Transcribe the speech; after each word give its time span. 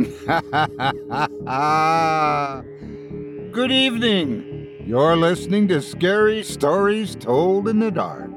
Good 0.00 0.08
evening. 3.70 4.82
You're 4.86 5.16
listening 5.16 5.68
to 5.68 5.82
Scary 5.82 6.42
Stories 6.42 7.14
Told 7.14 7.68
in 7.68 7.80
the 7.80 7.90
Dark. 7.90 8.30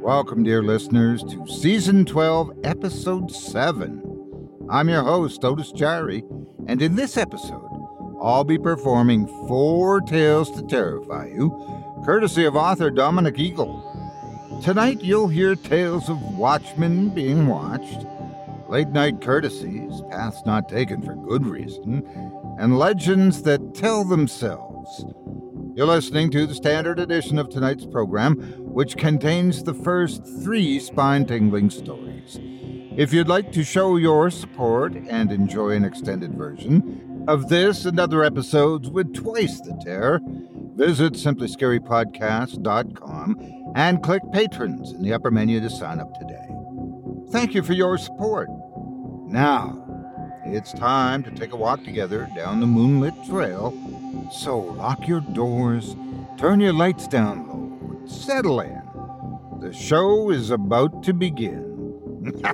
Welcome, 0.00 0.44
dear 0.44 0.62
listeners, 0.62 1.22
to 1.24 1.46
Season 1.46 2.06
12, 2.06 2.52
Episode 2.64 3.30
7. 3.30 4.00
I'm 4.70 4.88
your 4.88 5.02
host, 5.02 5.44
Otis 5.44 5.72
Jiry, 5.72 6.22
and 6.68 6.80
in 6.80 6.96
this 6.96 7.18
episode, 7.18 7.68
I'll 8.22 8.44
be 8.44 8.56
performing 8.56 9.26
four 9.46 10.00
tales 10.00 10.50
to 10.52 10.62
terrify 10.62 11.26
you, 11.26 11.50
courtesy 12.06 12.46
of 12.46 12.56
author 12.56 12.90
Dominic 12.90 13.38
Eagle. 13.38 13.90
Tonight, 14.62 15.02
you'll 15.02 15.28
hear 15.28 15.54
tales 15.54 16.08
of 16.08 16.18
watchmen 16.38 17.10
being 17.10 17.46
watched, 17.46 18.06
late 18.68 18.88
night 18.88 19.20
courtesies, 19.20 20.02
paths 20.10 20.42
not 20.46 20.68
taken 20.68 21.02
for 21.02 21.14
good 21.14 21.46
reason, 21.46 22.04
and 22.58 22.78
legends 22.78 23.42
that 23.42 23.74
tell 23.74 24.04
themselves. 24.04 25.04
You're 25.74 25.86
listening 25.86 26.30
to 26.30 26.46
the 26.46 26.54
standard 26.54 27.00
edition 27.00 27.38
of 27.38 27.48
tonight's 27.48 27.84
program, 27.84 28.36
which 28.58 28.96
contains 28.96 29.64
the 29.64 29.74
first 29.74 30.24
three 30.42 30.78
spine 30.78 31.26
tingling 31.26 31.70
stories. 31.70 32.38
If 32.96 33.12
you'd 33.12 33.26
like 33.26 33.50
to 33.52 33.64
show 33.64 33.96
your 33.96 34.30
support 34.30 34.94
and 34.94 35.32
enjoy 35.32 35.70
an 35.70 35.84
extended 35.84 36.34
version 36.34 37.24
of 37.26 37.48
this 37.48 37.86
and 37.86 37.98
other 37.98 38.22
episodes 38.22 38.88
with 38.88 39.12
twice 39.14 39.60
the 39.60 39.76
terror, 39.84 40.20
visit 40.76 41.14
simplyscarypodcast.com 41.14 43.72
and 43.74 44.00
click 44.02 44.22
Patrons 44.32 44.92
in 44.92 45.02
the 45.02 45.12
upper 45.12 45.32
menu 45.32 45.60
to 45.60 45.70
sign 45.70 45.98
up 45.98 46.16
today. 46.18 46.46
Thank 47.30 47.54
you 47.54 47.64
for 47.64 47.72
your 47.72 47.98
support. 47.98 48.48
Now, 49.34 49.82
it's 50.44 50.72
time 50.72 51.24
to 51.24 51.30
take 51.32 51.52
a 51.52 51.56
walk 51.56 51.82
together 51.82 52.30
down 52.36 52.60
the 52.60 52.68
moonlit 52.68 53.14
trail. 53.28 53.74
So 54.30 54.60
lock 54.60 55.08
your 55.08 55.22
doors, 55.22 55.96
turn 56.38 56.60
your 56.60 56.72
lights 56.72 57.08
down 57.08 57.48
low, 57.48 57.98
and 57.98 58.08
settle 58.08 58.60
in. 58.60 58.80
The 59.60 59.72
show 59.72 60.30
is 60.30 60.50
about 60.50 61.02
to 61.02 61.12
begin. 61.12 61.64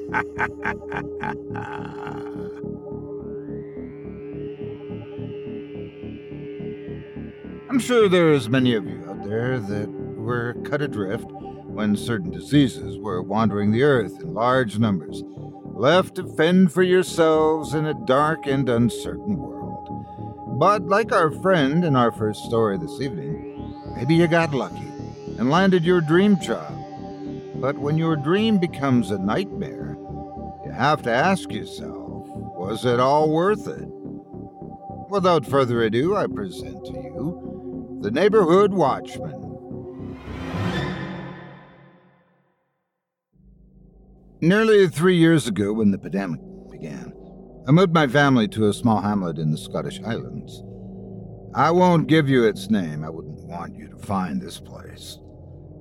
I'm 7.69 7.79
sure 7.79 8.09
there's 8.09 8.49
many 8.49 8.75
of 8.75 8.87
you 8.87 9.05
out 9.07 9.23
there 9.23 9.61
that 9.61 9.91
were 9.91 10.55
cut 10.65 10.81
adrift 10.81 11.31
when 11.67 11.95
certain 11.95 12.31
diseases 12.31 12.97
were 12.97 13.21
wandering 13.21 13.71
the 13.71 13.83
earth 13.83 14.19
in 14.23 14.33
large 14.33 14.79
numbers, 14.79 15.23
left 15.81 16.17
to 16.17 16.29
fend 16.37 16.71
for 16.71 16.83
yourselves 16.83 17.73
in 17.73 17.87
a 17.87 17.95
dark 17.95 18.47
and 18.47 18.69
uncertain 18.69 19.39
world. 19.39 20.59
But 20.59 20.83
like 20.83 21.11
our 21.11 21.31
friend 21.31 21.87
in 21.87 21.97
our 21.97 22.13
first 22.13 22.45
story 22.45 22.77
this 22.77 23.01
evening, 23.01 23.95
maybe 23.97 24.15
you 24.15 24.29
got 24.29 24.53
lucky 24.53 24.93
and 25.39 25.49
landed 25.49 25.83
your 25.83 26.03
dream 26.03 26.39
job. 26.39 26.71
But 27.55 27.79
when 27.79 27.97
your 27.97 28.15
dream 28.17 28.59
becomes 28.59 29.11
a 29.11 29.19
nightmare, 29.19 29.97
you 30.67 30.71
have 30.71 31.01
to 31.05 31.11
ask 31.11 31.51
yourself, 31.51 32.27
was 32.29 32.85
it 32.85 33.01
all 33.01 33.31
worth 33.31 33.67
it? 33.67 33.89
Without 35.09 35.47
further 35.47 35.83
ado, 35.83 36.15
I 36.15 36.27
present 36.27 36.85
to 36.85 36.93
you 36.93 37.99
the 38.03 38.11
Neighborhood 38.11 38.75
Watchman. 38.75 39.40
Nearly 44.43 44.89
three 44.89 45.19
years 45.19 45.47
ago, 45.47 45.71
when 45.75 45.91
the 45.91 45.99
pandemic 45.99 46.41
began, 46.71 47.13
I 47.69 47.73
moved 47.73 47.93
my 47.93 48.07
family 48.07 48.49
to 48.49 48.69
a 48.69 48.73
small 48.73 49.03
hamlet 49.03 49.37
in 49.37 49.51
the 49.51 49.59
Scottish 49.59 50.01
Highlands. 50.01 50.63
I 51.55 51.71
won't 51.71 52.07
give 52.07 52.27
you 52.27 52.45
its 52.45 52.71
name, 52.71 53.05
I 53.05 53.11
wouldn't 53.11 53.45
want 53.45 53.77
you 53.77 53.89
to 53.89 53.99
find 53.99 54.41
this 54.41 54.59
place. 54.59 55.19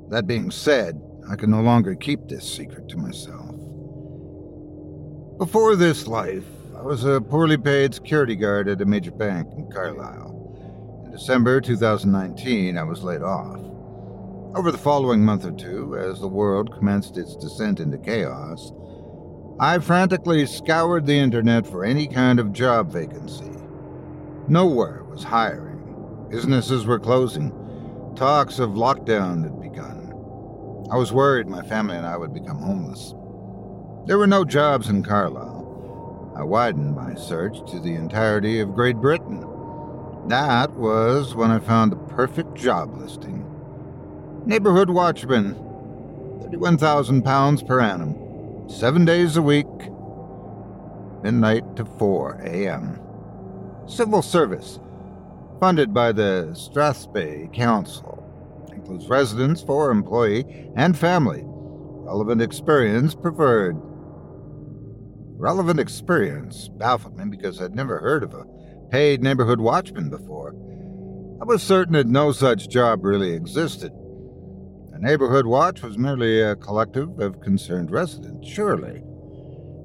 That 0.10 0.28
being 0.28 0.52
said, 0.52 1.02
I 1.30 1.38
can 1.38 1.52
no 1.52 1.62
longer 1.62 1.96
keep 1.96 2.28
this 2.28 2.54
secret 2.54 2.90
to 2.90 2.98
myself. 2.98 3.56
Before 5.38 5.78
this 5.78 6.06
life, 6.06 6.44
I 6.76 6.82
was 6.82 7.06
a 7.06 7.22
poorly 7.22 7.58
paid 7.58 7.94
security 7.94 8.36
guard 8.36 8.68
at 8.68 8.82
a 8.82 8.86
major 8.86 9.12
bank 9.12 9.48
in 9.56 9.72
Carlisle. 9.72 11.04
In 11.06 11.12
December 11.12 11.62
2019, 11.62 12.78
I 12.78 12.84
was 12.84 13.04
laid 13.04 13.22
off. 13.22 13.69
Over 14.56 14.72
the 14.72 14.80
following 14.80 15.24
month 15.24 15.46
or 15.46 15.52
two, 15.52 15.96
as 15.96 16.20
the 16.20 16.28
world 16.28 16.74
commenced 16.74 17.18
its 17.18 17.36
descent 17.36 17.80
into 17.80 18.00
chaos, 18.00 18.74
I 19.60 19.78
frantically 19.78 20.48
scoured 20.48 21.06
the 21.06 21.20
internet 21.20 21.68
for 21.68 21.86
any 21.86 22.08
kind 22.08 22.40
of 22.40 22.52
job 22.52 22.92
vacancy. 22.92 23.52
Nowhere 24.48 25.04
was 25.04 25.24
hiring. 25.24 26.28
Businesses 26.32 26.88
were 26.88 26.98
closing. 26.98 27.52
Talks 28.16 28.58
of 28.58 28.72
lockdown 28.72 29.44
had 29.44 29.62
begun. 29.62 30.14
I 30.92 30.98
was 30.98 31.14
worried 31.14 31.48
my 31.48 31.62
family 31.62 31.96
and 31.96 32.08
I 32.08 32.18
would 32.18 32.34
become 32.34 32.58
homeless. 32.58 33.14
There 34.08 34.18
were 34.18 34.26
no 34.26 34.44
jobs 34.44 34.90
in 34.90 35.04
Carlisle. 35.04 36.34
I 36.36 36.42
widened 36.42 36.96
my 36.96 37.14
search 37.14 37.70
to 37.70 37.80
the 37.80 37.94
entirety 37.94 38.60
of 38.62 38.74
Great 38.74 38.98
Britain. 38.98 39.46
That 40.28 40.72
was 40.72 41.36
when 41.36 41.52
I 41.52 41.60
found 41.60 41.92
the 41.92 41.98
perfect 41.98 42.56
job 42.56 42.98
listing. 42.98 43.46
Neighborhood 44.50 44.90
watchman, 44.90 45.54
£31,000 46.42 47.68
per 47.68 47.80
annum, 47.80 48.68
seven 48.68 49.06
days 49.06 49.38
a 49.38 49.44
week, 49.44 49.68
midnight 51.22 51.76
to 51.76 51.86
4 51.86 52.42
a.m. 52.46 53.00
Civil 53.88 54.24
service, 54.24 54.80
funded 55.60 55.94
by 55.94 56.12
the 56.12 56.50
Strathspey 56.54 57.54
Council, 57.54 58.26
includes 58.74 59.08
residence 59.08 59.62
for 59.62 59.92
employee 59.92 60.72
and 60.76 60.98
family. 60.98 61.44
Relevant 61.46 62.42
experience 62.42 63.14
preferred. 63.14 63.76
Relevant 65.38 65.80
experience 65.80 66.70
baffled 66.70 67.16
me 67.16 67.26
because 67.26 67.62
I'd 67.62 67.76
never 67.76 68.00
heard 68.00 68.24
of 68.24 68.34
a 68.34 68.46
paid 68.90 69.22
neighborhood 69.22 69.60
watchman 69.60 70.10
before. 70.10 70.56
I 71.40 71.46
was 71.46 71.62
certain 71.62 71.94
that 71.94 72.08
no 72.08 72.32
such 72.32 72.68
job 72.68 73.06
really 73.06 73.34
existed. 73.34 73.94
A 75.00 75.02
neighborhood 75.02 75.46
watch 75.46 75.82
was 75.82 75.98
merely 75.98 76.42
a 76.42 76.58
collective 76.58 77.20
of 77.22 77.40
concerned 77.40 77.90
residents, 77.90 78.46
surely. 78.46 79.02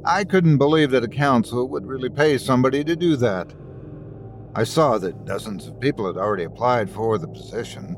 I 0.05 0.25
couldn't 0.25 0.59
believe 0.59 0.91
that 0.91 1.05
a 1.05 1.09
council 1.09 1.69
would 1.69 1.87
really 1.87 2.09
pay 2.09 2.37
somebody 2.37 2.83
to 2.83 2.97
do 2.97 3.15
that. 3.17 3.55
I 4.57 4.65
saw 4.65 4.99
that 4.99 5.25
dozens 5.25 5.69
of 5.69 5.79
people 5.79 6.09
had 6.09 6.17
already 6.17 6.43
applied 6.43 6.91
for 6.91 7.17
the 7.17 7.29
position. 7.29 7.97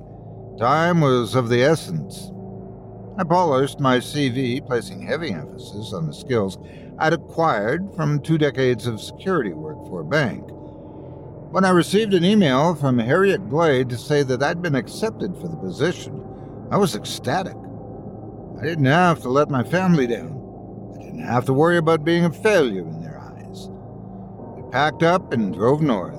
Time 0.58 1.00
was 1.00 1.34
of 1.34 1.48
the 1.48 1.62
essence. 1.62 2.30
I 3.16 3.24
polished 3.24 3.80
my 3.80 3.96
CV, 3.96 4.64
placing 4.66 5.00
heavy 5.00 5.32
emphasis 5.32 5.94
on 5.94 6.06
the 6.06 6.12
skills 6.12 6.58
I'd 6.98 7.14
acquired 7.14 7.94
from 7.96 8.20
two 8.20 8.36
decades 8.36 8.86
of 8.86 9.00
security 9.00 9.54
work 9.54 9.78
for 9.88 10.02
a 10.02 10.04
bank. 10.04 10.44
When 11.50 11.64
I 11.64 11.70
received 11.70 12.12
an 12.12 12.26
email 12.26 12.74
from 12.74 12.98
Harriet 12.98 13.48
Glade 13.48 13.88
to 13.88 13.96
say 13.96 14.22
that 14.22 14.42
I'd 14.42 14.60
been 14.60 14.74
accepted 14.74 15.34
for 15.36 15.48
the 15.48 15.56
position, 15.56 16.25
I 16.70 16.78
was 16.78 16.96
ecstatic. 16.96 17.54
I 18.60 18.64
didn't 18.64 18.86
have 18.86 19.22
to 19.22 19.28
let 19.28 19.50
my 19.50 19.62
family 19.62 20.08
down. 20.08 20.96
I 20.98 21.04
didn't 21.04 21.24
have 21.24 21.44
to 21.44 21.52
worry 21.52 21.76
about 21.76 22.04
being 22.04 22.24
a 22.24 22.32
failure 22.32 22.80
in 22.80 23.00
their 23.00 23.20
eyes. 23.20 23.68
We 24.56 24.68
packed 24.72 25.04
up 25.04 25.32
and 25.32 25.54
drove 25.54 25.80
north. 25.80 26.18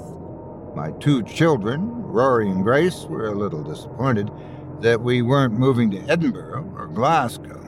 My 0.74 0.92
two 1.00 1.24
children, 1.24 1.82
Rory 2.04 2.50
and 2.50 2.64
Grace 2.64 3.04
were 3.10 3.28
a 3.28 3.36
little 3.36 3.62
disappointed 3.62 4.32
that 4.80 5.02
we 5.02 5.22
weren't 5.22 5.54
moving 5.54 5.92
to 5.92 6.00
Edinburgh 6.08 6.74
or 6.78 6.88
Glasgow. 6.88 7.60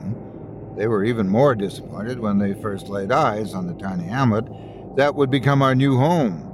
They 0.76 0.86
were 0.86 1.04
even 1.04 1.28
more 1.28 1.54
disappointed 1.54 2.18
when 2.18 2.38
they 2.38 2.54
first 2.54 2.88
laid 2.88 3.12
eyes 3.12 3.52
on 3.52 3.66
the 3.66 3.74
tiny 3.74 4.04
hamlet 4.04 4.46
that 4.96 5.14
would 5.14 5.30
become 5.30 5.60
our 5.60 5.74
new 5.74 5.98
home. 5.98 6.46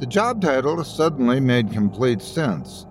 The 0.00 0.06
job 0.06 0.40
title 0.40 0.82
suddenly 0.82 1.38
made 1.38 1.70
complete 1.70 2.20
sense. 2.20 2.86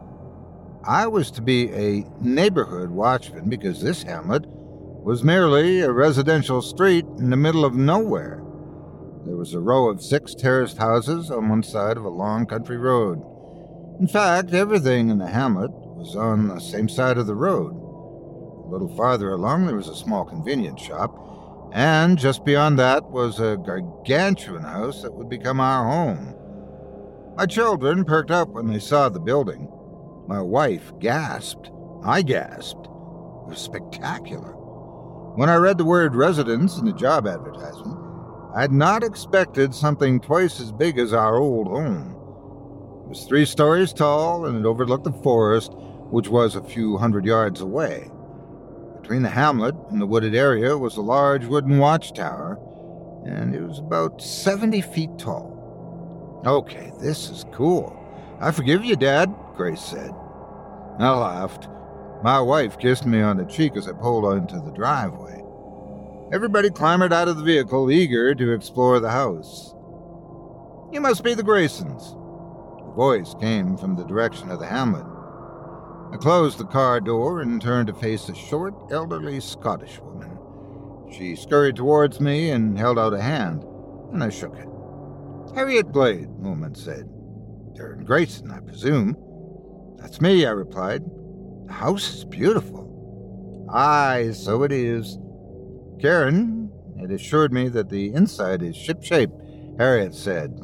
I 0.89 1.06
was 1.06 1.30
to 1.31 1.44
be 1.44 1.71
a 1.71 2.03
neighborhood 2.19 2.89
watchman 2.89 3.47
because 3.47 3.80
this 3.80 4.01
hamlet 4.01 4.44
was 4.47 5.24
merely 5.24 5.81
a 5.81 5.91
residential 5.91 6.63
street 6.63 7.06
in 7.19 7.30
the 7.30 7.38
middle 7.38 7.63
of 7.63 7.75
nowhere. 7.75 8.41
There 9.24 9.36
was 9.36 9.53
a 9.53 9.59
row 9.59 9.88
of 9.88 10.01
six 10.01 10.33
terraced 10.33 10.80
houses 10.80 11.30
on 11.30 11.47
one 11.47 11.62
side 11.62 11.95
of 11.95 12.06
a 12.06 12.09
long 12.09 12.47
country 12.47 12.77
road. 12.77 13.21
In 14.00 14.07
fact, 14.07 14.51
everything 14.51 15.12
in 15.12 15.19
the 15.19 15.27
hamlet 15.27 15.69
was 15.69 16.15
on 16.15 16.47
the 16.47 16.59
same 16.59 16.89
side 16.89 17.19
of 17.19 17.27
the 17.27 17.36
road. 17.36 17.75
A 18.65 18.71
little 18.71 18.91
farther 18.97 19.30
along, 19.30 19.68
there 19.68 19.75
was 19.75 19.89
a 19.89 19.95
small 19.95 20.25
convenience 20.25 20.81
shop, 20.81 21.69
and 21.71 22.18
just 22.18 22.44
beyond 22.45 22.80
that 22.80 23.12
was 23.12 23.39
a 23.39 23.57
gargantuan 23.63 24.63
house 24.63 25.03
that 25.03 25.13
would 25.13 25.30
become 25.30 25.59
our 25.59 25.86
home. 25.86 26.33
My 27.38 27.45
children 27.45 28.06
perked 28.06 28.31
up 28.31 28.50
when 28.50 28.65
they 28.65 28.80
saw 28.80 29.07
the 29.09 29.19
building. 29.19 29.71
My 30.30 30.44
wife 30.44 30.94
gasped. 31.00 31.72
I 32.04 32.22
gasped. 32.22 32.86
It 32.86 33.50
was 33.50 33.58
spectacular. 33.58 34.52
When 35.36 35.50
I 35.50 35.56
read 35.56 35.80
the 35.80 35.86
word 35.86 36.14
residence 36.14 36.78
in 36.78 36.86
the 36.86 36.94
job 36.94 37.26
advertisement, 37.26 37.98
I'd 38.54 38.72
not 38.72 39.04
expected 39.04 39.74
something 39.74 40.20
twice 40.20 40.60
as 40.60 40.72
big 40.72 41.00
as 41.00 41.14
our 41.14 41.38
old 41.38 41.66
home. 41.66 42.12
It 43.06 43.10
was 43.10 43.26
three 43.26 43.44
stories 43.44 43.92
tall 43.92 44.46
and 44.46 44.56
it 44.56 44.68
overlooked 44.68 45.06
the 45.06 45.12
forest, 45.14 45.72
which 46.12 46.30
was 46.30 46.56
a 46.56 46.64
few 46.64 46.96
hundred 46.98 47.25
yards 47.25 47.62
away. 47.62 48.12
Between 49.02 49.24
the 49.24 49.30
hamlet 49.30 49.74
and 49.90 50.00
the 50.00 50.06
wooded 50.06 50.36
area 50.36 50.78
was 50.78 50.98
a 50.98 51.02
large 51.02 51.46
wooden 51.46 51.80
watchtower, 51.80 52.60
and 53.25 53.56
it 53.56 53.64
was 53.64 53.80
about 53.80 54.22
70 54.22 54.82
feet 54.82 55.18
tall. 55.18 56.44
Okay, 56.46 56.92
this 57.02 57.32
is 57.32 57.46
cool. 57.52 57.96
I 58.40 58.52
forgive 58.52 58.86
you, 58.86 58.96
Dad, 58.96 59.34
Grace 59.56 59.82
said. 59.82 60.14
I 61.00 61.12
laughed. 61.12 61.69
My 62.22 62.42
wife 62.42 62.78
kissed 62.78 63.06
me 63.06 63.22
on 63.22 63.38
the 63.38 63.46
cheek 63.46 63.78
as 63.78 63.88
I 63.88 63.94
pulled 63.94 64.34
into 64.34 64.60
the 64.60 64.72
driveway. 64.72 65.42
Everybody 66.34 66.69
clambered 66.69 67.13
out 67.13 67.30
of 67.30 67.38
the 67.38 67.44
vehicle, 67.44 67.90
eager 67.90 68.36
to 68.36 68.51
explore 68.51 69.00
the 69.00 69.10
house. 69.10 69.74
You 70.92 71.00
must 71.00 71.24
be 71.24 71.34
the 71.34 71.44
Graysons. 71.44 72.16
The 72.86 72.92
voice 72.94 73.34
came 73.40 73.78
from 73.78 73.96
the 73.96 74.04
direction 74.04 74.51
of 74.51 74.60
the 74.60 74.66
hamlet. 74.66 75.06
I 76.12 76.18
closed 76.18 76.57
the 76.57 76.66
car 76.66 77.00
door 77.00 77.42
and 77.42 77.62
turned 77.62 77.88
to 77.88 77.94
face 77.94 78.28
a 78.28 78.36
short, 78.36 78.74
elderly 78.92 79.40
Scottish 79.40 80.00
woman. 80.01 80.38
She 81.12 81.36
scurried 81.36 81.78
towards 81.78 82.19
me 82.19 82.50
and 82.50 82.78
held 82.78 83.00
out 83.00 83.13
a 83.13 83.22
hand, 83.22 83.63
and 84.12 84.22
I 84.22 84.30
shook 84.30 84.57
it. 84.57 84.68
Harriet 85.56 85.94
Glade, 85.94 86.28
the 86.28 86.50
woman 86.50 86.75
said. 86.75 87.07
Darren 87.74 88.06
Grayson, 88.06 88.51
I 88.51 88.60
presume. 88.60 89.16
That's 90.00 90.22
me, 90.22 90.46
I 90.46 90.51
replied. 90.51 91.04
The 91.66 91.74
house 91.74 92.13
is 92.13 92.25
beautiful. 92.25 93.68
Aye, 93.72 94.31
so 94.34 94.63
it 94.63 94.72
is. 94.72 95.18
Karen 96.01 96.72
had 97.00 97.12
assured 97.12 97.54
me 97.54 97.69
that 97.69 97.90
the 97.90 98.13
inside 98.13 98.62
is 98.63 98.75
shipshape, 98.75 99.78
Harriet 99.78 100.16
said. 100.16 100.60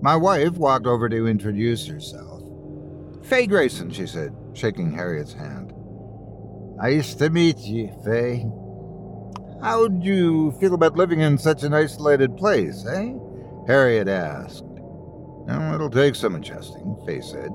My 0.00 0.16
wife 0.16 0.52
walked 0.52 0.86
over 0.86 1.08
to 1.08 1.26
introduce 1.26 1.86
herself. 1.86 2.42
Fay 3.24 3.46
Grayson, 3.46 3.90
she 3.90 4.06
said, 4.06 4.34
shaking 4.52 4.92
Harriet's 4.92 5.32
hand. 5.32 5.72
Nice 6.76 7.14
to 7.14 7.30
meet 7.30 7.58
you, 7.58 7.90
Fay. 8.04 8.46
How'd 9.62 10.04
you 10.04 10.52
feel 10.60 10.74
about 10.74 10.96
living 10.96 11.20
in 11.20 11.38
such 11.38 11.62
an 11.62 11.72
isolated 11.72 12.36
place, 12.36 12.84
eh? 12.86 13.14
Harriet 13.66 14.08
asked. 14.08 14.64
Well, 14.66 15.74
it'll 15.74 15.88
take 15.88 16.14
some 16.14 16.34
adjusting, 16.34 16.96
Fay 17.06 17.22
said, 17.22 17.50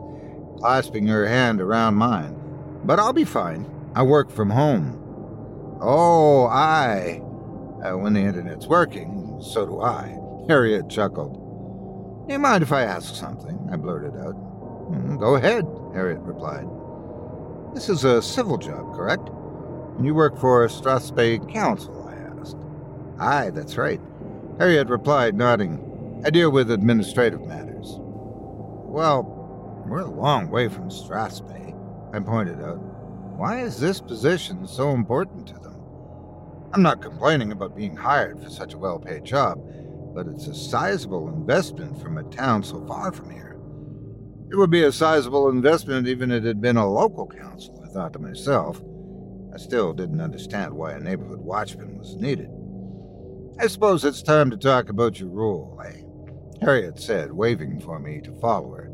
clasping 0.60 1.08
her 1.08 1.26
hand 1.26 1.62
around 1.62 1.96
mine. 1.96 2.36
But 2.84 3.00
I'll 3.00 3.14
be 3.14 3.26
fine. 3.26 3.66
I 3.96 4.04
work 4.04 4.30
from 4.30 4.50
home. 4.50 4.98
Oh, 5.82 6.46
I. 6.48 7.22
Uh, 7.84 7.98
when 7.98 8.14
the 8.14 8.20
internet's 8.20 8.68
working, 8.68 9.40
so 9.42 9.66
do 9.66 9.82
I. 9.82 10.18
Harriet 10.48 10.90
chuckled. 10.90 12.28
Do 12.28 12.34
you 12.34 12.40
mind 12.40 12.62
if 12.62 12.72
I 12.74 12.82
ask 12.84 13.16
something? 13.16 13.58
I 13.72 13.78
blurted 13.78 14.16
out. 14.18 14.36
Mm, 14.92 15.20
go 15.20 15.36
ahead, 15.36 15.66
Harriet 15.94 16.20
replied. 16.22 16.68
This 17.74 17.88
is 17.88 18.04
a 18.04 18.22
civil 18.22 18.58
job, 18.58 18.96
correct? 18.96 19.30
And 19.98 20.06
you 20.06 20.14
work 20.14 20.38
for 20.38 20.68
Strathspey 20.68 21.52
Council, 21.52 22.08
I 22.08 22.40
asked. 22.40 22.58
Aye, 23.20 23.52
that's 23.52 23.78
right. 23.78 24.02
Harriet 24.58 24.90
replied, 24.90 25.36
nodding. 25.36 26.22
I 26.26 26.30
deal 26.30 26.52
with 26.52 26.70
administrative 26.70 27.46
matters. 27.46 27.96
Well, 28.00 29.39
we're 29.90 30.02
a 30.02 30.06
long 30.06 30.50
way 30.50 30.68
from 30.68 30.90
Strathspey, 30.90 31.76
I 32.14 32.20
pointed 32.20 32.62
out. 32.62 32.78
Why 33.38 33.62
is 33.62 33.80
this 33.80 34.00
position 34.00 34.68
so 34.68 34.92
important 34.92 35.48
to 35.48 35.54
them? 35.56 35.82
I'm 36.74 36.84
not 36.84 37.02
complaining 37.02 37.52
about 37.52 37.76
being 37.76 37.96
hired 37.96 38.42
for 38.44 38.50
such 38.50 38.74
a 38.74 38.78
well 38.78 39.00
paid 39.00 39.24
job, 39.24 39.60
but 40.14 40.28
it's 40.28 40.48
a 40.48 40.54
sizable 40.54 41.30
investment 41.30 42.00
from 42.02 42.18
a 42.18 42.24
town 42.24 42.64
so 42.64 42.86
far 42.86 43.12
from 43.12 43.32
here. 43.32 43.60
It 44.52 44.56
would 44.56 44.70
be 44.70 44.84
a 44.84 44.92
sizable 44.92 45.50
investment 45.50 46.08
even 46.08 46.32
if 46.32 46.44
it 46.44 46.48
had 46.48 46.62
been 46.62 46.78
a 46.78 46.90
local 46.90 47.28
council, 47.28 47.84
I 47.84 47.92
thought 47.92 48.14
to 48.14 48.20
myself. 48.20 48.82
I 49.54 49.58
still 49.58 49.94
didn't 49.94 50.22
understand 50.22 50.74
why 50.74 50.94
a 50.94 51.00
neighborhood 51.00 51.40
watchman 51.40 51.98
was 51.98 52.16
needed. 52.16 52.50
I 53.60 53.68
suppose 53.68 54.06
it's 54.06 54.22
time 54.22 54.52
to 54.52 54.58
talk 54.58 54.90
about 54.90 55.20
your 55.20 55.30
role, 55.30 55.82
eh? 55.86 56.02
Harriet 56.62 57.00
said, 57.00 57.32
waving 57.32 57.80
for 57.80 58.00
me 58.00 58.22
to 58.22 58.34
follow 58.40 58.76
her. 58.76 58.89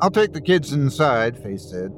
I'll 0.00 0.10
take 0.10 0.34
the 0.34 0.40
kids 0.42 0.72
inside, 0.72 1.42
Fay 1.42 1.56
said. 1.56 1.92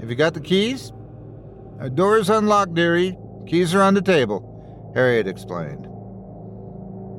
Have 0.00 0.08
you 0.08 0.16
got 0.16 0.32
the 0.32 0.40
keys? 0.40 0.92
Uh, 0.92 1.82
our 1.82 1.88
door's 1.90 2.30
unlocked, 2.30 2.74
dearie. 2.74 3.18
Keys 3.46 3.74
are 3.74 3.82
on 3.82 3.92
the 3.92 4.00
table, 4.00 4.92
Harriet 4.94 5.26
explained. 5.26 5.86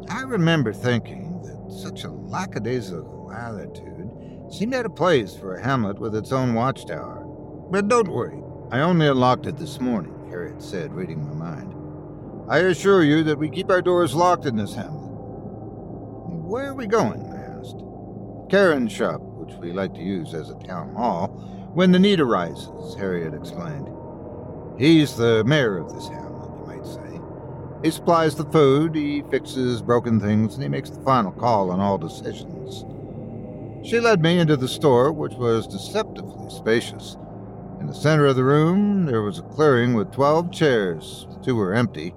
I 0.09 0.21
remember 0.21 0.73
thinking 0.73 1.41
that 1.43 1.71
such 1.71 2.03
a 2.03 2.11
lackadaisical 2.11 3.31
attitude 3.31 4.09
seemed 4.51 4.73
out 4.73 4.85
of 4.85 4.95
place 4.95 5.35
for 5.35 5.55
a 5.55 5.63
hamlet 5.63 5.99
with 5.99 6.15
its 6.15 6.31
own 6.31 6.55
watchtower. 6.55 7.23
But 7.69 7.87
don't 7.87 8.07
worry, 8.07 8.41
I 8.71 8.79
only 8.81 9.07
unlocked 9.07 9.45
it 9.45 9.57
this 9.57 9.79
morning, 9.79 10.27
Harriet 10.29 10.61
said, 10.61 10.93
reading 10.93 11.23
my 11.23 11.33
mind. 11.33 11.73
I 12.49 12.59
assure 12.59 13.03
you 13.03 13.23
that 13.23 13.37
we 13.37 13.49
keep 13.49 13.69
our 13.69 13.81
doors 13.81 14.15
locked 14.15 14.45
in 14.45 14.55
this 14.55 14.73
hamlet. 14.73 15.11
Where 16.45 16.69
are 16.69 16.75
we 16.75 16.87
going? 16.87 17.21
I 17.31 17.59
asked. 17.59 17.83
Karen's 18.49 18.91
shop, 18.91 19.21
which 19.45 19.57
we 19.57 19.71
like 19.71 19.93
to 19.93 20.01
use 20.01 20.33
as 20.33 20.49
a 20.49 20.59
town 20.59 20.93
hall 20.95 21.27
when 21.73 21.91
the 21.91 21.99
need 21.99 22.19
arises, 22.19 22.95
Harriet 22.95 23.33
explained. 23.33 23.89
He's 24.77 25.15
the 25.15 25.43
mayor 25.43 25.77
of 25.77 25.93
this 25.93 26.07
hamlet, 26.07 26.49
you 26.59 26.65
might 26.65 26.85
say. 26.85 27.19
He 27.83 27.91
supplies 27.91 28.35
the 28.35 28.45
food, 28.45 28.95
he 28.95 29.23
fixes 29.29 29.81
broken 29.81 30.19
things, 30.19 30.53
and 30.53 30.63
he 30.63 30.69
makes 30.69 30.89
the 30.89 31.01
final 31.01 31.31
call 31.31 31.71
on 31.71 31.79
all 31.79 31.97
decisions. 31.97 32.85
She 33.87 33.99
led 33.99 34.21
me 34.21 34.39
into 34.39 34.57
the 34.57 34.67
store, 34.67 35.11
which 35.11 35.33
was 35.33 35.67
deceptively 35.67 36.49
spacious. 36.49 37.17
In 37.79 37.87
the 37.87 37.93
center 37.93 38.25
of 38.25 38.35
the 38.35 38.43
room, 38.43 39.05
there 39.05 39.21
was 39.21 39.39
a 39.39 39.43
clearing 39.43 39.93
with 39.93 40.11
twelve 40.11 40.51
chairs. 40.51 41.27
Two 41.43 41.55
were 41.55 41.73
empty. 41.73 42.13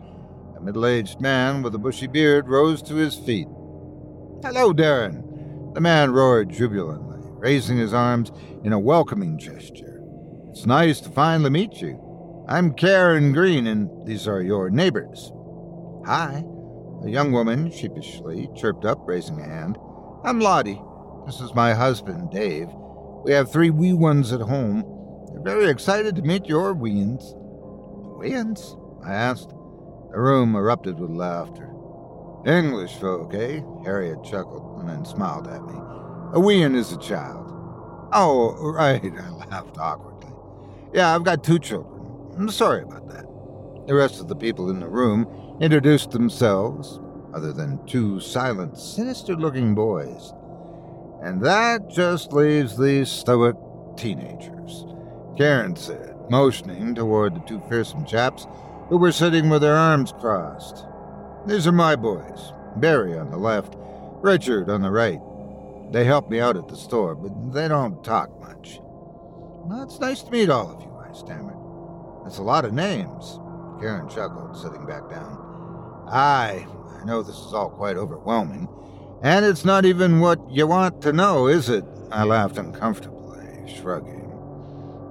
A 0.57 0.61
middle 0.61 0.87
aged 0.87 1.21
man 1.21 1.63
with 1.63 1.75
a 1.75 1.79
bushy 1.79 2.07
beard 2.07 2.49
rose 2.49 2.81
to 2.83 2.95
his 2.95 3.17
feet. 3.17 3.49
Hello, 4.43 4.73
Darren. 4.73 5.75
The 5.75 5.81
man 5.81 6.13
roared 6.13 6.49
jubilantly, 6.49 7.08
raising 7.38 7.78
his 7.78 7.95
arms 7.95 8.33
in 8.64 8.73
a 8.73 8.78
welcoming 8.78 9.38
gesture. 9.38 10.00
It's 10.50 10.66
nice 10.66 11.00
to 11.00 11.11
finally 11.11 11.50
meet 11.50 11.80
you. 11.80 12.45
I'm 12.49 12.75
Karen 12.75 13.33
Green, 13.33 13.66
and 13.66 14.07
these 14.07 14.26
are 14.26 14.42
your 14.42 14.71
neighbors. 14.71 15.33
Hi. 16.04 16.45
A 17.04 17.09
young 17.09 17.30
woman 17.30 17.71
sheepishly 17.71 18.49
chirped 18.57 18.85
up, 18.85 18.99
raising 19.07 19.40
a 19.40 19.45
hand. 19.45 19.78
I'm 20.25 20.40
Lottie. 20.40 20.80
This 21.26 21.40
is 21.40 21.54
my 21.54 21.75
husband, 21.75 22.30
Dave. 22.33 22.68
We 23.25 23.33
have 23.33 23.52
three 23.52 23.71
wee 23.71 23.92
ones 23.92 24.33
at 24.33 24.40
home. 24.40 24.83
They're 25.30 25.54
very 25.54 25.71
excited 25.71 26.16
to 26.16 26.23
meet 26.23 26.47
your 26.47 26.75
weans. 26.75 27.35
Weans? 28.18 28.76
I 29.04 29.14
asked. 29.14 29.50
The 29.50 30.18
room 30.18 30.57
erupted 30.57 30.99
with 30.99 31.11
laughter. 31.11 31.71
English 32.47 32.95
folk, 32.95 33.35
eh? 33.35 33.61
Harriet 33.85 34.25
chuckled 34.25 34.80
and 34.80 34.88
then 34.88 35.04
smiled 35.04 35.47
at 35.47 35.62
me. 35.64 35.98
A 36.35 36.41
wean 36.41 36.75
is 36.75 36.93
a 36.93 36.99
child. 36.99 37.47
Oh, 38.13 38.55
right, 38.73 39.03
I 39.19 39.31
laughed 39.31 39.79
awkwardly. 39.79 40.31
Yeah, 40.93 41.15
I've 41.15 41.25
got 41.25 41.43
two 41.43 41.59
children. 41.59 42.35
I'm 42.37 42.51
sorry 42.51 42.83
about 42.83 43.09
that. 43.09 43.25
The 43.87 43.95
rest 43.95 44.21
of 44.21 44.29
the 44.29 44.37
people 44.37 44.69
in 44.69 44.81
the 44.81 44.89
room 44.89 45.27
introduced 45.59 46.11
themselves, 46.11 47.01
other 47.33 47.53
than 47.55 47.85
two 47.87 48.21
silent, 48.21 48.77
sinister 48.77 49.37
looking 49.37 49.75
boys. 49.75 50.35
And 51.23 51.43
that 51.43 51.89
just 51.89 52.35
leaves 52.35 52.77
these 52.77 53.09
stoic 53.09 53.57
teenagers, 53.97 54.85
Karen 55.39 55.77
said, 55.77 56.15
motioning 56.29 56.95
toward 56.95 57.35
the 57.35 57.41
two 57.41 57.63
fearsome 57.71 58.05
chaps 58.05 58.47
who 58.91 58.99
were 58.99 59.13
sitting 59.13 59.49
with 59.49 59.63
their 59.63 59.77
arms 59.77 60.13
crossed. 60.21 60.85
These 61.47 61.67
are 61.67 61.73
my 61.73 61.97
boys, 61.97 62.53
Barry 62.77 63.19
on 63.19 63.31
the 63.31 63.39
left, 63.39 63.77
Richard 64.21 64.69
on 64.69 64.83
the 64.83 64.91
right. 64.91 65.21
They 65.90 66.04
help 66.04 66.28
me 66.28 66.40
out 66.40 66.57
at 66.57 66.68
the 66.68 66.76
store, 66.76 67.14
but 67.14 67.52
they 67.52 67.68
don't 67.68 68.04
talk 68.04 68.38
much. 68.40 68.80
Well, 68.83 69.83
it's 69.83 70.00
nice 70.00 70.23
to 70.23 70.30
meet 70.30 70.50
all 70.50 70.71
of 70.71 70.83
you, 70.83 70.90
I 70.97 71.12
stammered. 71.16 71.57
That's 72.25 72.38
a 72.38 72.42
lot 72.42 72.64
of 72.64 72.75
names. 72.75 73.38
Karen 73.80 74.09
chuckled, 74.09 74.57
sitting 74.57 74.85
back 74.87 75.09
down. 75.09 76.07
Aye, 76.09 76.66
I 77.00 77.04
know 77.04 77.23
this 77.23 77.37
is 77.37 77.54
all 77.54 77.71
quite 77.71 77.97
overwhelming. 77.97 78.68
And 79.23 79.45
it's 79.45 79.64
not 79.64 79.85
even 79.85 80.21
what 80.21 80.38
you 80.50 80.66
want 80.66 81.00
to 81.02 81.12
know, 81.12 81.47
is 81.47 81.68
it? 81.68 81.85
I 82.11 82.25
laughed 82.25 82.59
uncomfortably, 82.59 83.75
shrugging. 83.76 84.30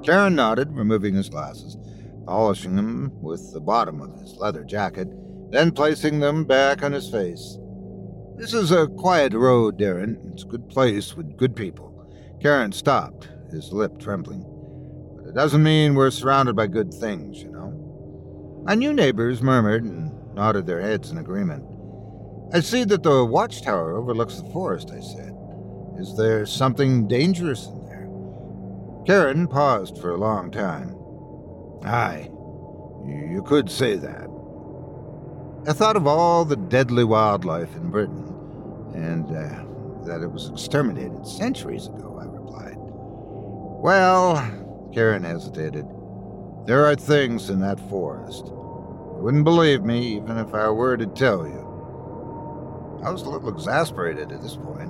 Karen 0.03 0.36
nodded, 0.36 0.75
removing 0.75 1.15
his 1.15 1.29
glasses, 1.29 1.77
polishing 2.25 2.75
them 2.75 3.12
with 3.22 3.51
the 3.51 3.60
bottom 3.60 4.01
of 4.01 4.19
his 4.19 4.36
leather 4.38 4.63
jacket, 4.63 5.07
then 5.51 5.72
placing 5.72 6.19
them 6.19 6.46
back 6.46 6.84
on 6.84 6.91
his 6.91 7.10
face. 7.10 7.57
This 8.38 8.53
is 8.53 8.72
a 8.72 8.86
quiet 8.86 9.34
road, 9.34 9.79
Darren. 9.79 10.32
It's 10.32 10.44
a 10.44 10.46
good 10.48 10.70
place 10.70 11.17
with 11.17 11.38
good 11.38 11.56
people. 11.56 12.08
Karen 12.39 12.72
stopped, 12.72 13.29
his 13.50 13.74
lip 13.74 13.98
trembling. 13.98 14.46
But 15.15 15.29
it 15.29 15.34
doesn't 15.34 15.63
mean 15.63 15.96
we're 15.96 16.12
surrounded 16.12 16.56
by 16.56 16.67
good 16.67 16.94
things, 16.94 17.41
you 17.41 17.50
know. 17.50 18.62
My 18.63 18.75
new 18.75 18.94
neighbors 18.94 19.41
murmured 19.41 19.84
and 19.86 20.12
nodded 20.36 20.67
their 20.67 20.82
heads 20.82 21.10
in 21.10 21.17
agreement. 21.17 21.65
I 22.53 22.60
see 22.60 22.84
that 22.84 23.01
the 23.01 23.25
watchtower 23.25 23.98
overlooks 23.98 24.39
the 24.39 24.51
forest, 24.51 24.91
I 24.91 25.00
said. 25.00 25.36
Is 25.98 26.15
there 26.15 26.46
something 26.46 27.08
dangerous 27.08 27.65
in 27.65 27.86
there? 27.86 28.08
Karen 29.08 29.48
paused 29.48 29.98
for 29.98 30.12
a 30.12 30.17
long 30.17 30.51
time. 30.51 30.96
Aye, 31.84 32.29
you 33.03 33.44
could 33.48 33.72
say 33.72 33.96
that. 33.96 34.27
I 35.67 35.74
thought 35.74 35.98
of 35.98 36.08
all 36.08 36.46
the 36.46 36.56
deadly 36.56 37.03
wildlife 37.03 37.75
in 37.75 37.89
Britain, 37.89 38.26
and 38.98 39.32
uh, 39.32 40.06
that 40.06 40.24
it 40.24 40.32
was 40.32 40.50
exterminated 40.50 41.25
centuries 41.27 41.88
ago, 41.88 42.18
I 42.20 42.25
replied. 42.25 42.77
Well, 42.80 44.89
Karen 44.92 45.24
hesitated. 45.24 45.86
There 46.66 46.86
are 46.86 46.96
things 46.96 47.50
in 47.50 47.60
that 47.60 47.80
forest. 47.89 48.48
You 48.48 49.20
wouldn't 49.22 49.44
believe 49.44 49.84
me 49.84 50.16
even 50.16 50.38
if 50.38 50.54
I 50.54 50.70
were 50.70 50.98
to 50.98 51.06
tell 51.06 51.46
you. 51.46 51.63
I 53.04 53.12
was 53.12 53.22
a 53.22 53.30
little 53.30 53.50
exasperated 53.50 54.32
at 54.32 54.42
this 54.42 54.56
point. 54.56 54.89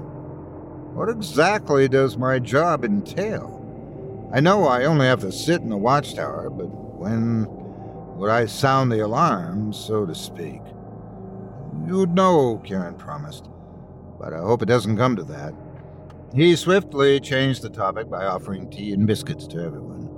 What 0.96 1.10
exactly 1.10 1.90
does 1.90 2.18
my 2.18 2.40
job 2.40 2.86
entail? 2.86 3.54
I 4.34 4.40
know 4.40 4.66
I 4.66 4.86
only 4.86 5.06
have 5.06 5.22
to 5.22 5.32
sit 5.32 5.62
in 5.62 5.70
the 5.70 5.78
watchtower, 5.78 6.50
but 6.50 6.66
when 6.66 7.46
would 8.18 8.30
I 8.30 8.46
sound 8.46 8.92
the 8.92 9.02
alarm, 9.02 9.74
so 9.74 10.06
to 10.06 10.16
speak? 10.16 10.62
You'd 11.86 12.16
know, 12.16 12.62
Karen 12.66 12.96
promised, 12.96 13.50
but 14.20 14.34
I 14.34 14.40
hope 14.40 14.62
it 14.62 14.68
doesn't 14.68 14.98
come 14.98 15.16
to 15.16 15.24
that. 15.24 15.54
He 16.34 16.56
swiftly 16.56 17.20
changed 17.20 17.62
the 17.62 17.70
topic 17.70 18.10
by 18.10 18.26
offering 18.26 18.70
tea 18.70 18.92
and 18.92 19.08
biscuits 19.08 19.48
to 19.48 19.60
everyone. 19.60 20.10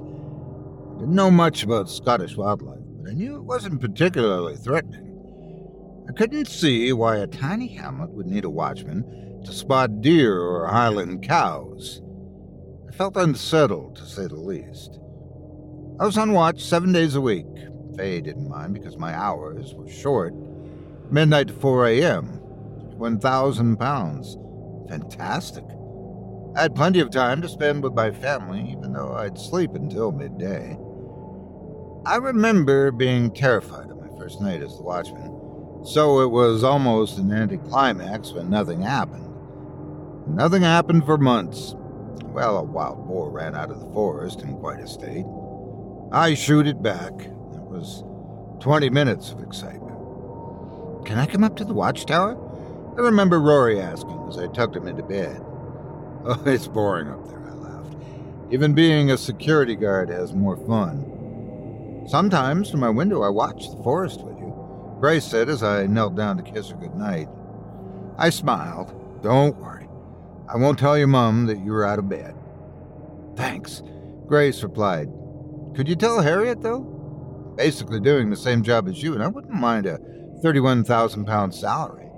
I 0.95 0.99
didn't 0.99 1.15
know 1.15 1.31
much 1.31 1.63
about 1.63 1.89
Scottish 1.89 2.35
wildlife, 2.35 2.79
but 3.01 3.11
I 3.11 3.13
knew 3.13 3.35
it 3.35 3.43
wasn't 3.43 3.81
particularly 3.81 4.55
threatening. 4.55 5.05
I 6.09 6.11
couldn't 6.13 6.47
see 6.47 6.91
why 6.91 7.17
a 7.17 7.27
tiny 7.27 7.67
hamlet 7.67 8.09
would 8.09 8.25
need 8.25 8.43
a 8.43 8.49
watchman 8.49 9.41
to 9.45 9.53
spot 9.53 10.01
deer 10.01 10.39
or 10.39 10.67
highland 10.67 11.23
cows. 11.23 12.01
I 12.87 12.91
felt 12.91 13.15
unsettled, 13.15 13.95
to 13.97 14.05
say 14.05 14.25
the 14.27 14.35
least. 14.35 14.99
I 15.99 16.05
was 16.05 16.17
on 16.17 16.33
watch 16.33 16.63
seven 16.63 16.91
days 16.91 17.15
a 17.15 17.21
week. 17.21 17.45
Faye 17.95 18.21
didn't 18.21 18.49
mind 18.49 18.73
because 18.73 18.97
my 18.97 19.13
hours 19.13 19.73
were 19.75 19.87
short. 19.87 20.33
Midnight 21.11 21.49
to 21.49 21.53
4 21.53 21.87
a.m. 21.87 22.38
1,000 22.99 23.77
pounds. 23.77 24.37
Fantastic. 24.89 25.63
I 26.55 26.63
had 26.63 26.75
plenty 26.75 26.99
of 26.99 27.09
time 27.09 27.41
to 27.41 27.49
spend 27.49 27.83
with 27.83 27.93
my 27.93 28.11
family, 28.11 28.69
even 28.71 28.93
though 28.93 29.13
I'd 29.13 29.37
sleep 29.37 29.75
until 29.75 30.11
midday. 30.11 30.77
I 32.05 32.15
remember 32.15 32.91
being 32.91 33.31
terrified 33.31 33.91
on 33.91 34.01
my 34.01 34.17
first 34.17 34.41
night 34.41 34.61
as 34.61 34.75
the 34.75 34.83
watchman, 34.83 35.83
so 35.85 36.21
it 36.21 36.31
was 36.31 36.63
almost 36.63 37.17
an 37.17 37.31
anticlimax 37.31 38.31
when 38.31 38.49
nothing 38.49 38.81
happened. 38.81 39.25
Nothing 40.27 40.63
happened 40.63 41.05
for 41.05 41.17
months. 41.17 41.75
Well, 42.25 42.57
a 42.57 42.63
wild 42.63 43.07
boar 43.07 43.29
ran 43.31 43.55
out 43.55 43.71
of 43.71 43.79
the 43.79 43.91
forest 43.93 44.41
in 44.41 44.57
quite 44.57 44.79
a 44.79 44.87
state. 44.87 45.25
I 46.11 46.33
shoot 46.33 46.67
it 46.67 46.81
back. 46.81 47.13
It 47.21 47.61
was 47.61 48.03
20 48.59 48.89
minutes 48.89 49.31
of 49.31 49.41
excitement. 49.41 49.97
Can 51.05 51.17
I 51.17 51.25
come 51.25 51.43
up 51.43 51.55
to 51.57 51.65
the 51.65 51.73
watchtower? 51.73 52.37
I 52.97 53.01
remember 53.01 53.39
Rory 53.39 53.79
asking 53.79 54.25
as 54.27 54.37
I 54.37 54.47
tucked 54.47 54.75
him 54.75 54.87
into 54.87 55.03
bed. 55.03 55.45
Oh, 56.21 56.43
it's 56.45 56.67
boring 56.67 57.07
up 57.07 57.25
there, 57.29 57.39
I 57.39 57.53
laughed. 57.53 57.95
Even 58.51 58.73
being 58.73 59.09
a 59.09 59.17
security 59.17 59.77
guard 59.77 60.09
has 60.09 60.33
more 60.33 60.57
fun. 60.67 62.03
Sometimes 62.09 62.69
from 62.69 62.81
my 62.81 62.89
window 62.89 63.21
I 63.21 63.29
watch 63.29 63.69
the 63.69 63.81
forest 63.81 64.21
with 64.21 64.37
you, 64.37 64.53
Grace 64.99 65.23
said 65.23 65.47
as 65.47 65.63
I 65.63 65.85
knelt 65.85 66.15
down 66.15 66.35
to 66.35 66.43
kiss 66.43 66.69
her 66.69 66.75
goodnight. 66.75 67.29
I 68.17 68.31
smiled. 68.31 69.21
Don't 69.23 69.55
worry. 69.55 69.87
I 70.53 70.57
won't 70.57 70.77
tell 70.77 70.97
your 70.97 71.07
mum 71.07 71.45
that 71.45 71.59
you 71.59 71.71
were 71.71 71.85
out 71.85 71.99
of 71.99 72.09
bed. 72.09 72.35
Thanks, 73.37 73.81
Grace 74.27 74.61
replied. 74.61 75.07
Could 75.73 75.87
you 75.87 75.95
tell 75.95 76.21
Harriet, 76.21 76.61
though? 76.61 76.81
Basically 77.55 78.01
doing 78.01 78.29
the 78.29 78.35
same 78.35 78.61
job 78.61 78.89
as 78.89 79.01
you, 79.01 79.13
and 79.13 79.23
I 79.23 79.27
wouldn't 79.27 79.53
mind 79.53 79.85
a 79.85 79.99
31,000 80.41 81.23
pound 81.25 81.55
salary. 81.55 82.08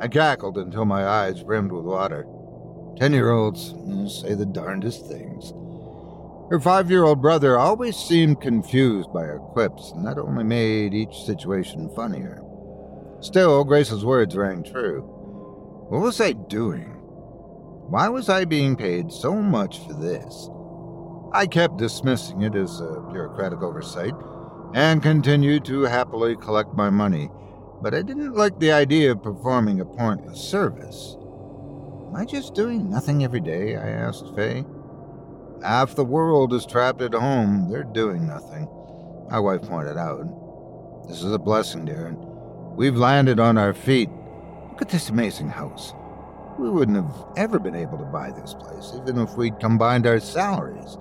I 0.00 0.08
cackled 0.08 0.58
until 0.58 0.84
my 0.84 1.04
eyes 1.06 1.42
brimmed 1.42 1.72
with 1.72 1.84
water. 1.84 2.26
Ten 2.96 3.12
year 3.12 3.30
olds 3.30 3.72
mm, 3.72 4.08
say 4.10 4.34
the 4.34 4.46
darndest 4.46 5.06
things. 5.06 5.52
Her 6.50 6.58
five 6.60 6.90
year 6.90 7.04
old 7.04 7.20
brother 7.20 7.58
always 7.58 7.96
seemed 7.96 8.40
confused 8.40 9.12
by 9.12 9.24
her 9.24 9.38
quips, 9.38 9.92
and 9.92 10.06
that 10.06 10.18
only 10.18 10.44
made 10.44 10.94
each 10.94 11.24
situation 11.24 11.90
funnier. 11.94 12.42
Still, 13.20 13.64
Grace's 13.64 14.04
words 14.04 14.36
rang 14.36 14.62
true. 14.62 15.02
What 15.88 16.00
was 16.00 16.20
I 16.20 16.32
doing? 16.32 16.94
Why 17.90 18.08
was 18.08 18.28
I 18.28 18.44
being 18.44 18.76
paid 18.76 19.10
so 19.10 19.34
much 19.34 19.78
for 19.86 19.94
this? 19.94 20.48
I 21.32 21.46
kept 21.46 21.76
dismissing 21.76 22.42
it 22.42 22.54
as 22.54 22.80
a 22.80 23.00
bureaucratic 23.10 23.62
oversight 23.62 24.14
and 24.74 25.02
continued 25.02 25.64
to 25.66 25.82
happily 25.82 26.36
collect 26.36 26.74
my 26.74 26.90
money, 26.90 27.30
but 27.82 27.94
I 27.94 28.02
didn't 28.02 28.34
like 28.34 28.58
the 28.58 28.72
idea 28.72 29.12
of 29.12 29.22
performing 29.22 29.80
a 29.80 29.84
pointless 29.84 30.40
service. 30.40 31.16
Am 32.08 32.16
I 32.16 32.24
just 32.24 32.54
doing 32.54 32.90
nothing 32.90 33.22
every 33.24 33.40
day? 33.40 33.76
I 33.76 33.88
asked 33.88 34.34
Faye. 34.34 34.64
Half 35.62 35.94
the 35.94 36.04
world 36.04 36.52
is 36.52 36.64
trapped 36.66 37.02
at 37.02 37.14
home. 37.14 37.68
They're 37.70 37.84
doing 37.84 38.26
nothing, 38.26 38.68
my 39.30 39.38
wife 39.38 39.62
pointed 39.62 39.96
out. 39.96 41.06
This 41.08 41.22
is 41.22 41.32
a 41.32 41.38
blessing, 41.38 41.84
dear. 41.84 42.14
We've 42.76 42.96
landed 42.96 43.40
on 43.40 43.58
our 43.58 43.74
feet. 43.74 44.08
Look 44.70 44.82
at 44.82 44.88
this 44.88 45.08
amazing 45.08 45.48
house. 45.48 45.92
We 46.58 46.70
wouldn't 46.70 46.96
have 46.96 47.26
ever 47.36 47.58
been 47.58 47.74
able 47.74 47.98
to 47.98 48.04
buy 48.04 48.30
this 48.30 48.54
place, 48.54 48.92
even 48.94 49.18
if 49.18 49.36
we'd 49.36 49.58
combined 49.58 50.06
our 50.06 50.20
salaries. 50.20 50.96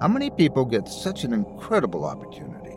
How 0.00 0.08
many 0.08 0.30
people 0.30 0.64
get 0.64 0.88
such 0.88 1.24
an 1.24 1.32
incredible 1.32 2.04
opportunity? 2.04 2.76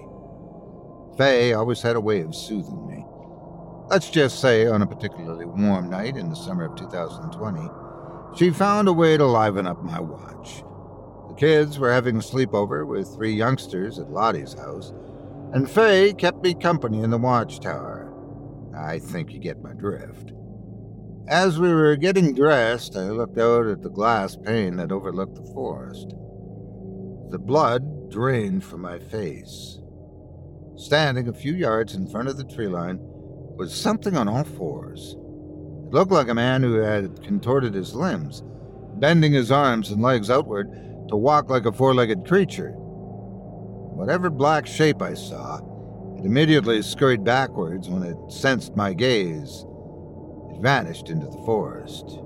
Faye 1.17 1.53
always 1.53 1.81
had 1.81 1.95
a 1.95 2.01
way 2.01 2.21
of 2.21 2.35
soothing 2.35 2.87
me. 2.87 2.90
Let's 3.91 4.09
just 4.09 4.39
say, 4.39 4.67
on 4.67 4.81
a 4.81 4.87
particularly 4.87 5.43
warm 5.43 5.89
night 5.89 6.15
in 6.15 6.29
the 6.29 6.35
summer 6.37 6.63
of 6.63 6.77
2020, 6.77 7.69
she 8.37 8.49
found 8.49 8.87
a 8.87 8.93
way 8.93 9.17
to 9.17 9.25
liven 9.25 9.67
up 9.67 9.83
my 9.83 9.99
watch. 9.99 10.63
The 11.27 11.35
kids 11.35 11.77
were 11.77 11.91
having 11.91 12.15
a 12.15 12.19
sleepover 12.19 12.87
with 12.87 13.13
three 13.13 13.33
youngsters 13.33 13.99
at 13.99 14.09
Lottie's 14.09 14.53
house, 14.53 14.93
and 15.51 15.69
Faye 15.69 16.13
kept 16.13 16.41
me 16.41 16.53
company 16.53 17.03
in 17.03 17.09
the 17.09 17.17
watchtower. 17.17 18.13
I 18.73 18.99
think 18.99 19.33
you 19.33 19.39
get 19.39 19.61
my 19.61 19.73
drift. 19.73 20.31
As 21.27 21.59
we 21.59 21.73
were 21.73 21.97
getting 21.97 22.33
dressed, 22.33 22.95
I 22.95 23.09
looked 23.09 23.39
out 23.39 23.67
at 23.67 23.81
the 23.81 23.89
glass 23.89 24.37
pane 24.37 24.77
that 24.77 24.93
overlooked 24.93 25.35
the 25.35 25.51
forest. 25.51 26.15
The 27.29 27.39
blood 27.39 28.09
drained 28.09 28.63
from 28.63 28.83
my 28.83 28.99
face. 28.99 29.79
Standing 30.77 31.27
a 31.27 31.33
few 31.33 31.53
yards 31.53 31.93
in 31.93 32.07
front 32.07 32.29
of 32.29 32.37
the 32.37 32.45
tree 32.45 32.69
line 32.69 33.10
was 33.57 33.73
something 33.73 34.15
on 34.17 34.27
all 34.27 34.43
fours. 34.43 35.15
It 35.87 35.93
looked 35.93 36.11
like 36.11 36.29
a 36.29 36.33
man 36.33 36.63
who 36.63 36.75
had 36.75 37.23
contorted 37.23 37.73
his 37.73 37.93
limbs, 37.93 38.43
bending 38.95 39.33
his 39.33 39.51
arms 39.51 39.89
and 39.89 40.01
legs 40.01 40.29
outward 40.29 40.71
to 41.09 41.15
walk 41.15 41.49
like 41.49 41.65
a 41.65 41.71
four 41.71 41.93
legged 41.93 42.25
creature. 42.25 42.71
Whatever 42.71 44.29
black 44.29 44.65
shape 44.65 45.01
I 45.01 45.13
saw, 45.13 45.59
it 46.17 46.25
immediately 46.25 46.81
scurried 46.81 47.23
backwards 47.23 47.89
when 47.89 48.03
it 48.03 48.17
sensed 48.31 48.75
my 48.75 48.93
gaze. 48.93 49.65
It 50.51 50.61
vanished 50.61 51.09
into 51.09 51.25
the 51.27 51.41
forest. 51.45 52.19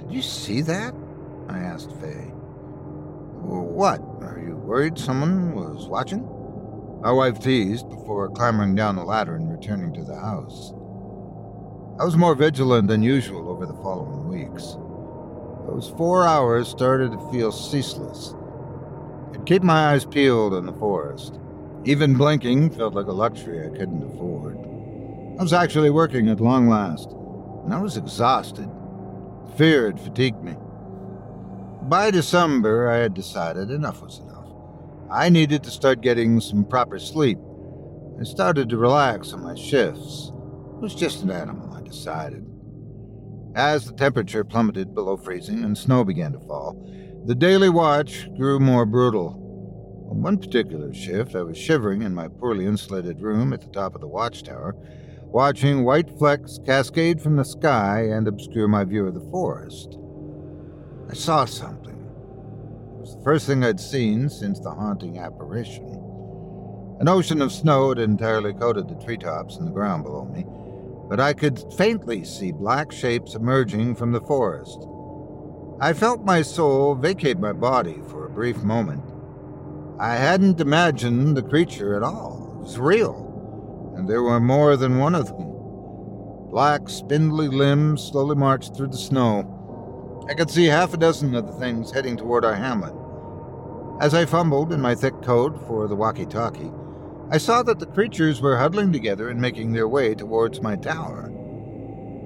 Did 0.00 0.12
you 0.12 0.22
see 0.22 0.60
that? 0.62 0.94
I 1.48 1.58
asked 1.58 1.92
Faye. 2.00 2.32
What? 3.42 4.00
Are 4.22 4.42
you 4.44 4.56
worried 4.56 4.98
someone 4.98 5.54
was 5.54 5.86
watching? 5.86 6.28
My 7.06 7.12
wife 7.12 7.38
teased 7.38 7.88
before 7.88 8.28
clambering 8.30 8.74
down 8.74 8.96
the 8.96 9.04
ladder 9.04 9.36
and 9.36 9.48
returning 9.48 9.92
to 9.92 10.02
the 10.02 10.16
house. 10.18 10.72
I 12.00 12.04
was 12.04 12.16
more 12.16 12.34
vigilant 12.34 12.88
than 12.88 13.00
usual 13.00 13.48
over 13.48 13.64
the 13.64 13.74
following 13.74 14.26
weeks. 14.26 14.76
Those 15.68 15.94
four 15.96 16.26
hours 16.26 16.66
started 16.66 17.12
to 17.12 17.30
feel 17.30 17.52
ceaseless. 17.52 18.34
I'd 19.32 19.46
keep 19.46 19.62
my 19.62 19.92
eyes 19.92 20.04
peeled 20.04 20.54
in 20.54 20.66
the 20.66 20.72
forest. 20.72 21.38
Even 21.84 22.16
blinking 22.16 22.70
felt 22.70 22.94
like 22.94 23.06
a 23.06 23.12
luxury 23.12 23.64
I 23.64 23.70
couldn't 23.70 24.02
afford. 24.02 24.58
I 25.38 25.42
was 25.44 25.52
actually 25.52 25.90
working 25.90 26.28
at 26.28 26.40
long 26.40 26.68
last, 26.68 27.12
and 27.64 27.72
I 27.72 27.80
was 27.80 27.96
exhausted. 27.96 28.68
Fear 29.56 29.92
had 29.92 30.00
fatigued 30.00 30.42
me. 30.42 30.56
By 31.82 32.10
December, 32.10 32.90
I 32.90 32.96
had 32.96 33.14
decided 33.14 33.70
enough 33.70 34.02
was 34.02 34.18
enough. 34.18 34.25
I 35.10 35.28
needed 35.28 35.62
to 35.62 35.70
start 35.70 36.00
getting 36.00 36.40
some 36.40 36.64
proper 36.64 36.98
sleep. 36.98 37.38
I 38.20 38.24
started 38.24 38.68
to 38.70 38.76
relax 38.76 39.32
on 39.32 39.42
my 39.42 39.54
shifts. 39.54 40.32
It 40.74 40.80
was 40.80 40.94
just 40.94 41.22
an 41.22 41.30
animal, 41.30 41.72
I 41.72 41.82
decided. 41.82 42.44
As 43.54 43.86
the 43.86 43.92
temperature 43.92 44.44
plummeted 44.44 44.94
below 44.94 45.16
freezing 45.16 45.64
and 45.64 45.78
snow 45.78 46.04
began 46.04 46.32
to 46.32 46.40
fall, 46.40 46.76
the 47.24 47.34
daily 47.34 47.68
watch 47.68 48.28
grew 48.36 48.58
more 48.58 48.84
brutal. 48.84 49.42
On 50.10 50.22
one 50.22 50.38
particular 50.38 50.92
shift, 50.92 51.34
I 51.34 51.42
was 51.42 51.56
shivering 51.56 52.02
in 52.02 52.14
my 52.14 52.28
poorly 52.28 52.66
insulated 52.66 53.20
room 53.20 53.52
at 53.52 53.60
the 53.60 53.68
top 53.68 53.94
of 53.94 54.00
the 54.00 54.08
watchtower, 54.08 54.74
watching 55.22 55.84
white 55.84 56.10
flecks 56.18 56.58
cascade 56.66 57.20
from 57.20 57.36
the 57.36 57.44
sky 57.44 58.08
and 58.10 58.26
obscure 58.26 58.68
my 58.68 58.84
view 58.84 59.06
of 59.06 59.14
the 59.14 59.30
forest. 59.30 59.98
I 61.08 61.14
saw 61.14 61.44
something. 61.44 61.85
Was 63.06 63.14
the 63.14 63.22
first 63.22 63.46
thing 63.46 63.62
I'd 63.62 63.78
seen 63.78 64.28
since 64.28 64.58
the 64.58 64.72
haunting 64.72 65.20
apparition. 65.20 65.86
An 66.98 67.06
ocean 67.06 67.40
of 67.40 67.52
snow 67.52 67.90
had 67.90 68.00
entirely 68.00 68.52
coated 68.52 68.88
the 68.88 68.96
treetops 68.96 69.58
and 69.58 69.68
the 69.68 69.70
ground 69.70 70.02
below 70.02 70.24
me, 70.24 70.44
but 71.08 71.20
I 71.20 71.32
could 71.32 71.72
faintly 71.74 72.24
see 72.24 72.50
black 72.50 72.90
shapes 72.90 73.36
emerging 73.36 73.94
from 73.94 74.10
the 74.10 74.20
forest. 74.22 74.88
I 75.80 75.92
felt 75.92 76.24
my 76.24 76.42
soul 76.42 76.96
vacate 76.96 77.38
my 77.38 77.52
body 77.52 78.00
for 78.08 78.26
a 78.26 78.30
brief 78.30 78.56
moment. 78.64 79.04
I 80.00 80.16
hadn't 80.16 80.60
imagined 80.60 81.36
the 81.36 81.44
creature 81.44 81.94
at 81.94 82.02
all. 82.02 82.56
It 82.56 82.62
was 82.64 82.76
real, 82.76 83.94
and 83.96 84.08
there 84.08 84.24
were 84.24 84.40
more 84.40 84.76
than 84.76 84.98
one 84.98 85.14
of 85.14 85.28
them. 85.28 85.52
Black, 86.50 86.88
spindly 86.88 87.46
limbs 87.46 88.02
slowly 88.02 88.34
marched 88.34 88.74
through 88.74 88.88
the 88.88 88.96
snow, 88.96 89.55
I 90.28 90.34
could 90.34 90.50
see 90.50 90.66
half 90.66 90.92
a 90.92 90.96
dozen 90.96 91.34
of 91.36 91.46
the 91.46 91.52
things 91.52 91.92
heading 91.92 92.16
toward 92.16 92.44
our 92.44 92.54
hamlet. 92.54 92.94
As 94.00 94.12
I 94.12 94.26
fumbled 94.26 94.72
in 94.72 94.80
my 94.80 94.94
thick 94.94 95.22
coat 95.22 95.64
for 95.68 95.86
the 95.86 95.94
walkie 95.94 96.26
talkie, 96.26 96.72
I 97.30 97.38
saw 97.38 97.62
that 97.62 97.78
the 97.78 97.86
creatures 97.86 98.40
were 98.40 98.58
huddling 98.58 98.92
together 98.92 99.28
and 99.30 99.40
making 99.40 99.72
their 99.72 99.86
way 99.86 100.14
towards 100.14 100.60
my 100.60 100.74
tower. 100.74 101.32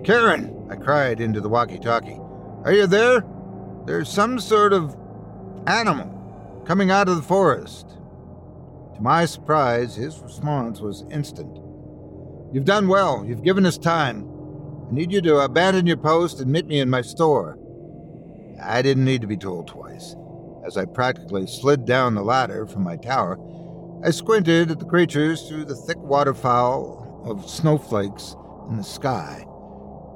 Karen, 0.03 0.67
I 0.71 0.77
cried 0.77 1.21
into 1.21 1.43
the 1.43 1.49
walkie 1.49 1.79
talkie, 1.79 2.19
are 2.65 2.73
you 2.73 2.87
there? 2.87 3.23
There's 3.85 4.09
some 4.09 4.41
sort 4.41 4.73
of 4.73 4.97
animal 5.67 6.65
coming 6.67 6.91
out 6.91 7.09
of 7.09 7.17
the 7.17 7.23
forest. 7.23 7.89
To 8.95 9.01
my 9.01 9.27
surprise, 9.27 9.95
his 9.95 10.19
response 10.21 10.81
was 10.81 11.05
instant. 11.11 11.59
You've 12.53 12.65
done 12.65 12.89
well. 12.89 13.25
You've 13.27 13.45
given 13.45 13.67
us 13.67 13.79
time. 13.79 14.27
I 14.89 14.93
need 14.93 15.13
you 15.13 15.21
to 15.21 15.41
abandon 15.41 15.87
your 15.87 15.99
post 15.99 16.41
and 16.41 16.51
meet 16.51 16.67
me 16.67 16.81
in 16.81 16.91
my 16.91 17.03
store. 17.03 17.59
I 18.63 18.83
didn't 18.83 19.05
need 19.05 19.21
to 19.23 19.27
be 19.27 19.37
told 19.37 19.69
twice. 19.69 20.15
As 20.67 20.77
I 20.77 20.85
practically 20.85 21.47
slid 21.47 21.85
down 21.85 22.15
the 22.15 22.23
ladder 22.23 22.67
from 22.67 22.83
my 22.85 22.97
tower, 22.97 23.39
I 24.05 24.11
squinted 24.11 24.71
at 24.71 24.79
the 24.79 24.85
creatures 24.85 25.49
through 25.49 25.67
the 25.67 25.75
thick 25.75 25.99
waterfowl 25.99 27.23
of 27.25 27.49
snowflakes 27.49 28.37
in 28.69 28.77
the 28.77 28.85
sky. 28.85 29.45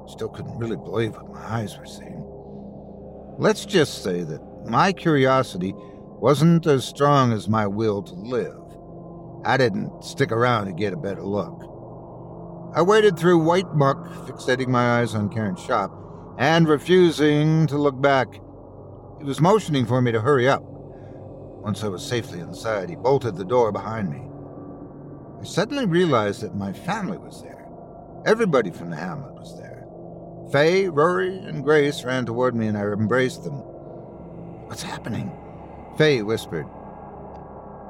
Still 0.06 0.28
couldn't 0.28 0.58
really 0.58 0.76
believe 0.76 1.14
what 1.14 1.32
my 1.32 1.44
eyes 1.44 1.78
were 1.78 1.86
seeing. 1.86 2.24
Let's 3.38 3.64
just 3.66 4.02
say 4.02 4.22
that 4.22 4.40
my 4.66 4.92
curiosity 4.92 5.74
wasn't 5.76 6.66
as 6.66 6.84
strong 6.84 7.32
as 7.32 7.48
my 7.48 7.66
will 7.66 8.02
to 8.02 8.14
live. 8.14 8.60
I 9.44 9.56
didn't 9.56 10.02
stick 10.02 10.32
around 10.32 10.66
to 10.66 10.72
get 10.72 10.92
a 10.92 10.96
better 10.96 11.22
look. 11.22 11.70
I 12.74 12.82
waded 12.82 13.18
through 13.18 13.44
white 13.44 13.74
muck, 13.74 13.98
fixating 14.26 14.68
my 14.68 15.00
eyes 15.00 15.14
on 15.14 15.28
Karen's 15.28 15.60
shop, 15.60 15.92
and 16.38 16.68
refusing 16.68 17.66
to 17.68 17.78
look 17.78 18.00
back. 18.00 18.32
He 19.18 19.24
was 19.24 19.40
motioning 19.40 19.86
for 19.86 20.02
me 20.02 20.12
to 20.12 20.20
hurry 20.20 20.48
up. 20.48 20.62
Once 20.64 21.82
I 21.82 21.88
was 21.88 22.04
safely 22.04 22.40
inside, 22.40 22.90
he 22.90 22.96
bolted 22.96 23.36
the 23.36 23.44
door 23.44 23.72
behind 23.72 24.10
me. 24.10 24.22
I 25.40 25.44
suddenly 25.44 25.86
realized 25.86 26.42
that 26.42 26.56
my 26.56 26.72
family 26.72 27.18
was 27.18 27.42
there. 27.42 27.66
Everybody 28.26 28.70
from 28.70 28.90
the 28.90 28.96
hamlet 28.96 29.34
was 29.34 29.56
there. 29.58 29.86
Faye, 30.52 30.88
Rory, 30.88 31.38
and 31.38 31.64
Grace 31.64 32.04
ran 32.04 32.26
toward 32.26 32.54
me, 32.54 32.66
and 32.66 32.76
I 32.76 32.82
embraced 32.82 33.44
them. 33.44 33.54
What's 34.66 34.82
happening? 34.82 35.32
Faye 35.96 36.22
whispered. 36.22 36.66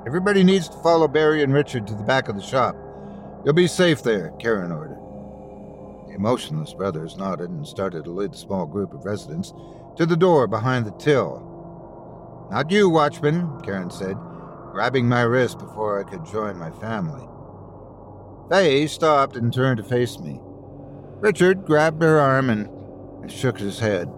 Everybody 0.06 0.44
needs 0.44 0.68
to 0.68 0.76
follow 0.78 1.08
Barry 1.08 1.42
and 1.42 1.52
Richard 1.52 1.86
to 1.86 1.94
the 1.94 2.02
back 2.02 2.28
of 2.28 2.36
the 2.36 2.42
shop. 2.42 2.76
You'll 3.44 3.54
be 3.54 3.66
safe 3.66 4.02
there, 4.02 4.30
Karen 4.38 4.70
ordered. 4.70 4.93
Emotionless 6.14 6.72
brothers 6.74 7.16
nodded 7.16 7.50
and 7.50 7.66
started 7.66 8.04
to 8.04 8.10
lead 8.10 8.32
the 8.32 8.38
small 8.38 8.66
group 8.66 8.94
of 8.94 9.04
residents 9.04 9.52
to 9.96 10.06
the 10.06 10.16
door 10.16 10.46
behind 10.46 10.86
the 10.86 10.92
till. 10.92 11.50
Not 12.50 12.70
you, 12.70 12.88
watchman, 12.88 13.60
Karen 13.62 13.90
said, 13.90 14.16
grabbing 14.70 15.08
my 15.08 15.22
wrist 15.22 15.58
before 15.58 15.98
I 16.00 16.08
could 16.08 16.24
join 16.24 16.56
my 16.56 16.70
family. 16.72 17.26
Faye 18.48 18.86
stopped 18.86 19.36
and 19.36 19.52
turned 19.52 19.78
to 19.78 19.84
face 19.84 20.18
me. 20.18 20.38
Richard 21.20 21.64
grabbed 21.64 22.02
her 22.02 22.20
arm 22.20 22.50
and, 22.50 22.68
and 23.22 23.32
shook 23.32 23.58
his 23.58 23.80
head. 23.80 24.08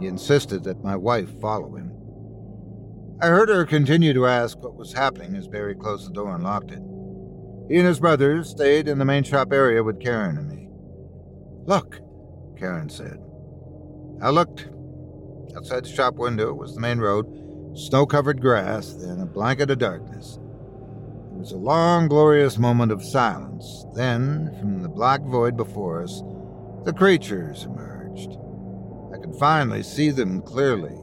He 0.00 0.06
insisted 0.06 0.64
that 0.64 0.82
my 0.82 0.96
wife 0.96 1.40
follow 1.40 1.76
him. 1.76 1.92
I 3.22 3.26
heard 3.26 3.50
her 3.50 3.66
continue 3.66 4.14
to 4.14 4.26
ask 4.26 4.58
what 4.58 4.76
was 4.76 4.94
happening 4.94 5.36
as 5.36 5.46
Barry 5.46 5.74
closed 5.74 6.08
the 6.08 6.14
door 6.14 6.34
and 6.34 6.42
locked 6.42 6.72
it. 6.72 6.82
He 7.68 7.76
and 7.76 7.86
his 7.86 8.00
brothers 8.00 8.48
stayed 8.48 8.88
in 8.88 8.98
the 8.98 9.04
main 9.04 9.22
shop 9.22 9.52
area 9.52 9.84
with 9.84 10.00
Karen 10.00 10.38
and 10.38 10.48
me. 10.48 10.59
Look, 11.66 12.00
Karen 12.58 12.88
said. 12.88 13.20
I 14.22 14.30
looked. 14.30 14.68
Outside 15.56 15.84
the 15.84 15.88
shop 15.88 16.14
window 16.16 16.52
was 16.52 16.74
the 16.74 16.80
main 16.80 16.98
road, 16.98 17.26
snow 17.74 18.06
covered 18.06 18.40
grass, 18.40 18.92
then 18.92 19.20
a 19.20 19.26
blanket 19.26 19.70
of 19.70 19.78
darkness. 19.78 20.38
There 21.30 21.38
was 21.38 21.52
a 21.52 21.56
long, 21.56 22.08
glorious 22.08 22.58
moment 22.58 22.92
of 22.92 23.02
silence. 23.02 23.84
Then, 23.94 24.56
from 24.60 24.82
the 24.82 24.88
black 24.88 25.22
void 25.22 25.56
before 25.56 26.02
us, 26.02 26.22
the 26.84 26.92
creatures 26.92 27.64
emerged. 27.64 28.36
I 29.14 29.18
could 29.18 29.34
finally 29.36 29.82
see 29.82 30.10
them 30.10 30.42
clearly. 30.42 30.96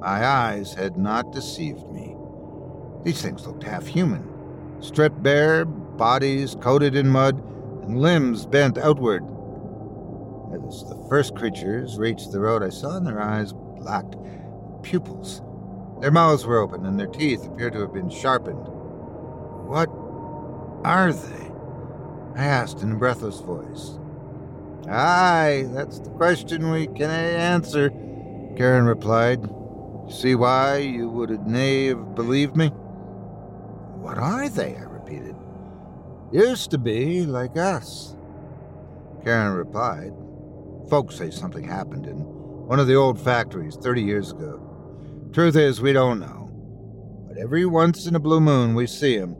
My 0.00 0.26
eyes 0.26 0.74
had 0.74 0.96
not 0.96 1.32
deceived 1.32 1.90
me. 1.90 2.16
These 3.04 3.22
things 3.22 3.46
looked 3.46 3.62
half 3.62 3.86
human, 3.86 4.26
stripped 4.80 5.22
bare, 5.22 5.64
bodies 5.64 6.56
coated 6.60 6.94
in 6.94 7.08
mud, 7.08 7.42
and 7.82 8.00
limbs 8.00 8.46
bent 8.46 8.78
outward. 8.78 9.24
As 10.54 10.84
the 10.84 11.06
first 11.08 11.34
creatures 11.34 11.98
reached 11.98 12.30
the 12.32 12.40
road, 12.40 12.62
I 12.62 12.68
saw 12.68 12.96
in 12.96 13.04
their 13.04 13.20
eyes 13.20 13.52
black 13.52 14.04
pupils. 14.82 15.42
Their 16.00 16.10
mouths 16.10 16.44
were 16.44 16.58
open, 16.58 16.86
and 16.86 16.98
their 16.98 17.06
teeth 17.06 17.44
appeared 17.46 17.72
to 17.72 17.80
have 17.80 17.92
been 17.92 18.10
sharpened. 18.10 18.66
What 19.66 19.88
are 20.84 21.12
they? 21.12 21.50
I 22.36 22.44
asked 22.44 22.82
in 22.82 22.92
a 22.92 22.96
breathless 22.96 23.40
voice. 23.40 23.98
Aye, 24.88 25.66
that's 25.68 25.98
the 26.00 26.10
question 26.10 26.70
we 26.70 26.86
can 26.88 27.10
answer, 27.10 27.90
Karen 28.56 28.84
replied. 28.86 29.48
See 30.10 30.34
why 30.34 30.78
you 30.78 31.08
would 31.08 31.30
have 31.30 32.14
believed 32.14 32.56
me? 32.56 32.68
What 32.68 34.18
are 34.18 34.48
they? 34.48 34.76
I 34.76 34.82
repeated. 34.82 35.34
Used 36.30 36.70
to 36.72 36.78
be 36.78 37.24
like 37.24 37.56
us. 37.56 38.14
Karen 39.24 39.54
replied. 39.54 40.12
Folks 40.88 41.16
say 41.16 41.30
something 41.30 41.64
happened 41.64 42.06
in 42.06 42.16
one 42.18 42.78
of 42.78 42.86
the 42.86 42.94
old 42.94 43.20
factories 43.20 43.76
30 43.76 44.02
years 44.02 44.30
ago. 44.32 44.60
Truth 45.32 45.56
is, 45.56 45.80
we 45.80 45.92
don't 45.92 46.20
know. 46.20 46.50
But 47.26 47.38
every 47.38 47.66
once 47.66 48.06
in 48.06 48.14
a 48.14 48.20
blue 48.20 48.40
moon, 48.40 48.74
we 48.74 48.86
see 48.86 49.16
him. 49.16 49.36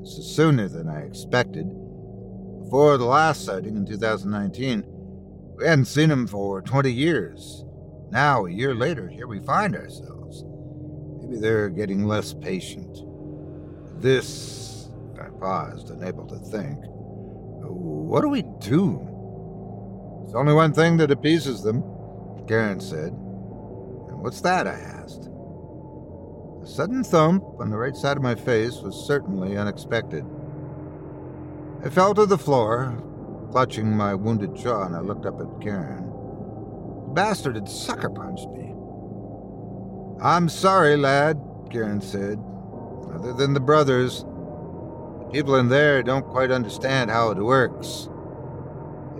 This 0.00 0.16
is 0.18 0.34
sooner 0.34 0.68
than 0.68 0.88
I 0.88 1.02
expected. 1.02 1.66
Before 2.64 2.96
the 2.96 3.04
last 3.04 3.44
sighting 3.44 3.76
in 3.76 3.84
2019, 3.84 4.84
we 5.58 5.66
hadn't 5.66 5.84
seen 5.84 6.10
him 6.10 6.26
for 6.26 6.62
20 6.62 6.90
years. 6.90 7.64
Now, 8.10 8.46
a 8.46 8.50
year 8.50 8.74
later, 8.74 9.06
here 9.08 9.26
we 9.26 9.40
find 9.40 9.76
ourselves. 9.76 10.44
Maybe 11.20 11.38
they're 11.38 11.68
getting 11.68 12.06
less 12.06 12.32
patient. 12.32 13.04
This. 14.00 14.88
I 15.20 15.28
paused, 15.28 15.90
unable 15.90 16.26
to 16.28 16.38
think. 16.38 16.78
What 16.82 18.22
do 18.22 18.28
we 18.28 18.42
do? 18.60 19.06
There's 20.20 20.34
only 20.34 20.54
one 20.54 20.72
thing 20.72 20.96
that 20.98 21.10
appeases 21.10 21.62
them 21.62 21.82
Karen 22.50 22.80
said. 22.80 23.12
And 23.12 24.20
what's 24.20 24.40
that? 24.40 24.66
I 24.66 24.72
asked. 24.72 25.30
The 26.60 26.66
sudden 26.66 27.04
thump 27.04 27.44
on 27.60 27.70
the 27.70 27.78
right 27.78 27.94
side 27.94 28.16
of 28.16 28.24
my 28.24 28.34
face 28.34 28.80
was 28.80 29.06
certainly 29.06 29.56
unexpected. 29.56 30.24
I 31.84 31.90
fell 31.90 32.12
to 32.14 32.26
the 32.26 32.36
floor, 32.36 33.00
clutching 33.52 33.96
my 33.96 34.14
wounded 34.16 34.56
jaw, 34.56 34.82
and 34.82 34.96
I 34.96 35.00
looked 35.00 35.26
up 35.26 35.40
at 35.40 35.60
Karen. 35.62 36.10
The 37.06 37.12
bastard 37.14 37.54
had 37.54 37.68
sucker 37.68 38.10
punched 38.10 38.48
me. 38.48 38.74
I'm 40.20 40.48
sorry, 40.48 40.96
lad, 40.96 41.40
Karen 41.70 42.00
said. 42.00 42.42
Other 43.14 43.32
than 43.32 43.54
the 43.54 43.60
brothers, 43.60 44.24
the 45.20 45.28
people 45.32 45.54
in 45.54 45.68
there 45.68 46.02
don't 46.02 46.26
quite 46.26 46.50
understand 46.50 47.12
how 47.12 47.30
it 47.30 47.38
works. 47.38 48.08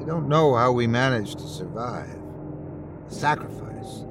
They 0.00 0.06
don't 0.06 0.28
know 0.28 0.54
how 0.54 0.72
we 0.72 0.86
managed 0.86 1.38
to 1.40 1.46
survive. 1.46 2.18
Sacrifice. 3.08 4.06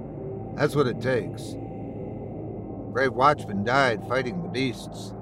That's 0.56 0.76
what 0.76 0.86
it 0.86 1.02
takes. 1.02 1.54
The 1.54 2.92
brave 2.92 3.14
watchman 3.14 3.64
died 3.64 4.08
fighting 4.08 4.44
the 4.44 4.50
beasts. 4.50 5.16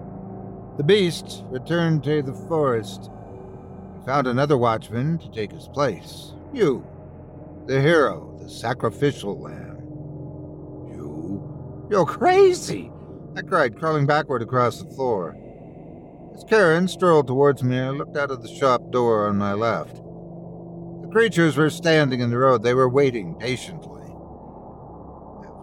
The 0.75 0.83
beasts 0.83 1.43
returned 1.45 2.03
to 2.03 2.21
the 2.21 2.33
forest. 2.33 3.09
We 3.95 4.05
found 4.05 4.27
another 4.27 4.57
watchman 4.57 5.19
to 5.19 5.31
take 5.31 5.53
his 5.53 5.69
place. 5.69 6.33
You, 6.53 6.85
the 7.65 7.79
hero, 7.79 8.37
the 8.41 8.49
sacrificial 8.49 9.39
lamb. 9.39 9.77
You? 10.91 11.87
You're 11.89 12.05
crazy! 12.05 12.91
I 13.37 13.41
cried, 13.41 13.79
crawling 13.79 14.05
backward 14.05 14.41
across 14.41 14.81
the 14.81 14.93
floor. 14.93 15.37
As 16.35 16.43
Karen 16.43 16.89
strolled 16.89 17.27
towards 17.27 17.63
me, 17.63 17.79
I 17.79 17.91
looked 17.91 18.17
out 18.17 18.31
of 18.31 18.41
the 18.41 18.53
shop 18.53 18.91
door 18.91 19.29
on 19.29 19.37
my 19.37 19.53
left. 19.53 20.01
The 21.07 21.13
creatures 21.13 21.55
were 21.55 21.69
standing 21.69 22.19
in 22.19 22.31
the 22.31 22.37
road. 22.37 22.63
They 22.63 22.73
were 22.73 22.89
waiting 22.89 23.35
patiently. 23.35 24.05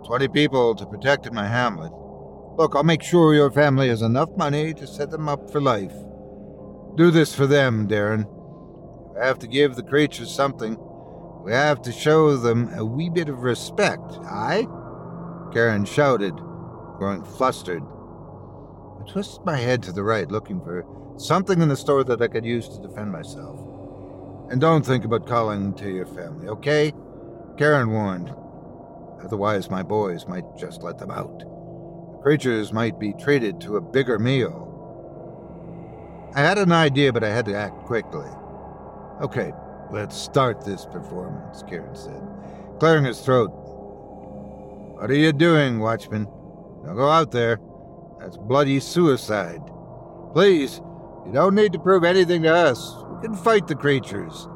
Twenty 0.06 0.26
people 0.26 0.74
to 0.74 0.86
protect 0.86 1.26
in 1.26 1.34
my 1.34 1.46
hamlet. 1.46 1.92
Look, 2.56 2.74
I'll 2.74 2.82
make 2.82 3.02
sure 3.02 3.34
your 3.34 3.50
family 3.50 3.88
has 3.88 4.00
enough 4.00 4.30
money 4.38 4.72
to 4.72 4.86
set 4.86 5.10
them 5.10 5.28
up 5.28 5.50
for 5.50 5.60
life. 5.60 5.92
Do 6.96 7.10
this 7.10 7.34
for 7.34 7.46
them, 7.46 7.86
Darren. 7.86 8.26
We 9.14 9.20
have 9.20 9.38
to 9.40 9.46
give 9.46 9.76
the 9.76 9.82
creatures 9.82 10.34
something. 10.34 10.78
We 11.44 11.52
have 11.52 11.82
to 11.82 11.92
show 11.92 12.38
them 12.38 12.72
a 12.74 12.84
wee 12.84 13.10
bit 13.10 13.28
of 13.28 13.42
respect, 13.42 14.14
aye? 14.24 14.66
Karen 15.52 15.84
shouted, 15.84 16.34
growing 16.96 17.22
flustered. 17.22 17.82
I 17.82 19.12
twisted 19.12 19.44
my 19.44 19.58
head 19.58 19.82
to 19.82 19.92
the 19.92 20.04
right, 20.04 20.30
looking 20.30 20.60
for 20.60 20.86
something 21.18 21.60
in 21.60 21.68
the 21.68 21.76
store 21.76 22.02
that 22.04 22.22
I 22.22 22.28
could 22.28 22.46
use 22.46 22.66
to 22.70 22.80
defend 22.80 23.12
myself. 23.12 23.73
And 24.50 24.60
don't 24.60 24.84
think 24.84 25.04
about 25.04 25.26
calling 25.26 25.74
to 25.74 25.90
your 25.90 26.06
family, 26.06 26.48
okay? 26.48 26.92
Karen 27.56 27.90
warned. 27.90 28.34
Otherwise, 29.22 29.70
my 29.70 29.82
boys 29.82 30.26
might 30.26 30.44
just 30.56 30.82
let 30.82 30.98
them 30.98 31.10
out. 31.10 31.38
The 31.38 32.18
creatures 32.22 32.72
might 32.72 32.98
be 33.00 33.14
treated 33.14 33.60
to 33.62 33.76
a 33.76 33.80
bigger 33.80 34.18
meal. 34.18 34.70
I 36.34 36.40
had 36.40 36.58
an 36.58 36.72
idea, 36.72 37.12
but 37.12 37.24
I 37.24 37.30
had 37.30 37.46
to 37.46 37.56
act 37.56 37.86
quickly. 37.86 38.28
Okay, 39.22 39.52
let's 39.90 40.16
start 40.16 40.64
this 40.64 40.84
performance, 40.84 41.62
Karen 41.68 41.94
said, 41.94 42.20
clearing 42.80 43.04
his 43.04 43.20
throat. 43.20 43.50
What 44.98 45.10
are 45.10 45.14
you 45.14 45.32
doing, 45.32 45.78
Watchman? 45.78 46.24
Now 46.84 46.94
go 46.94 47.08
out 47.08 47.30
there. 47.30 47.60
That's 48.18 48.36
bloody 48.36 48.80
suicide. 48.80 49.62
Please, 50.32 50.80
you 51.24 51.32
don't 51.32 51.54
need 51.54 51.72
to 51.72 51.78
prove 51.78 52.04
anything 52.04 52.42
to 52.42 52.54
us. 52.54 52.94
Can 53.24 53.34
fight 53.34 53.66
the 53.66 53.74
creatures. 53.74 54.46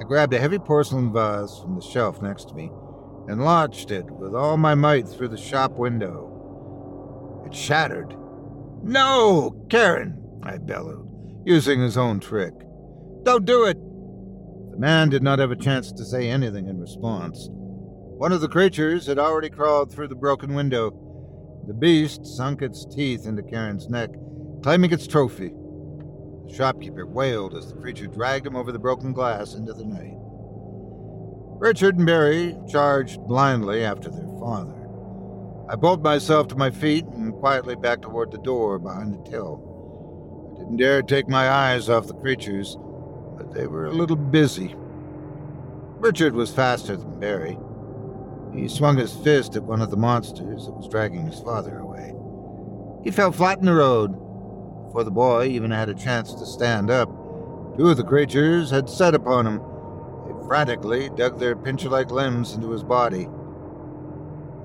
I 0.00 0.04
grabbed 0.04 0.32
a 0.32 0.38
heavy 0.38 0.58
porcelain 0.58 1.12
vase 1.12 1.58
from 1.60 1.74
the 1.74 1.82
shelf 1.82 2.22
next 2.22 2.48
to 2.48 2.54
me 2.54 2.70
and 3.28 3.44
launched 3.44 3.90
it 3.90 4.10
with 4.10 4.34
all 4.34 4.56
my 4.56 4.74
might 4.74 5.06
through 5.06 5.28
the 5.28 5.36
shop 5.36 5.72
window. 5.72 7.42
It 7.46 7.54
shattered. 7.54 8.16
No, 8.82 9.54
Karen, 9.68 10.40
I 10.42 10.56
bellowed, 10.56 11.10
using 11.44 11.78
his 11.78 11.98
own 11.98 12.20
trick. 12.20 12.54
Don't 13.24 13.44
do 13.44 13.66
it! 13.66 13.76
The 14.70 14.78
man 14.78 15.10
did 15.10 15.22
not 15.22 15.38
have 15.38 15.50
a 15.50 15.56
chance 15.56 15.92
to 15.92 16.06
say 16.06 16.30
anything 16.30 16.68
in 16.68 16.80
response. 16.80 17.50
One 17.50 18.32
of 18.32 18.40
the 18.40 18.48
creatures 18.48 19.08
had 19.08 19.18
already 19.18 19.50
crawled 19.50 19.92
through 19.92 20.08
the 20.08 20.14
broken 20.14 20.54
window. 20.54 20.90
The 21.66 21.74
beast 21.74 22.24
sunk 22.24 22.62
its 22.62 22.86
teeth 22.86 23.26
into 23.26 23.42
Karen's 23.42 23.90
neck, 23.90 24.08
claiming 24.62 24.90
its 24.90 25.06
trophy. 25.06 25.52
The 26.46 26.54
shopkeeper 26.54 27.06
wailed 27.06 27.54
as 27.54 27.68
the 27.68 27.80
creature 27.80 28.06
dragged 28.06 28.46
him 28.46 28.56
over 28.56 28.70
the 28.70 28.78
broken 28.78 29.12
glass 29.12 29.54
into 29.54 29.72
the 29.72 29.84
night. 29.84 30.16
Richard 31.58 31.96
and 31.96 32.06
Barry 32.06 32.56
charged 32.68 33.26
blindly 33.26 33.84
after 33.84 34.10
their 34.10 34.28
father. 34.38 34.74
I 35.68 35.74
pulled 35.76 36.02
myself 36.02 36.48
to 36.48 36.56
my 36.56 36.70
feet 36.70 37.04
and 37.06 37.34
quietly 37.34 37.74
backed 37.74 38.02
toward 38.02 38.30
the 38.30 38.38
door 38.38 38.78
behind 38.78 39.14
the 39.14 39.30
till. 39.30 40.54
I 40.54 40.58
didn't 40.60 40.76
dare 40.76 41.02
take 41.02 41.28
my 41.28 41.50
eyes 41.50 41.88
off 41.88 42.06
the 42.06 42.14
creatures, 42.14 42.76
but 43.36 43.52
they 43.52 43.66
were 43.66 43.86
a 43.86 43.92
little 43.92 44.16
busy. 44.16 44.76
Richard 45.98 46.34
was 46.34 46.54
faster 46.54 46.96
than 46.96 47.18
Barry. 47.18 47.58
He 48.54 48.68
swung 48.68 48.96
his 48.96 49.12
fist 49.12 49.56
at 49.56 49.64
one 49.64 49.82
of 49.82 49.90
the 49.90 49.96
monsters 49.96 50.66
that 50.66 50.72
was 50.72 50.88
dragging 50.88 51.26
his 51.26 51.40
father 51.40 51.78
away. 51.78 52.14
He 53.02 53.10
fell 53.10 53.32
flat 53.32 53.58
in 53.58 53.66
the 53.66 53.74
road. 53.74 54.16
Before 54.96 55.04
the 55.04 55.10
boy 55.10 55.48
even 55.48 55.72
had 55.72 55.90
a 55.90 55.94
chance 55.94 56.32
to 56.32 56.46
stand 56.46 56.90
up, 56.90 57.10
two 57.76 57.90
of 57.90 57.98
the 57.98 58.02
creatures 58.02 58.70
had 58.70 58.88
set 58.88 59.14
upon 59.14 59.46
him. 59.46 59.60
They 60.26 60.46
frantically 60.46 61.10
dug 61.10 61.38
their 61.38 61.54
pincher 61.54 61.90
like 61.90 62.10
limbs 62.10 62.54
into 62.54 62.70
his 62.70 62.82
body. 62.82 63.28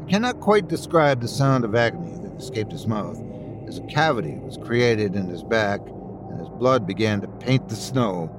I 0.02 0.10
cannot 0.10 0.40
quite 0.40 0.70
describe 0.70 1.20
the 1.20 1.28
sound 1.28 1.66
of 1.66 1.76
agony 1.76 2.14
that 2.14 2.40
escaped 2.40 2.72
his 2.72 2.88
mouth 2.88 3.22
as 3.68 3.80
a 3.80 3.88
cavity 3.88 4.38
was 4.38 4.56
created 4.56 5.18
in 5.18 5.26
his 5.26 5.44
back 5.44 5.82
and 5.86 6.40
his 6.40 6.48
blood 6.48 6.88
began 6.88 7.20
to 7.20 7.28
paint 7.28 7.68
the 7.68 7.76
snow. 7.76 8.34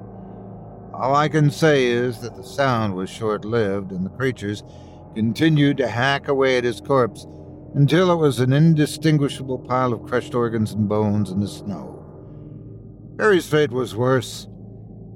All 0.95 1.15
I 1.15 1.29
can 1.29 1.51
say 1.51 1.85
is 1.85 2.21
that 2.21 2.35
the 2.35 2.43
sound 2.43 2.95
was 2.95 3.11
short 3.11 3.45
lived 3.45 3.91
and 3.91 4.03
the 4.03 4.17
creatures 4.17 4.63
continued 5.13 5.77
to 5.77 5.87
hack 5.87 6.27
away 6.27 6.57
at 6.57 6.63
his 6.63 6.81
corpse 6.81 7.27
until 7.75 8.11
it 8.11 8.17
was 8.17 8.39
an 8.39 8.53
indistinguishable 8.53 9.59
pile 9.59 9.93
of 9.93 10.03
crushed 10.03 10.35
organs 10.35 10.73
and 10.73 10.87
bones 10.87 11.31
in 11.31 11.39
the 11.39 11.47
snow. 11.47 11.99
Barry's 13.15 13.47
fate 13.47 13.71
was 13.71 13.95
worse. 13.95 14.47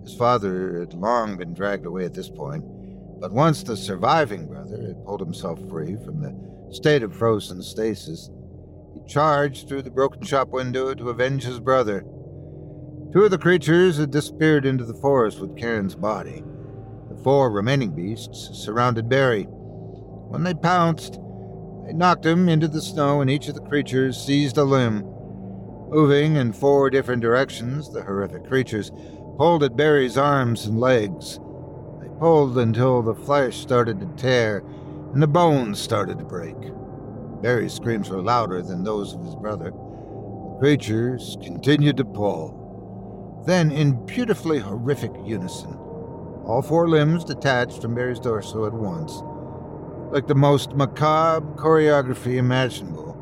His 0.04 0.15
father 0.15 0.80
had 0.80 0.93
long 0.93 1.38
been 1.38 1.54
dragged 1.54 1.86
away 1.86 2.06
at 2.06 2.13
this 2.13 2.30
point, 2.30 2.63
but 3.20 3.32
once 3.32 3.62
the 3.62 3.78
surviving 3.78 4.48
brother 4.48 4.82
had 4.82 5.04
pulled 5.06 5.20
himself 5.20 5.60
free 5.70 5.96
from 6.04 6.22
the 6.22 6.74
state 6.74 7.04
of 7.04 7.15
frozen 7.15 7.62
stasis, 7.62 8.30
he 8.93 9.02
charged 9.08 9.67
through 9.67 9.84
the 9.84 9.91
broken 9.91 10.24
shop 10.24 10.50
window 10.50 10.93
to 10.93 11.10
avenge 11.10 11.43
his 11.43 11.60
brother. 11.60 12.02
Two 13.13 13.24
of 13.24 13.32
the 13.32 13.38
creatures 13.38 13.98
had 13.98 14.12
disappeared 14.12 14.65
into 14.65 14.84
the 14.84 14.93
forest 14.93 15.39
with 15.39 15.58
Karen's 15.58 15.96
body. 15.96 16.43
The 17.10 17.22
four 17.24 17.52
remaining 17.52 17.91
beasts 17.96 18.50
surrounded 18.54 19.10
Barry. 19.10 19.43
When 19.43 20.43
they 20.43 20.54
pounced, 20.54 21.20
they 21.88 21.93
knocked 21.93 22.26
him 22.26 22.50
into 22.50 22.67
the 22.67 22.82
snow, 22.82 23.21
and 23.21 23.30
each 23.30 23.47
of 23.47 23.56
the 23.56 23.62
creatures 23.62 24.21
seized 24.21 24.58
a 24.58 24.63
limb. 24.65 25.06
Moving 25.89 26.36
in 26.36 26.52
four 26.52 26.89
different 26.89 27.21
directions, 27.21 27.89
the 27.89 28.04
horrific 28.04 28.45
creatures 28.45 28.91
pulled 29.38 29.63
at 29.63 29.78
Barry's 29.78 30.17
arms 30.17 30.65
and 30.65 30.82
legs. 30.82 31.39
They 32.02 32.10
pulled 32.19 32.58
until 32.58 33.02
the 33.02 33.15
flesh 33.15 33.56
started 33.56 34.02
to 34.02 34.21
tear 34.21 34.65
and 35.13 35.23
the 35.23 35.28
bones 35.28 35.80
started 35.80 36.19
to 36.19 36.26
break. 36.26 36.58
Barry's 37.41 37.73
screams 37.73 38.10
were 38.10 38.21
louder 38.21 38.62
than 38.62 38.84
those 38.84 39.13
of 39.13 39.23
his 39.23 39.36
brother. 39.36 39.71
The 39.71 40.58
creatures 40.60 41.38
continued 41.41 41.95
to 41.97 42.06
pull. 42.06 43.43
Then, 43.47 43.71
in 43.71 44.06
beautifully 44.06 44.60
horrific 44.60 45.12
unison, 45.23 45.73
all 46.43 46.62
four 46.62 46.89
limbs 46.89 47.23
detached 47.23 47.82
from 47.82 47.95
Barry's 47.95 48.19
torso 48.19 48.65
at 48.65 48.73
once 48.73 49.21
like 50.12 50.28
the 50.28 50.36
most 50.36 50.74
macabre 50.74 51.46
choreography 51.56 52.38
imaginable. 52.38 53.13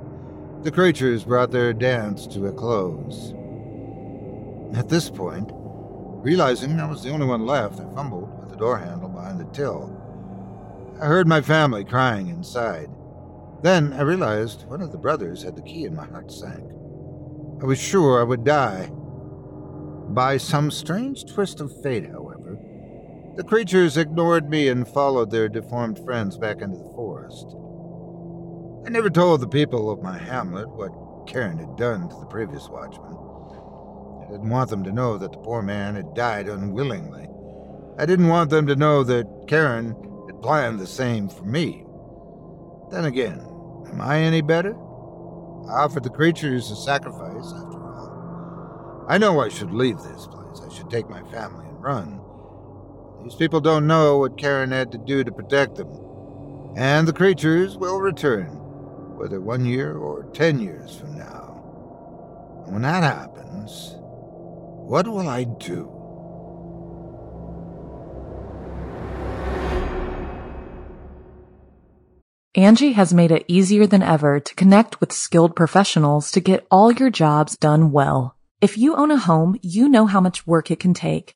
The 0.64 0.72
creatures 0.72 1.24
brought 1.24 1.52
their 1.52 1.74
dance 1.74 2.28
to 2.28 2.48
a 2.48 2.52
close. 2.52 3.34
At 4.76 4.90
this 4.90 5.10
point, 5.10 5.52
realizing 5.54 6.80
I 6.80 6.90
was 6.90 7.04
the 7.04 7.12
only 7.12 7.28
one 7.28 7.46
left, 7.46 7.80
I 7.80 7.96
fumbled 7.96 8.40
with 8.40 8.50
the 8.50 8.58
door 8.58 8.78
handle 8.78 9.10
behind 9.10 9.40
the 9.40 9.46
till. 9.46 9.96
I 11.02 11.06
heard 11.06 11.28
my 11.28 11.42
family 11.42 11.84
crying 11.84 12.30
inside. 12.30 12.90
Then 13.62 13.94
I 13.94 14.02
realized 14.02 14.68
one 14.68 14.82
of 14.82 14.92
the 14.92 14.98
brothers 14.98 15.44
had 15.44 15.56
the 15.56 15.62
key, 15.62 15.86
and 15.86 15.96
my 15.96 16.06
heart 16.06 16.32
sank. 16.32 16.72
I 17.62 17.66
was 17.66 17.80
sure 17.80 18.20
I 18.20 18.24
would 18.24 18.44
die. 18.44 18.90
By 20.10 20.38
some 20.38 20.72
strange 20.72 21.26
twist 21.26 21.62
of 21.62 21.82
fate, 21.82 22.10
however, 22.10 22.25
the 23.36 23.44
creatures 23.44 23.98
ignored 23.98 24.50
me 24.50 24.70
and 24.70 24.88
followed 24.88 25.30
their 25.30 25.50
deformed 25.50 26.00
friends 26.06 26.38
back 26.38 26.62
into 26.62 26.78
the 26.78 26.94
forest. 26.96 27.56
I 28.86 28.90
never 28.90 29.10
told 29.10 29.42
the 29.42 29.48
people 29.48 29.90
of 29.90 30.02
my 30.02 30.18
hamlet 30.18 30.70
what 30.70 31.28
Karen 31.28 31.58
had 31.58 31.76
done 31.76 32.08
to 32.08 32.16
the 32.16 32.28
previous 32.28 32.70
watchman. 32.70 33.18
I 34.26 34.32
didn't 34.32 34.50
want 34.50 34.70
them 34.70 34.84
to 34.86 34.92
know 34.92 35.18
that 35.18 35.32
the 35.32 35.38
poor 35.40 35.62
man 35.62 35.96
had 35.96 36.14
died 36.14 36.48
unwillingly. 36.48 37.28
I 37.98 38.06
didn't 38.06 38.28
want 38.28 38.50
them 38.50 38.68
to 38.68 38.76
know 38.76 39.04
that 39.04 39.48
Karen 39.48 39.96
had 40.28 40.42
planned 40.42 40.80
the 40.80 40.88
same 40.88 41.28
for 41.28 41.44
me. 41.44 41.86
Then 42.92 43.06
again, 43.06 43.40
am 43.88 44.00
I 44.00 44.20
any 44.20 44.42
better? 44.42 44.76
I 45.68 45.84
offered 45.84 46.04
the 46.04 46.10
creatures 46.10 46.72
a 46.72 46.76
sacrifice, 46.76 47.54
after 47.54 47.84
all. 47.84 49.06
I 49.10 49.18
know 49.18 49.40
I 49.42 49.50
should 49.50 49.72
leave 49.72 49.98
this 49.98 50.28
place. 50.28 50.62
I 50.66 50.74
should 50.74 50.90
take 50.90 51.10
my 51.10 51.24
family 51.32 51.66
and 51.68 51.84
run. 51.84 52.22
These 53.26 53.34
people 53.34 53.60
don't 53.60 53.88
know 53.88 54.20
what 54.20 54.38
Karen 54.38 54.70
had 54.70 54.92
to 54.92 55.00
do 55.00 55.24
to 55.24 55.32
protect 55.32 55.78
them. 55.78 55.90
And 56.76 57.08
the 57.08 57.14
creatures 57.14 57.76
will 57.76 58.00
return, 58.00 58.50
whether 59.18 59.42
one 59.42 59.66
year 59.66 59.98
or 59.98 60.26
ten 60.32 60.60
years 60.60 60.96
from 60.96 61.18
now. 61.18 62.62
And 62.66 62.74
when 62.74 62.84
that 62.84 63.02
happens, 63.02 63.96
what 63.98 65.08
will 65.08 65.28
I 65.28 65.46
do? 65.46 65.92
Angi 72.56 72.94
has 72.94 73.12
made 73.12 73.32
it 73.32 73.46
easier 73.48 73.88
than 73.88 74.04
ever 74.04 74.40
to 74.40 74.56
connect 74.56 75.02
with 75.02 75.12
skilled 75.12 75.56
professionals 75.56 76.30
to 76.30 76.40
get 76.40 76.68
all 76.70 76.92
your 76.92 77.10
jobs 77.10 77.58
done 77.58 77.92
well. 77.92 78.38
If 78.62 78.78
you 78.78 78.96
own 78.96 79.10
a 79.10 79.18
home, 79.18 79.58
you 79.64 79.90
know 79.90 80.06
how 80.06 80.22
much 80.22 80.46
work 80.46 80.70
it 80.70 80.80
can 80.80 80.94
take, 80.94 81.36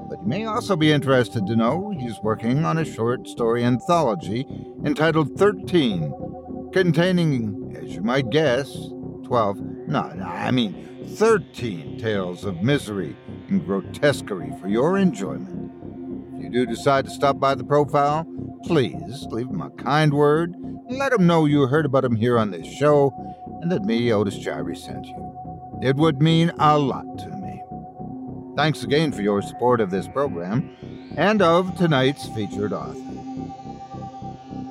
but 0.08 0.22
you 0.22 0.26
may 0.26 0.44
also 0.44 0.76
be 0.76 0.92
interested 0.92 1.46
to 1.46 1.56
know 1.56 1.90
he's 1.90 2.18
working 2.22 2.64
on 2.64 2.78
a 2.78 2.84
short 2.84 3.26
story 3.26 3.64
anthology 3.64 4.46
entitled 4.84 5.36
13, 5.36 6.70
containing, 6.72 7.76
as 7.80 7.94
you 7.94 8.02
might 8.02 8.30
guess, 8.30 8.72
12, 9.24 9.58
no, 9.88 10.08
no, 10.12 10.24
I 10.24 10.50
mean 10.52 11.06
13 11.16 11.98
tales 11.98 12.44
of 12.44 12.62
misery 12.62 13.16
and 13.48 13.66
grotesquerie 13.66 14.54
for 14.60 14.68
your 14.68 14.96
enjoyment 14.96 15.72
If 16.36 16.44
you 16.44 16.50
do 16.50 16.66
decide 16.66 17.04
to 17.06 17.10
stop 17.10 17.40
by 17.40 17.54
the 17.54 17.64
profile, 17.64 18.26
please 18.64 19.26
leave 19.30 19.48
him 19.48 19.60
a 19.60 19.70
kind 19.70 20.14
word 20.14 20.54
and 20.54 20.98
let 20.98 21.12
him 21.12 21.26
know 21.26 21.46
you 21.46 21.66
heard 21.66 21.84
about 21.86 22.04
him 22.04 22.16
here 22.16 22.38
on 22.38 22.52
this 22.52 22.66
show 22.66 23.12
and 23.60 23.70
that 23.70 23.84
me, 23.84 24.12
Otis 24.12 24.38
Jiry, 24.38 24.76
sent 24.76 25.06
you. 25.06 25.78
It 25.82 25.96
would 25.96 26.22
mean 26.22 26.52
a 26.58 26.78
lot 26.78 27.18
to. 27.18 27.31
Thanks 28.54 28.82
again 28.82 29.12
for 29.12 29.22
your 29.22 29.40
support 29.40 29.80
of 29.80 29.90
this 29.90 30.06
program 30.06 30.76
and 31.16 31.40
of 31.40 31.74
tonight's 31.76 32.28
featured 32.28 32.74
author. 32.74 32.98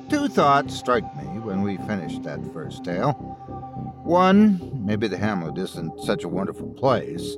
Two 0.08 0.28
thoughts 0.28 0.76
strike 0.76 1.16
me 1.16 1.40
when 1.40 1.62
we 1.62 1.78
finish 1.78 2.18
that 2.20 2.40
first 2.52 2.84
tale. 2.84 3.12
One, 4.04 4.84
maybe 4.84 5.08
the 5.08 5.16
hamlet 5.16 5.58
isn't 5.58 6.00
such 6.04 6.22
a 6.22 6.28
wonderful 6.28 6.68
place, 6.74 7.36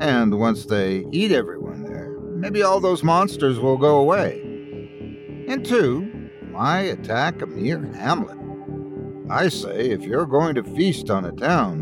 and 0.00 0.38
once 0.38 0.66
they 0.66 1.06
eat 1.10 1.32
everyone 1.32 1.84
there, 1.84 2.18
maybe 2.34 2.62
all 2.62 2.80
those 2.80 3.02
monsters 3.02 3.58
will 3.58 3.78
go 3.78 3.96
away. 3.96 4.40
And 5.48 5.64
two, 5.64 6.02
why 6.50 6.80
attack 6.80 7.40
a 7.40 7.46
mere 7.46 7.80
hamlet? 7.94 8.38
I 9.30 9.48
say, 9.48 9.88
if 9.90 10.02
you're 10.02 10.26
going 10.26 10.54
to 10.56 10.64
feast 10.64 11.08
on 11.08 11.24
a 11.24 11.32
town, 11.32 11.80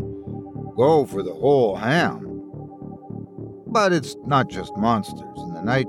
go 0.77 1.05
for 1.05 1.23
the 1.23 1.33
whole 1.33 1.75
ham. 1.75 2.30
But 3.71 3.93
it's 3.93 4.17
not 4.25 4.49
just 4.49 4.75
monsters 4.75 5.37
in 5.37 5.53
the 5.53 5.61
night 5.61 5.87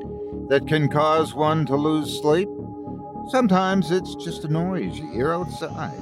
that 0.48 0.68
can 0.68 0.88
cause 0.88 1.34
one 1.34 1.66
to 1.66 1.74
lose 1.74 2.20
sleep. 2.20 2.48
Sometimes 3.28 3.90
it's 3.90 4.14
just 4.14 4.44
a 4.44 4.48
noise 4.48 4.98
you 4.98 5.12
hear 5.12 5.32
outside. 5.32 5.98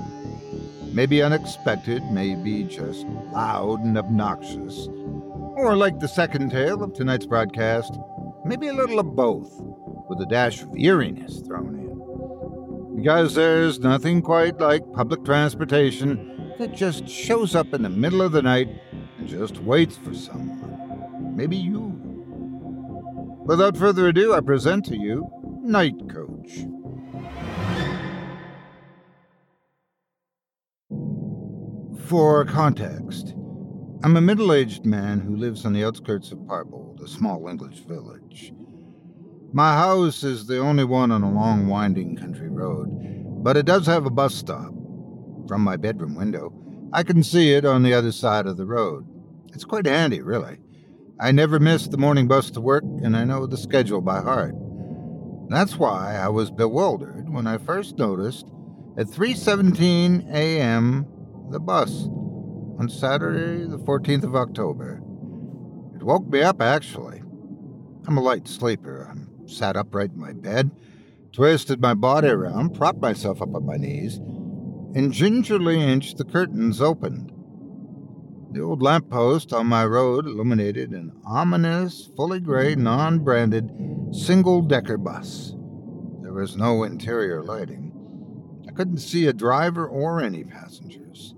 Maybe 0.92 1.22
unexpected, 1.22 2.02
maybe 2.10 2.64
just 2.64 3.06
loud 3.32 3.80
and 3.80 3.96
obnoxious. 3.96 4.88
Or 5.56 5.74
like 5.74 6.00
the 6.00 6.08
second 6.08 6.50
tale 6.50 6.82
of 6.82 6.92
tonight's 6.92 7.26
broadcast, 7.26 7.98
maybe 8.44 8.68
a 8.68 8.74
little 8.74 8.98
of 8.98 9.16
both, 9.16 9.50
with 10.08 10.20
a 10.20 10.26
dash 10.26 10.60
of 10.60 10.76
eeriness 10.76 11.40
thrown 11.46 11.76
in. 11.76 12.96
Because 12.96 13.34
there's 13.34 13.78
nothing 13.78 14.20
quite 14.20 14.58
like 14.58 14.82
public 14.92 15.24
transportation 15.24 16.52
that 16.58 16.74
just 16.74 17.08
shows 17.08 17.54
up 17.54 17.72
in 17.72 17.82
the 17.82 17.88
middle 17.88 18.20
of 18.20 18.32
the 18.32 18.42
night 18.42 18.68
and 19.18 19.26
just 19.26 19.62
waits 19.62 19.96
for 19.96 20.14
someone. 20.14 20.59
Maybe 21.40 21.56
you. 21.56 21.98
Without 23.46 23.74
further 23.74 24.08
ado, 24.08 24.34
I 24.34 24.40
present 24.40 24.84
to 24.84 24.94
you 24.94 25.26
Night 25.62 25.96
Coach. 26.10 26.66
For 32.08 32.44
context, 32.44 33.32
I'm 34.04 34.18
a 34.18 34.20
middle 34.20 34.52
aged 34.52 34.84
man 34.84 35.18
who 35.20 35.34
lives 35.34 35.64
on 35.64 35.72
the 35.72 35.82
outskirts 35.82 36.30
of 36.30 36.46
Parbold, 36.46 37.00
a 37.02 37.08
small 37.08 37.48
English 37.48 37.78
village. 37.88 38.52
My 39.54 39.72
house 39.78 40.22
is 40.22 40.46
the 40.46 40.58
only 40.58 40.84
one 40.84 41.10
on 41.10 41.22
a 41.22 41.32
long, 41.32 41.68
winding 41.68 42.16
country 42.16 42.50
road, 42.50 42.90
but 43.42 43.56
it 43.56 43.64
does 43.64 43.86
have 43.86 44.04
a 44.04 44.10
bus 44.10 44.34
stop. 44.34 44.74
From 45.48 45.62
my 45.62 45.78
bedroom 45.78 46.16
window, 46.16 46.52
I 46.92 47.02
can 47.02 47.22
see 47.22 47.54
it 47.54 47.64
on 47.64 47.82
the 47.82 47.94
other 47.94 48.12
side 48.12 48.46
of 48.46 48.58
the 48.58 48.66
road. 48.66 49.06
It's 49.54 49.64
quite 49.64 49.86
handy, 49.86 50.20
really. 50.20 50.58
I 51.20 51.32
never 51.32 51.60
miss 51.60 51.86
the 51.86 51.98
morning 51.98 52.28
bus 52.28 52.50
to 52.52 52.62
work, 52.62 52.82
and 52.82 53.14
I 53.14 53.24
know 53.24 53.46
the 53.46 53.58
schedule 53.58 54.00
by 54.00 54.22
heart. 54.22 54.54
That's 55.50 55.76
why 55.76 56.16
I 56.16 56.28
was 56.28 56.50
bewildered 56.50 57.28
when 57.28 57.46
I 57.46 57.58
first 57.58 57.98
noticed 57.98 58.46
at 58.96 59.06
3:17 59.06 60.32
a.m. 60.32 61.06
the 61.50 61.60
bus 61.60 62.08
on 62.78 62.88
Saturday, 62.88 63.66
the 63.66 63.78
14th 63.78 64.24
of 64.24 64.34
October. 64.34 65.02
It 65.94 66.02
woke 66.02 66.26
me 66.26 66.40
up, 66.40 66.62
actually. 66.62 67.18
I'm 68.06 68.16
a 68.16 68.22
light 68.22 68.48
sleeper. 68.48 69.12
I 69.12 69.46
sat 69.46 69.76
upright 69.76 70.12
in 70.12 70.20
my 70.20 70.32
bed, 70.32 70.70
twisted 71.32 71.82
my 71.82 71.92
body 71.92 72.28
around, 72.28 72.74
propped 72.74 73.02
myself 73.02 73.42
up 73.42 73.54
on 73.54 73.66
my 73.66 73.76
knees, 73.76 74.16
and 74.94 75.12
gingerly 75.12 75.82
inched 75.82 76.16
the 76.16 76.24
curtains 76.24 76.80
open. 76.80 77.29
The 78.52 78.62
old 78.62 78.82
lamp 78.82 79.08
post 79.08 79.52
on 79.52 79.68
my 79.68 79.86
road 79.86 80.26
illuminated 80.26 80.90
an 80.90 81.12
ominous, 81.24 82.10
fully 82.16 82.40
gray, 82.40 82.74
non 82.74 83.20
branded, 83.20 83.70
single 84.10 84.60
decker 84.60 84.98
bus. 84.98 85.54
There 86.20 86.32
was 86.32 86.56
no 86.56 86.82
interior 86.82 87.44
lighting. 87.44 87.92
I 88.66 88.72
couldn't 88.72 88.98
see 88.98 89.28
a 89.28 89.32
driver 89.32 89.86
or 89.86 90.20
any 90.20 90.42
passengers. 90.42 91.36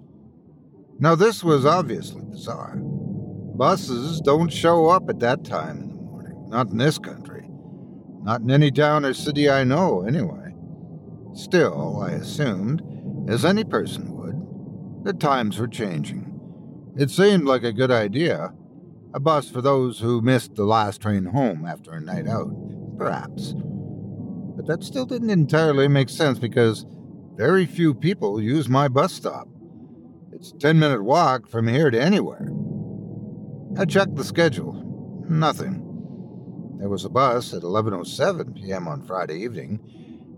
Now, 0.98 1.14
this 1.14 1.44
was 1.44 1.66
obviously 1.66 2.22
bizarre. 2.24 2.76
Buses 2.76 4.22
don't 4.22 4.50
show 4.50 4.88
up 4.88 5.10
at 5.10 5.20
that 5.20 5.44
time 5.44 5.78
in 5.82 5.88
the 5.88 6.02
morning, 6.02 6.48
not 6.48 6.70
in 6.70 6.78
this 6.78 6.98
country. 6.98 7.46
Not 8.22 8.40
in 8.40 8.50
any 8.50 8.70
town 8.70 9.04
or 9.04 9.12
city 9.12 9.50
I 9.50 9.64
know, 9.64 10.02
anyway. 10.02 10.54
Still, 11.34 12.00
I 12.00 12.12
assumed, 12.12 12.82
as 13.28 13.44
any 13.44 13.64
person 13.64 14.16
would, 14.16 15.04
The 15.04 15.12
times 15.12 15.58
were 15.58 15.68
changing. 15.68 16.31
It 16.94 17.10
seemed 17.10 17.44
like 17.44 17.62
a 17.62 17.72
good 17.72 17.90
idea. 17.90 18.52
A 19.14 19.20
bus 19.20 19.48
for 19.48 19.62
those 19.62 20.00
who 20.00 20.20
missed 20.20 20.54
the 20.54 20.64
last 20.64 21.00
train 21.00 21.24
home 21.24 21.64
after 21.64 21.92
a 21.92 22.00
night 22.00 22.28
out, 22.28 22.50
perhaps. 22.98 23.54
But 24.56 24.66
that 24.66 24.84
still 24.84 25.06
didn't 25.06 25.30
entirely 25.30 25.88
make 25.88 26.10
sense 26.10 26.38
because 26.38 26.84
very 27.34 27.64
few 27.64 27.94
people 27.94 28.42
use 28.42 28.68
my 28.68 28.88
bus 28.88 29.14
stop. 29.14 29.48
It's 30.32 30.52
a 30.52 30.58
10 30.58 30.78
minute 30.78 31.02
walk 31.02 31.48
from 31.48 31.66
here 31.66 31.90
to 31.90 32.00
anywhere. 32.00 32.52
I 33.78 33.86
checked 33.86 34.16
the 34.16 34.24
schedule. 34.24 35.24
Nothing. 35.28 35.88
There 36.78 36.90
was 36.90 37.06
a 37.06 37.10
bus 37.10 37.54
at 37.54 37.62
11:07 37.62 38.54
p.m. 38.54 38.86
on 38.86 39.02
Friday 39.02 39.38
evening, 39.38 39.80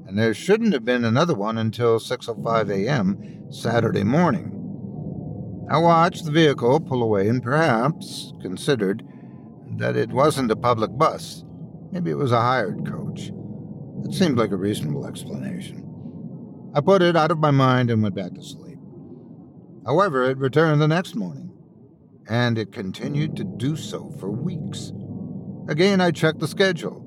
and 0.06 0.16
there 0.16 0.34
shouldn't 0.34 0.72
have 0.72 0.84
been 0.84 1.04
another 1.04 1.34
one 1.34 1.58
until 1.58 1.98
6:05 1.98 2.70
a.m. 2.70 3.50
Saturday 3.50 4.04
morning. 4.04 4.53
I 5.70 5.78
watched 5.78 6.24
the 6.24 6.30
vehicle 6.30 6.80
pull 6.80 7.02
away 7.02 7.28
and 7.28 7.42
perhaps 7.42 8.32
considered 8.42 9.02
that 9.78 9.96
it 9.96 10.10
wasn't 10.10 10.50
a 10.50 10.56
public 10.56 10.96
bus. 10.96 11.44
Maybe 11.90 12.10
it 12.10 12.18
was 12.18 12.32
a 12.32 12.40
hired 12.40 12.86
coach. 12.86 13.32
It 14.04 14.12
seemed 14.12 14.38
like 14.38 14.50
a 14.50 14.56
reasonable 14.56 15.06
explanation. 15.06 15.80
I 16.74 16.80
put 16.80 17.02
it 17.02 17.16
out 17.16 17.30
of 17.30 17.38
my 17.38 17.50
mind 17.50 17.90
and 17.90 18.02
went 18.02 18.14
back 18.14 18.34
to 18.34 18.42
sleep. 18.42 18.78
However, 19.86 20.24
it 20.24 20.38
returned 20.38 20.80
the 20.80 20.88
next 20.88 21.14
morning, 21.14 21.52
and 22.28 22.58
it 22.58 22.72
continued 22.72 23.36
to 23.36 23.44
do 23.44 23.76
so 23.76 24.10
for 24.18 24.30
weeks. 24.30 24.92
Again, 25.68 26.00
I 26.00 26.10
checked 26.10 26.40
the 26.40 26.48
schedule. 26.48 27.00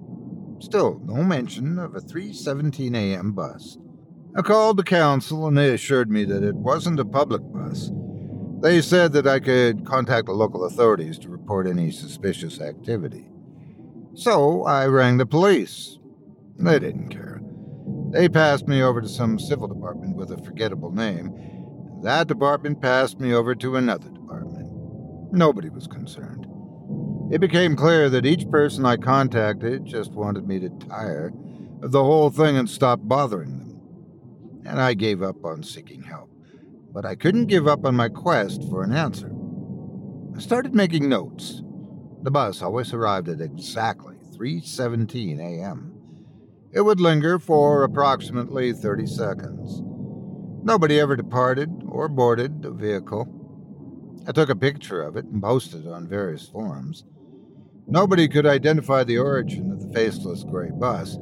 Still, 0.60 1.00
no 1.04 1.24
mention 1.24 1.78
of 1.78 1.96
a 1.96 2.00
3:17 2.00 2.96
a.m. 2.96 3.34
bus. 3.34 3.78
I 4.36 4.42
called 4.42 4.78
the 4.78 4.84
council 4.84 5.48
and 5.48 5.58
they 5.58 5.74
assured 5.74 6.10
me 6.10 6.24
that 6.26 6.44
it 6.44 6.56
wasn't 6.56 7.00
a 7.00 7.06
public 7.06 7.42
bus. 7.54 7.92
They 8.60 8.82
said 8.82 9.14
that 9.14 9.28
I 9.28 9.40
could 9.40 9.86
contact 9.86 10.26
the 10.26 10.34
local 10.34 10.66
authorities 10.66 11.20
to 11.20 11.30
report 11.30 11.68
any 11.68 11.92
suspicious 11.92 12.60
activity. 12.60 13.28
So 14.16 14.64
I 14.64 14.88
rang 14.88 15.18
the 15.18 15.28
police. 15.28 16.00
They 16.58 16.80
didn't 16.80 17.10
care. 17.10 17.40
They 18.10 18.28
passed 18.28 18.68
me 18.68 18.82
over 18.82 19.00
to 19.00 19.08
some 19.08 19.38
civil 19.38 19.68
department 19.68 20.16
with 20.16 20.32
a 20.32 20.42
forgettable 20.44 20.92
name. 20.92 21.32
That 22.02 22.28
department 22.28 22.82
passed 22.82 23.20
me 23.20 23.32
over 23.32 23.54
to 23.54 23.76
another 23.76 24.10
department. 24.10 24.72
Nobody 25.32 25.70
was 25.70 25.86
concerned. 25.86 26.48
It 27.32 27.42
became 27.42 27.76
clear 27.76 28.10
that 28.10 28.26
each 28.26 28.50
person 28.50 28.88
I 28.88 28.98
contacted 28.98 29.86
just 29.86 30.14
wanted 30.14 30.48
me 30.48 30.60
to 30.62 30.70
tire 30.70 31.32
of 31.84 31.92
the 31.92 32.04
whole 32.04 32.32
thing 32.32 32.58
and 32.58 32.68
stop 32.68 33.02
bothering 33.04 33.60
them. 33.60 33.82
And 34.66 34.82
I 34.82 34.96
gave 34.96 35.22
up 35.22 35.46
on 35.46 35.62
seeking 35.62 36.02
help 36.02 36.32
but 36.98 37.06
I 37.06 37.14
couldn't 37.14 37.46
give 37.46 37.68
up 37.68 37.86
on 37.86 37.96
my 37.96 38.10
quest 38.10 38.68
for 38.72 38.82
an 38.82 38.92
answer. 38.92 39.32
I 40.36 40.40
started 40.40 40.74
making 40.74 41.08
notes. 41.08 41.62
The 42.24 42.32
bus 42.32 42.64
always 42.64 42.92
arrived 42.92 43.30
at 43.30 43.40
exactly 43.40 44.16
3:17 44.36 45.40
a.m. 45.40 45.94
It 46.72 46.82
would 46.82 47.00
linger 47.00 47.38
for 47.38 47.84
approximately 47.84 48.74
30 48.74 49.06
seconds. 49.06 49.80
Nobody 50.64 51.00
ever 51.00 51.16
departed 51.16 51.70
or 51.88 52.08
boarded 52.08 52.64
the 52.64 52.72
vehicle. 52.72 53.28
I 54.28 54.32
took 54.32 54.50
a 54.50 54.56
picture 54.56 55.04
of 55.04 55.18
it 55.18 55.26
and 55.26 55.40
posted 55.40 55.86
it 55.86 55.92
on 55.92 56.08
various 56.08 56.50
forums. 56.50 57.04
Nobody 57.86 58.28
could 58.28 58.48
identify 58.48 59.04
the 59.04 59.20
origin 59.20 59.72
of 59.72 59.82
the 59.82 59.94
faceless 59.94 60.44
gray 60.44 60.72
bus, 60.72 61.16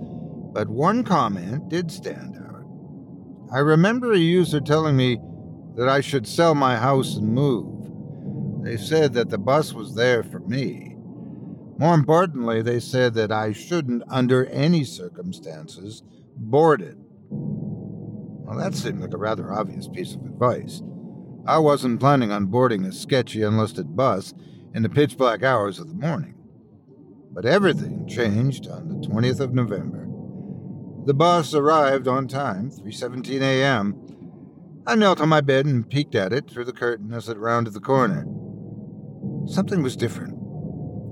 but 0.54 0.70
one 0.70 1.04
comment 1.04 1.68
did 1.68 1.92
stand 1.92 2.38
out. 2.38 2.64
I 3.54 3.60
remember 3.60 4.14
a 4.14 4.18
user 4.18 4.62
telling 4.62 4.96
me 4.96 5.20
that 5.76 5.90
I 5.90 6.02
should 6.02 6.28
sell 6.28 6.56
my 6.56 6.78
house 6.78 7.16
and 7.16 7.34
move. 7.34 8.64
They 8.64 8.78
said 8.78 9.14
that 9.14 9.30
the 9.30 9.38
bus 9.38 9.74
was 9.74 9.96
there 9.96 10.24
for 10.24 10.40
me. 10.40 10.96
More 11.78 11.94
importantly, 11.94 12.62
they 12.62 12.80
said 12.80 13.14
that 13.16 13.32
I 13.32 13.52
shouldn't, 13.52 14.04
under 14.08 14.46
any 14.48 14.84
circumstances, 14.84 16.04
board 16.38 16.82
it. 16.82 16.98
Well, 17.30 18.58
that 18.58 18.74
seemed 18.76 19.02
like 19.02 19.14
a 19.14 19.18
rather 19.18 19.52
obvious 19.52 19.88
piece 19.88 20.16
of 20.16 20.26
advice. 20.26 20.82
I 21.46 21.60
wasn't 21.60 22.00
planning 22.00 22.32
on 22.32 22.46
boarding 22.46 22.86
a 22.86 22.92
sketchy 22.92 23.44
unlisted 23.44 23.96
bus 23.96 24.34
in 24.74 24.84
the 24.84 24.90
pitch 24.90 25.18
black 25.18 25.44
hours 25.44 25.80
of 25.80 25.90
the 25.90 25.94
morning. 25.94 26.36
But 27.32 27.46
everything 27.46 28.08
changed 28.08 28.68
on 28.68 28.88
the 28.88 29.08
20th 29.08 29.42
of 29.42 29.54
November. 29.54 30.08
The 31.06 31.14
bus 31.14 31.54
arrived 31.54 32.08
on 32.08 32.28
time, 32.28 32.72
3:17 32.72 33.42
a.m., 33.42 34.25
I 34.88 34.94
knelt 34.94 35.20
on 35.20 35.30
my 35.30 35.42
bed 35.42 35.66
and 35.66 35.90
peeked 35.90 36.14
at 36.14 36.32
it 36.32 36.48
through 36.48 36.66
the 36.66 36.72
curtain 36.72 37.12
as 37.12 37.28
it 37.28 37.40
rounded 37.40 37.74
the 37.74 37.80
corner. 37.80 38.24
Something 39.48 39.82
was 39.82 39.96
different. 39.96 40.34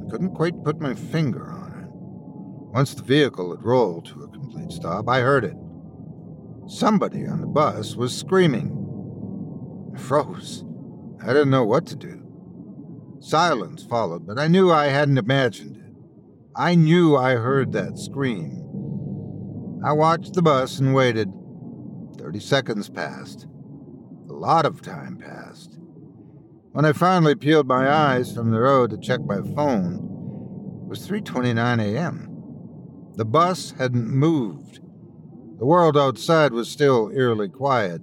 I 0.06 0.12
couldn't 0.12 0.36
quite 0.36 0.64
put 0.64 0.80
my 0.80 0.94
finger 0.94 1.50
on 1.50 1.72
it. 1.80 1.88
Once 2.72 2.94
the 2.94 3.02
vehicle 3.02 3.50
had 3.50 3.66
rolled 3.66 4.06
to 4.06 4.22
a 4.22 4.28
complete 4.28 4.72
stop, 4.72 5.10
I 5.10 5.22
heard 5.22 5.44
it. 5.44 5.56
Somebody 6.68 7.26
on 7.26 7.42
the 7.42 7.48
bus 7.48 7.96
was 7.96 8.16
screaming. 8.16 8.70
I 9.96 9.98
froze. 9.98 10.64
I 11.24 11.28
didn't 11.28 11.50
know 11.50 11.66
what 11.66 11.88
to 11.88 11.96
do. 11.96 12.22
Silence 13.22 13.84
followed, 13.84 14.28
but 14.28 14.38
I 14.38 14.48
knew 14.48 14.72
I 14.72 14.86
hadn't 14.86 15.18
imagined 15.18 15.78
it. 15.78 15.94
I 16.56 16.76
knew 16.76 17.16
I 17.16 17.38
heard 17.38 17.72
that 17.72 17.98
scream. 17.98 18.52
I 19.84 19.94
watched 19.94 20.36
the 20.36 20.44
bus 20.44 20.78
and 20.78 20.94
waited. 20.94 21.34
Thirty 22.20 22.40
seconds 22.40 22.88
passed 22.88 23.48
lot 24.44 24.66
of 24.66 24.82
time 24.82 25.16
passed. 25.16 25.80
When 26.74 26.84
I 26.84 26.92
finally 26.92 27.34
peeled 27.34 27.66
my 27.66 27.90
eyes 27.90 28.36
from 28.36 28.52
the 28.52 28.60
road 28.60 28.90
to 28.90 28.98
check 28.98 29.22
my 29.22 29.38
phone, 29.38 30.82
it 30.84 30.90
was 30.90 31.08
3:29 31.08 31.80
a.m. 31.80 32.28
The 33.16 33.24
bus 33.24 33.72
hadn't 33.78 34.10
moved. 34.10 34.82
The 35.60 35.66
world 35.66 35.96
outside 35.96 36.52
was 36.52 36.68
still 36.68 37.10
eerily 37.16 37.48
quiet. 37.48 38.02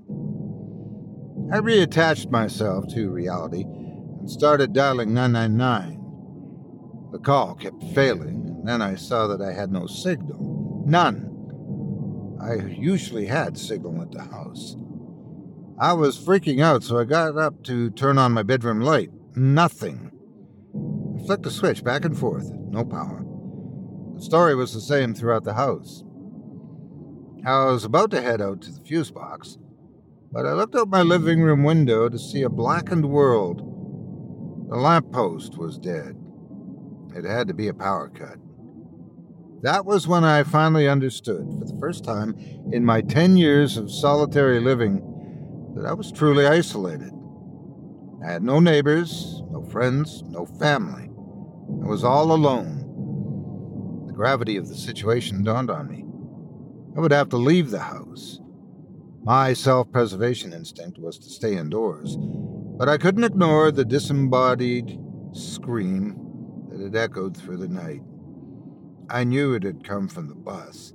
I 1.52 1.58
reattached 1.58 2.30
myself 2.30 2.88
to 2.94 3.10
reality 3.10 3.64
and 3.64 4.30
started 4.30 4.72
dialing 4.72 5.12
999. 5.12 7.10
The 7.12 7.18
call 7.18 7.54
kept 7.54 7.84
failing, 7.94 8.46
and 8.46 8.66
then 8.66 8.80
I 8.80 8.94
saw 8.94 9.26
that 9.26 9.42
I 9.42 9.52
had 9.52 9.70
no 9.70 9.86
signal. 9.86 10.84
None. 10.86 11.26
I 12.40 12.54
usually 12.54 13.26
had 13.26 13.58
signal 13.58 14.00
at 14.00 14.10
the 14.10 14.22
house. 14.22 14.74
I 15.80 15.94
was 15.94 16.18
freaking 16.18 16.62
out, 16.62 16.82
so 16.82 16.98
I 16.98 17.04
got 17.04 17.38
up 17.38 17.64
to 17.64 17.88
turn 17.88 18.18
on 18.18 18.32
my 18.32 18.42
bedroom 18.42 18.82
light. 18.82 19.08
Nothing. 19.34 20.12
I 21.18 21.24
flicked 21.24 21.44
the 21.44 21.50
switch 21.50 21.82
back 21.82 22.04
and 22.04 22.18
forth. 22.18 22.50
No 22.68 22.84
power. 22.84 23.24
The 24.14 24.22
story 24.22 24.54
was 24.54 24.74
the 24.74 24.82
same 24.82 25.14
throughout 25.14 25.44
the 25.44 25.54
house. 25.54 26.04
I 27.46 27.64
was 27.64 27.86
about 27.86 28.10
to 28.10 28.20
head 28.20 28.42
out 28.42 28.60
to 28.60 28.72
the 28.72 28.82
fuse 28.82 29.10
box, 29.10 29.56
but 30.30 30.44
I 30.44 30.52
looked 30.52 30.74
out 30.74 30.88
my 30.88 31.00
living 31.00 31.40
room 31.40 31.64
window 31.64 32.10
to 32.10 32.18
see 32.18 32.42
a 32.42 32.50
blackened 32.50 33.08
world. 33.08 33.60
The 34.68 34.76
lamppost 34.76 35.56
was 35.56 35.78
dead. 35.78 36.14
It 37.16 37.24
had 37.24 37.48
to 37.48 37.54
be 37.54 37.68
a 37.68 37.74
power 37.74 38.10
cut. 38.10 38.36
That 39.62 39.86
was 39.86 40.06
when 40.06 40.24
I 40.24 40.42
finally 40.42 40.86
understood, 40.86 41.46
for 41.58 41.64
the 41.64 41.78
first 41.80 42.04
time 42.04 42.34
in 42.70 42.84
my 42.84 43.00
10 43.00 43.38
years 43.38 43.78
of 43.78 43.90
solitary 43.90 44.60
living, 44.60 45.06
that 45.74 45.86
I 45.86 45.92
was 45.92 46.12
truly 46.12 46.46
isolated. 46.46 47.12
I 48.24 48.32
had 48.32 48.42
no 48.42 48.60
neighbors, 48.60 49.42
no 49.50 49.62
friends, 49.62 50.22
no 50.26 50.44
family. 50.44 51.10
I 51.82 51.88
was 51.88 52.04
all 52.04 52.32
alone. 52.32 54.04
The 54.06 54.12
gravity 54.12 54.56
of 54.56 54.68
the 54.68 54.74
situation 54.74 55.42
dawned 55.42 55.70
on 55.70 55.88
me. 55.88 56.04
I 56.96 57.00
would 57.00 57.12
have 57.12 57.28
to 57.30 57.36
leave 57.36 57.70
the 57.70 57.80
house. 57.80 58.40
My 59.22 59.52
self 59.52 59.90
preservation 59.92 60.52
instinct 60.52 60.98
was 60.98 61.18
to 61.18 61.28
stay 61.28 61.56
indoors, 61.56 62.16
but 62.18 62.88
I 62.88 62.98
couldn't 62.98 63.24
ignore 63.24 63.70
the 63.70 63.84
disembodied 63.84 64.98
scream 65.32 66.16
that 66.70 66.80
had 66.80 66.96
echoed 66.96 67.36
through 67.36 67.58
the 67.58 67.68
night. 67.68 68.02
I 69.08 69.24
knew 69.24 69.54
it 69.54 69.62
had 69.62 69.84
come 69.84 70.08
from 70.08 70.28
the 70.28 70.34
bus. 70.34 70.92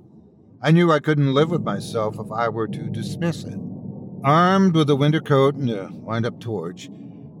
I 0.62 0.70
knew 0.70 0.90
I 0.90 1.00
couldn't 1.00 1.34
live 1.34 1.50
with 1.50 1.62
myself 1.62 2.16
if 2.18 2.30
I 2.32 2.48
were 2.48 2.68
to 2.68 2.90
dismiss 2.90 3.44
it. 3.44 3.58
Armed 4.26 4.74
with 4.74 4.90
a 4.90 4.96
winter 4.96 5.20
coat 5.20 5.54
and 5.54 5.70
a 5.70 5.88
wind 5.92 6.26
up 6.26 6.40
torch, 6.40 6.90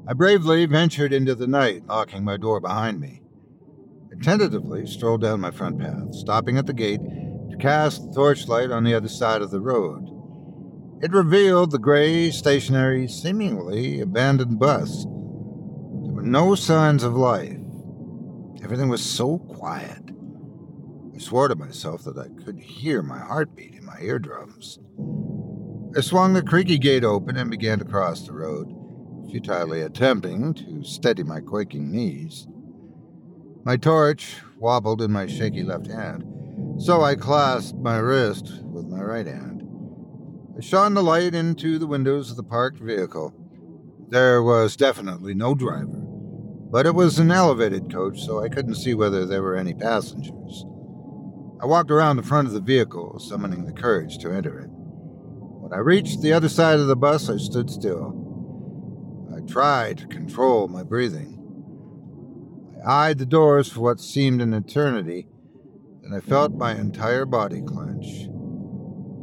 I 0.06 0.12
bravely 0.12 0.64
ventured 0.66 1.12
into 1.12 1.34
the 1.34 1.48
night, 1.48 1.84
locking 1.88 2.22
my 2.22 2.36
door 2.36 2.60
behind 2.60 3.00
me. 3.00 3.22
I 4.12 4.22
tentatively 4.22 4.86
strolled 4.86 5.22
down 5.22 5.40
my 5.40 5.50
front 5.50 5.80
path, 5.80 6.14
stopping 6.14 6.58
at 6.58 6.66
the 6.66 6.72
gate 6.72 7.00
to 7.50 7.56
cast 7.58 8.06
the 8.06 8.12
torchlight 8.14 8.70
on 8.70 8.84
the 8.84 8.94
other 8.94 9.08
side 9.08 9.42
of 9.42 9.50
the 9.50 9.58
road. 9.60 10.08
It 11.02 11.10
revealed 11.10 11.72
the 11.72 11.80
gray, 11.80 12.30
stationary, 12.30 13.08
seemingly 13.08 14.00
abandoned 14.00 14.60
bus. 14.60 15.06
There 15.06 16.14
were 16.14 16.22
no 16.22 16.54
signs 16.54 17.02
of 17.02 17.16
life. 17.16 17.58
Everything 18.62 18.88
was 18.88 19.04
so 19.04 19.38
quiet. 19.38 20.12
I 21.12 21.18
swore 21.18 21.48
to 21.48 21.56
myself 21.56 22.04
that 22.04 22.16
I 22.16 22.28
could 22.44 22.60
hear 22.60 23.02
my 23.02 23.18
heartbeat 23.18 23.74
in 23.74 23.84
my 23.84 23.98
eardrums. 24.00 24.78
I 25.96 26.00
swung 26.00 26.34
the 26.34 26.42
creaky 26.42 26.76
gate 26.76 27.04
open 27.04 27.38
and 27.38 27.50
began 27.50 27.78
to 27.78 27.84
cross 27.86 28.20
the 28.26 28.34
road. 28.34 28.68
futilely 29.30 29.80
attempting 29.80 30.52
to 30.52 30.84
steady 30.84 31.22
my 31.22 31.40
quaking 31.40 31.90
knees. 31.90 32.46
My 33.64 33.78
torch 33.78 34.36
wobbled 34.58 35.00
in 35.00 35.10
my 35.10 35.26
shaky 35.26 35.62
left 35.62 35.86
hand, 35.86 36.22
so 36.76 37.02
I 37.02 37.14
clasped 37.14 37.78
my 37.78 37.96
wrist 37.96 38.62
with 38.62 38.86
my 38.86 39.00
right 39.00 39.26
hand. 39.26 39.66
I 40.58 40.60
shone 40.60 40.92
the 40.92 41.02
light 41.02 41.34
into 41.34 41.78
the 41.78 41.86
windows 41.86 42.30
of 42.30 42.36
the 42.36 42.42
parked 42.42 42.78
vehicle. 42.78 43.32
There 44.10 44.42
was 44.42 44.76
definitely 44.76 45.32
no 45.32 45.54
driver, 45.54 46.04
but 46.70 46.84
it 46.84 46.94
was 46.94 47.18
an 47.18 47.30
elevated 47.30 47.90
coach, 47.90 48.20
so 48.20 48.44
I 48.44 48.50
couldn't 48.50 48.74
see 48.74 48.92
whether 48.92 49.24
there 49.24 49.42
were 49.42 49.56
any 49.56 49.72
passengers. 49.72 50.66
I 51.58 51.64
walked 51.64 51.90
around 51.90 52.16
the 52.16 52.22
front 52.22 52.48
of 52.48 52.52
the 52.52 52.60
vehicle, 52.60 53.18
summoning 53.18 53.64
the 53.64 53.72
courage 53.72 54.18
to 54.18 54.30
enter 54.30 54.58
it. 54.60 54.75
When 55.66 55.76
I 55.76 55.82
reached 55.82 56.20
the 56.20 56.32
other 56.32 56.48
side 56.48 56.78
of 56.78 56.86
the 56.86 56.94
bus, 56.94 57.28
I 57.28 57.38
stood 57.38 57.68
still. 57.68 58.14
I 59.36 59.40
tried 59.50 59.98
to 59.98 60.06
control 60.06 60.68
my 60.68 60.84
breathing. 60.84 61.42
I 62.86 63.08
eyed 63.08 63.18
the 63.18 63.26
doors 63.26 63.72
for 63.72 63.80
what 63.80 63.98
seemed 63.98 64.40
an 64.40 64.54
eternity, 64.54 65.26
and 66.04 66.14
I 66.14 66.20
felt 66.20 66.54
my 66.54 66.76
entire 66.76 67.26
body 67.26 67.62
clench. 67.62 68.28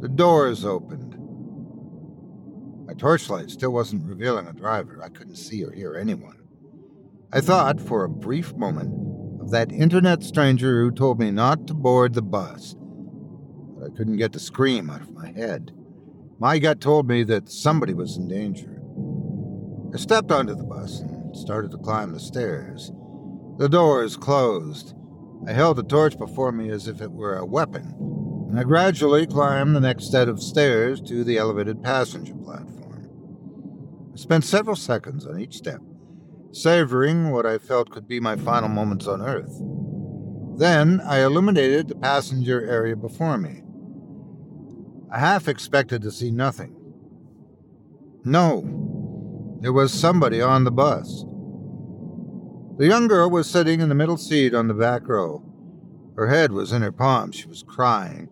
The 0.02 0.10
doors 0.14 0.66
opened. 0.66 1.16
My 2.86 2.92
torchlight 2.92 3.48
still 3.48 3.72
wasn't 3.72 4.06
revealing 4.06 4.46
a 4.46 4.52
driver. 4.52 5.02
I 5.02 5.08
couldn't 5.08 5.36
see 5.36 5.64
or 5.64 5.72
hear 5.72 5.94
anyone. 5.94 6.42
I 7.32 7.40
thought 7.40 7.80
for 7.80 8.04
a 8.04 8.10
brief 8.10 8.54
moment 8.54 9.40
of 9.40 9.50
that 9.52 9.72
internet 9.72 10.22
stranger 10.22 10.82
who 10.82 10.90
told 10.90 11.18
me 11.18 11.30
not 11.30 11.66
to 11.68 11.74
board 11.74 12.12
the 12.12 12.20
bus, 12.20 12.76
but 12.78 13.86
I 13.86 13.96
couldn't 13.96 14.18
get 14.18 14.32
the 14.32 14.40
scream 14.40 14.90
out 14.90 15.00
of 15.00 15.14
my 15.14 15.32
head. 15.32 15.72
My 16.44 16.58
gut 16.58 16.78
told 16.78 17.08
me 17.08 17.22
that 17.24 17.48
somebody 17.48 17.94
was 17.94 18.18
in 18.18 18.28
danger. 18.28 18.78
I 19.94 19.96
stepped 19.96 20.30
onto 20.30 20.54
the 20.54 20.62
bus 20.62 21.00
and 21.00 21.34
started 21.34 21.70
to 21.70 21.78
climb 21.78 22.12
the 22.12 22.20
stairs. 22.20 22.92
The 23.56 23.66
doors 23.66 24.18
closed. 24.18 24.92
I 25.48 25.52
held 25.52 25.78
the 25.78 25.82
torch 25.82 26.18
before 26.18 26.52
me 26.52 26.68
as 26.68 26.86
if 26.86 27.00
it 27.00 27.10
were 27.10 27.38
a 27.38 27.46
weapon, 27.46 27.94
and 28.50 28.60
I 28.60 28.64
gradually 28.64 29.26
climbed 29.26 29.74
the 29.74 29.80
next 29.80 30.10
set 30.10 30.28
of 30.28 30.42
stairs 30.42 31.00
to 31.06 31.24
the 31.24 31.38
elevated 31.38 31.82
passenger 31.82 32.34
platform. 32.34 33.08
I 34.12 34.16
spent 34.18 34.44
several 34.44 34.76
seconds 34.76 35.26
on 35.26 35.40
each 35.40 35.56
step, 35.56 35.80
savoring 36.52 37.30
what 37.30 37.46
I 37.46 37.56
felt 37.56 37.88
could 37.88 38.06
be 38.06 38.20
my 38.20 38.36
final 38.36 38.68
moments 38.68 39.06
on 39.06 39.22
Earth. 39.22 39.62
Then 40.58 41.00
I 41.06 41.24
illuminated 41.24 41.88
the 41.88 41.94
passenger 41.94 42.68
area 42.68 42.96
before 42.96 43.38
me. 43.38 43.63
I 45.14 45.20
half 45.20 45.46
expected 45.46 46.02
to 46.02 46.10
see 46.10 46.32
nothing. 46.32 46.74
No, 48.24 49.58
there 49.60 49.72
was 49.72 49.92
somebody 49.92 50.42
on 50.42 50.64
the 50.64 50.72
bus. 50.72 51.24
The 52.78 52.88
young 52.88 53.06
girl 53.06 53.30
was 53.30 53.48
sitting 53.48 53.80
in 53.80 53.88
the 53.88 53.94
middle 53.94 54.16
seat 54.16 54.54
on 54.54 54.66
the 54.66 54.74
back 54.74 55.06
row. 55.06 55.40
Her 56.16 56.26
head 56.26 56.50
was 56.50 56.72
in 56.72 56.82
her 56.82 56.90
palms. 56.90 57.36
She 57.36 57.46
was 57.46 57.62
crying. 57.62 58.28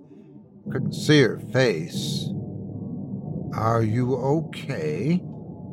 Couldn't 0.72 0.94
see 0.94 1.20
her 1.22 1.38
face. 1.52 2.28
Are 3.54 3.84
you 3.84 4.16
okay? 4.16 5.22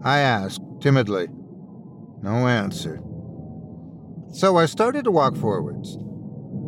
I 0.04 0.20
asked 0.20 0.62
timidly. 0.80 1.28
No 2.22 2.48
answer. 2.48 3.02
So 4.32 4.58
I 4.58 4.68
started 4.68 5.06
to 5.06 5.12
walk 5.12 5.36
forwards. 5.36 5.98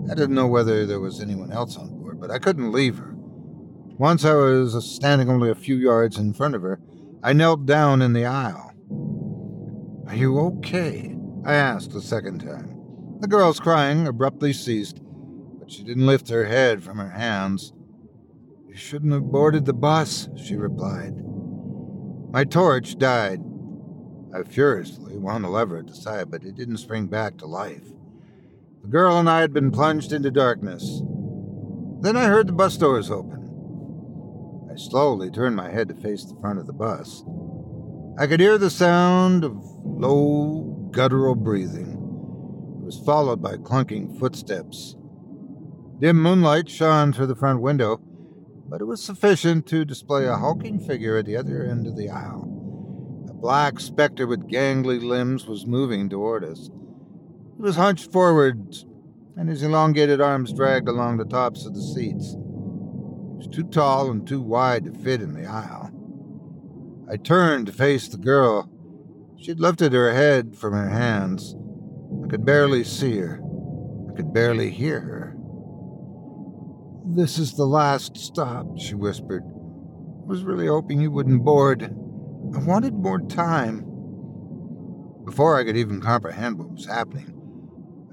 I 0.10 0.16
didn't 0.16 0.34
know 0.34 0.48
whether 0.48 0.88
there 0.88 1.00
was 1.00 1.22
anyone 1.22 1.52
else 1.52 1.78
on 1.78 1.90
board, 1.90 2.20
but 2.20 2.32
I 2.32 2.40
couldn't 2.40 2.72
leave 2.72 2.98
her. 2.98 3.11
Once 4.02 4.26
I 4.26 4.34
was 4.34 4.84
standing 4.84 5.30
only 5.30 5.52
a 5.52 5.54
few 5.54 5.76
yards 5.76 6.18
in 6.18 6.34
front 6.34 6.56
of 6.56 6.64
her, 6.64 6.80
I 7.22 7.34
knelt 7.34 7.68
down 7.68 8.02
in 8.02 8.14
the 8.14 8.26
aisle. 8.26 8.74
Are 10.08 10.16
you 10.16 10.40
okay? 10.40 11.16
I 11.46 11.54
asked 11.54 11.94
a 11.94 12.02
second 12.02 12.40
time. 12.40 12.80
The 13.20 13.28
girl's 13.28 13.60
crying 13.60 14.08
abruptly 14.08 14.54
ceased, 14.54 15.00
but 15.60 15.70
she 15.70 15.84
didn't 15.84 16.08
lift 16.08 16.30
her 16.30 16.46
head 16.46 16.82
from 16.82 16.98
her 16.98 17.12
hands. 17.12 17.74
You 18.68 18.76
shouldn't 18.76 19.14
have 19.14 19.32
boarded 19.32 19.66
the 19.66 19.74
bus, 19.74 20.30
she 20.36 20.56
replied. 20.56 21.14
My 22.32 22.44
torch 22.44 22.98
died. 22.98 23.44
I 24.34 24.42
furiously 24.42 25.16
wound 25.16 25.44
the 25.44 25.50
lever 25.50 25.78
at 25.78 25.86
the 25.86 25.94
side, 25.94 26.32
but 26.32 26.44
it 26.44 26.56
didn't 26.56 26.78
spring 26.78 27.06
back 27.06 27.38
to 27.38 27.46
life. 27.46 27.86
The 28.82 28.88
girl 28.88 29.20
and 29.20 29.30
I 29.30 29.42
had 29.42 29.54
been 29.54 29.70
plunged 29.70 30.12
into 30.12 30.32
darkness. 30.32 31.04
Then 32.00 32.18
I 32.18 32.26
heard 32.26 32.48
the 32.48 32.54
bus 32.54 32.78
doors 32.78 33.12
open. 33.12 33.41
I 34.72 34.78
slowly 34.78 35.30
turned 35.30 35.58
my 35.58 35.70
head 35.70 35.90
to 35.90 35.96
face 35.96 36.24
the 36.24 36.40
front 36.40 36.58
of 36.58 36.66
the 36.66 36.72
bus. 36.72 37.26
I 38.18 38.26
could 38.26 38.40
hear 38.40 38.58
the 38.58 38.70
sound 38.70 39.44
of 39.44 39.58
low, 39.84 40.88
guttural 40.92 41.36
breathing. 41.36 41.90
It 42.80 42.86
was 42.86 43.02
followed 43.06 43.42
by 43.42 43.58
clunking 43.58 44.18
footsteps. 44.18 44.96
Dim 46.00 46.22
moonlight 46.22 46.70
shone 46.70 47.12
through 47.12 47.28
the 47.28 47.36
front 47.36 47.60
window, 47.60 48.00
but 48.70 48.80
it 48.80 48.86
was 48.86 49.04
sufficient 49.04 49.66
to 49.68 49.84
display 49.84 50.26
a 50.26 50.38
hulking 50.38 50.80
figure 50.80 51.18
at 51.18 51.26
the 51.26 51.36
other 51.36 51.66
end 51.66 51.86
of 51.86 51.98
the 51.98 52.10
aisle. 52.10 53.28
A 53.30 53.34
black 53.34 53.78
specter 53.78 54.26
with 54.26 54.50
gangly 54.50 55.04
limbs 55.04 55.48
was 55.48 55.68
moving 55.68 56.08
toward 56.08 56.46
us. 56.46 56.70
He 57.58 57.62
was 57.62 57.76
hunched 57.76 58.14
forward, 58.14 58.74
and 59.36 59.50
his 59.50 59.64
elongated 59.64 60.22
arms 60.22 60.54
dragged 60.54 60.88
along 60.88 61.18
the 61.18 61.26
tops 61.26 61.66
of 61.66 61.76
the 61.76 61.82
seats 61.82 62.38
was 63.42 63.56
too 63.56 63.64
tall 63.64 64.12
and 64.12 64.28
too 64.28 64.40
wide 64.40 64.86
to 64.86 64.94
fit 64.94 65.20
in 65.20 65.34
the 65.34 65.48
aisle. 65.48 65.90
I 67.10 67.18
turned 67.18 67.66
to 67.66 67.74
face 67.74 68.08
the 68.08 68.18
girl. 68.18 68.70
She'd 69.36 69.60
lifted 69.60 69.94
her 69.94 70.14
head 70.14 70.56
from 70.56 70.74
her 70.74 70.90
hands. 70.90 71.56
I 72.24 72.28
could 72.28 72.46
barely 72.46 72.84
see 72.84 73.18
her. 73.18 73.42
I 74.12 74.16
could 74.16 74.32
barely 74.32 74.70
hear 74.70 75.00
her. 75.00 75.36
This 77.04 77.40
is 77.40 77.54
the 77.54 77.66
last 77.66 78.16
stop, 78.16 78.78
she 78.78 78.94
whispered. 78.94 79.44
I 79.44 80.28
was 80.28 80.44
really 80.44 80.68
hoping 80.68 81.02
you 81.02 81.10
wouldn't 81.10 81.44
board. 81.44 81.84
I 82.54 82.60
wanted 82.60 82.94
more 82.94 83.22
time. 83.22 83.80
Before 85.26 85.58
I 85.58 85.64
could 85.64 85.78
even 85.78 86.00
comprehend 86.00 86.60
what 86.60 86.70
was 86.70 86.86
happening, 86.86 87.40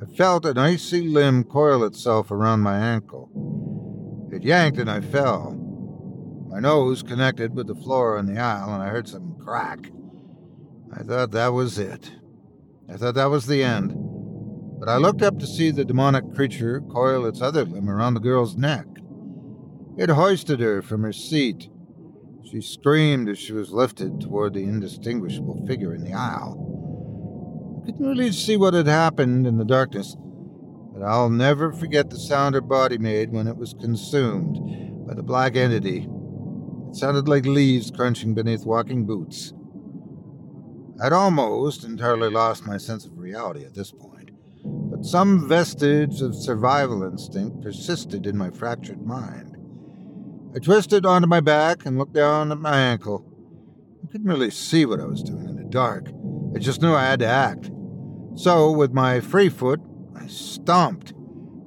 I 0.01 0.07
felt 0.07 0.47
an 0.47 0.57
icy 0.57 1.07
limb 1.07 1.45
coil 1.45 1.85
itself 1.85 2.31
around 2.31 2.61
my 2.61 2.79
ankle. 2.79 3.29
It 4.31 4.43
yanked 4.43 4.79
and 4.79 4.91
I 4.91 5.01
fell. 5.01 5.55
My 6.49 6.61
nose 6.61 7.03
connected 7.03 7.55
with 7.55 7.67
the 7.67 7.75
floor 7.75 8.19
in 8.19 8.27
the 8.27 8.41
aisle, 8.41 8.73
and 8.73 8.83
I 8.83 8.89
heard 8.89 9.09
some 9.09 9.37
crack. 9.39 9.91
I 10.93 11.03
thought 11.03 11.31
that 11.33 11.49
was 11.49 11.79
it. 11.79 12.13
I 12.91 12.97
thought 12.97 13.15
that 13.15 13.31
was 13.31 13.47
the 13.47 13.63
end. 13.63 13.95
But 14.79 14.89
I 14.89 14.97
looked 14.97 15.23
up 15.23 15.39
to 15.39 15.47
see 15.47 15.71
the 15.71 15.85
demonic 15.85 16.35
creature 16.35 16.81
coil 16.81 17.27
its 17.27 17.43
other 17.43 17.65
limb 17.65 17.91
around 17.91 18.15
the 18.15 18.21
girl's 18.21 18.57
neck. 18.57 18.87
It 19.97 20.11
hoisted 20.11 20.61
her 20.61 20.81
from 20.83 21.03
her 21.03 21.13
seat. 21.13 21.69
She 22.51 22.61
screamed 22.61 23.29
as 23.29 23.39
she 23.39 23.53
was 23.53 23.73
lifted 23.73 24.21
toward 24.21 24.55
the 24.55 24.63
indistinguishable 24.63 25.67
figure 25.67 25.95
in 25.95 26.05
the 26.05 26.15
aisle. 26.15 27.83
I 27.83 27.91
couldn't 27.91 28.07
really 28.07 28.33
see 28.33 28.57
what 28.57 28.75
had 28.75 28.87
happened 28.87 29.47
in 29.47 29.59
the 29.59 29.65
darkness, 29.65 30.17
but 30.99 31.07
I'll 31.07 31.31
never 31.31 31.73
forget 31.73 32.11
the 32.11 32.19
sound 32.19 32.55
her 32.55 32.61
body 32.61 32.99
made 32.99 33.31
when 33.31 33.47
it 33.47 33.57
was 33.57 33.75
consumed 33.75 35.07
by 35.07 35.15
the 35.15 35.23
black 35.23 35.55
entity. 35.55 36.09
It 36.89 36.97
sounded 36.97 37.29
like 37.29 37.47
leaves 37.47 37.91
crunching 37.91 38.35
beneath 38.35 38.65
walking 38.67 39.07
boots. 39.07 39.53
I'd 41.01 41.13
almost 41.13 41.85
entirely 41.85 42.31
lost 42.31 42.67
my 42.67 42.79
sense 42.79 43.05
of 43.05 43.17
reality 43.17 43.65
at 43.65 43.75
this 43.75 43.93
point, 43.93 44.31
but 44.65 45.05
some 45.05 45.49
vestige 45.49 46.21
of 46.21 46.35
survival 46.35 47.05
instinct 47.05 47.63
persisted 47.63 48.27
in 48.27 48.37
my 48.37 48.51
fractured 48.51 49.07
mind. 49.07 49.57
I 50.57 50.59
twisted 50.59 51.07
onto 51.07 51.29
my 51.29 51.41
back 51.41 51.87
and 51.87 51.97
looked 51.97 52.15
down 52.15 52.51
at 52.51 52.59
my 52.59 52.77
ankle. 52.77 53.25
I 54.03 54.11
couldn't 54.11 54.27
really 54.27 54.51
see 54.51 54.85
what 54.85 55.01
I 55.01 55.05
was 55.05 55.23
doing 55.23 55.49
in 55.49 55.57
the 55.57 55.65
dark. 55.65 56.09
I 56.57 56.59
just 56.59 56.83
knew 56.83 56.93
I 56.93 57.05
had 57.05 57.21
to 57.21 57.27
act. 57.27 57.71
So, 58.35 58.73
with 58.73 58.93
my 58.93 59.21
free 59.21 59.49
foot, 59.49 59.81
stomped 60.29 61.13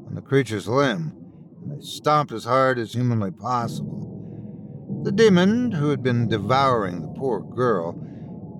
on 0.07 0.15
the 0.15 0.21
creature's 0.21 0.67
limb, 0.67 1.15
and 1.63 1.73
I 1.73 1.81
stomped 1.81 2.31
as 2.31 2.45
hard 2.45 2.79
as 2.79 2.93
humanly 2.93 3.31
possible. 3.31 5.01
The 5.03 5.11
demon, 5.11 5.71
who 5.71 5.89
had 5.89 6.03
been 6.03 6.27
devouring 6.27 7.01
the 7.01 7.19
poor 7.19 7.41
girl, 7.41 7.99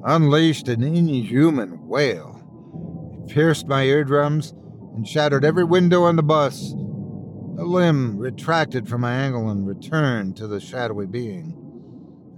unleashed 0.05 0.67
an 0.67 0.83
inhuman 0.83 1.87
wail. 1.87 2.41
It 3.13 3.33
pierced 3.33 3.67
my 3.67 3.83
eardrums 3.83 4.53
and 4.95 5.07
shattered 5.07 5.45
every 5.45 5.63
window 5.63 6.03
on 6.03 6.15
the 6.15 6.23
bus. 6.23 6.71
The 7.55 7.65
limb 7.65 8.17
retracted 8.17 8.89
from 8.89 9.01
my 9.01 9.13
ankle 9.13 9.49
and 9.49 9.67
returned 9.67 10.35
to 10.37 10.47
the 10.47 10.59
shadowy 10.59 11.05
being. 11.05 11.55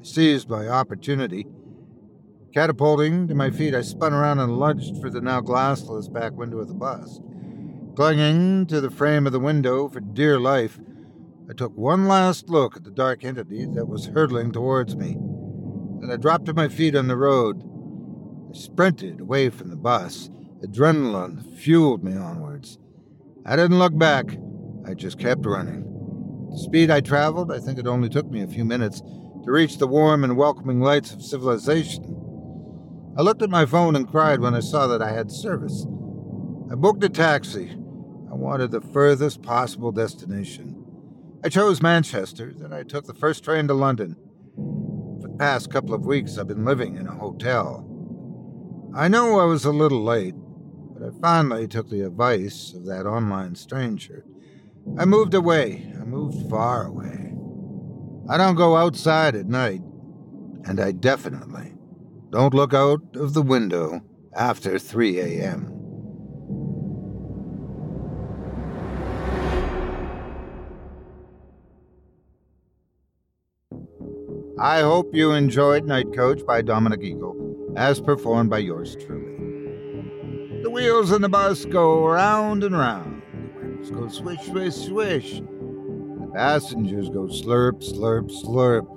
I 0.01 0.03
seized 0.03 0.49
my 0.49 0.67
opportunity. 0.67 1.47
Catapulting 2.53 3.27
to 3.29 3.35
my 3.35 3.49
feet, 3.49 3.73
I 3.73 3.81
spun 3.81 4.13
around 4.13 4.39
and 4.39 4.59
lunged 4.59 5.01
for 5.01 5.09
the 5.09 5.21
now 5.21 5.39
glassless 5.41 6.11
back 6.11 6.33
window 6.33 6.59
of 6.59 6.67
the 6.67 6.73
bus. 6.73 7.19
Clinging 7.95 8.65
to 8.65 8.81
the 8.81 8.89
frame 8.89 9.27
of 9.27 9.33
the 9.33 9.39
window 9.39 9.87
for 9.87 9.99
dear 9.99 10.39
life, 10.39 10.79
I 11.47 11.53
took 11.53 11.77
one 11.77 12.07
last 12.07 12.49
look 12.49 12.75
at 12.75 12.83
the 12.83 12.89
dark 12.89 13.23
entity 13.23 13.67
that 13.75 13.85
was 13.85 14.07
hurtling 14.07 14.51
towards 14.51 14.95
me. 14.95 15.15
Then 16.01 16.09
I 16.09 16.17
dropped 16.17 16.47
to 16.47 16.55
my 16.55 16.69
feet 16.69 16.95
on 16.95 17.07
the 17.07 17.15
road. 17.15 17.61
I 18.49 18.57
sprinted 18.57 19.21
away 19.21 19.49
from 19.49 19.69
the 19.69 19.75
bus. 19.75 20.31
Adrenaline 20.63 21.55
fueled 21.59 22.03
me 22.03 22.17
onwards. 22.17 22.79
I 23.45 23.55
didn't 23.55 23.77
look 23.77 23.95
back. 23.95 24.39
I 24.87 24.95
just 24.95 25.19
kept 25.19 25.45
running. 25.45 25.83
At 26.47 26.53
the 26.53 26.63
speed 26.63 26.89
I 26.89 26.99
traveled, 26.99 27.51
I 27.51 27.59
think 27.59 27.77
it 27.77 27.85
only 27.85 28.09
took 28.09 28.25
me 28.25 28.41
a 28.41 28.47
few 28.47 28.65
minutes 28.65 29.01
to 29.01 29.51
reach 29.51 29.77
the 29.77 29.87
warm 29.87 30.23
and 30.23 30.35
welcoming 30.35 30.81
lights 30.81 31.13
of 31.13 31.21
civilization. 31.21 32.05
I 33.15 33.21
looked 33.21 33.43
at 33.43 33.51
my 33.51 33.67
phone 33.67 33.95
and 33.95 34.09
cried 34.09 34.39
when 34.39 34.55
I 34.55 34.61
saw 34.61 34.87
that 34.87 35.03
I 35.03 35.11
had 35.11 35.31
service. 35.31 35.85
I 36.71 36.75
booked 36.75 37.03
a 37.03 37.09
taxi. 37.09 37.77
I 38.33 38.35
wanted 38.35 38.71
the 38.71 38.81
furthest 38.81 39.43
possible 39.43 39.91
destination. 39.91 40.83
I 41.43 41.49
chose 41.49 41.83
Manchester, 41.83 42.51
then 42.51 42.73
I 42.73 42.81
took 42.81 43.05
the 43.05 43.13
first 43.13 43.43
train 43.43 43.67
to 43.67 43.75
London. 43.75 44.15
For 45.21 45.27
the 45.27 45.37
past 45.37 45.69
couple 45.69 45.93
of 45.93 46.07
weeks, 46.07 46.39
I've 46.39 46.47
been 46.47 46.65
living 46.65 46.95
in 46.95 47.05
a 47.05 47.13
hotel. 47.13 47.87
I 48.95 49.07
know 49.07 49.39
I 49.39 49.45
was 49.45 49.65
a 49.65 49.71
little 49.71 50.03
late, 50.03 50.33
but 50.35 51.03
I 51.07 51.11
finally 51.21 51.67
took 51.67 51.91
the 51.91 52.01
advice 52.01 52.73
of 52.73 52.85
that 52.85 53.05
online 53.05 53.53
stranger. 53.53 54.25
I 54.97 55.05
moved 55.05 55.35
away. 55.35 55.93
I 56.01 56.03
moved 56.03 56.49
far 56.49 56.87
away. 56.87 57.35
I 58.27 58.37
don't 58.37 58.55
go 58.55 58.77
outside 58.77 59.35
at 59.35 59.45
night, 59.45 59.83
and 60.65 60.79
I 60.79 60.91
definitely 60.91 61.75
don't 62.31 62.55
look 62.55 62.73
out 62.73 63.15
of 63.15 63.35
the 63.35 63.43
window 63.43 64.01
after 64.35 64.79
3 64.79 65.19
a.m. 65.19 65.72
I 74.63 74.79
hope 74.79 75.13
you 75.13 75.33
enjoyed 75.33 75.85
Night 75.85 76.13
Coach 76.13 76.45
by 76.45 76.61
Dominic 76.61 77.03
Eagle, 77.03 77.73
as 77.75 77.99
performed 77.99 78.49
by 78.49 78.59
yours 78.59 78.95
truly. 78.95 80.61
The 80.61 80.69
wheels 80.69 81.11
in 81.11 81.21
the 81.21 81.27
bus 81.27 81.65
go 81.65 82.07
round 82.07 82.63
and 82.63 82.73
round. 82.73 83.23
The 83.33 83.67
wheels 83.67 83.91
go 83.91 84.07
swish, 84.07 84.39
swish, 84.45 84.75
swish. 84.75 85.31
The 85.41 86.31
passengers 86.33 87.09
go 87.09 87.23
slurp, 87.25 87.83
slurp, 87.83 88.31
slurp. 88.31 88.87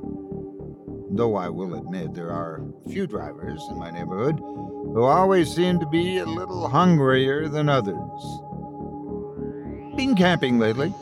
Though 1.16 1.34
I 1.34 1.48
will 1.48 1.74
admit 1.74 2.14
there 2.14 2.30
are 2.30 2.62
a 2.86 2.88
few 2.88 3.08
drivers 3.08 3.60
in 3.68 3.76
my 3.76 3.90
neighborhood 3.90 4.38
who 4.38 5.02
always 5.02 5.52
seem 5.52 5.80
to 5.80 5.86
be 5.86 6.18
a 6.18 6.26
little 6.26 6.68
hungrier 6.68 7.48
than 7.48 7.68
others. 7.68 7.96
Been 9.96 10.14
camping 10.14 10.60
lately. 10.60 10.94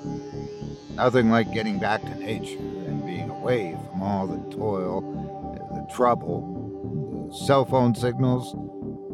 Nothing 0.94 1.30
like 1.30 1.52
getting 1.52 1.78
back 1.78 2.00
to 2.00 2.14
nature 2.14 2.83
away 3.44 3.76
from 3.90 4.02
all 4.02 4.26
the 4.26 4.56
toil, 4.56 5.02
the 5.74 5.94
trouble, 5.94 7.28
the 7.30 7.44
cell 7.44 7.66
phone 7.66 7.94
signals, 7.94 8.54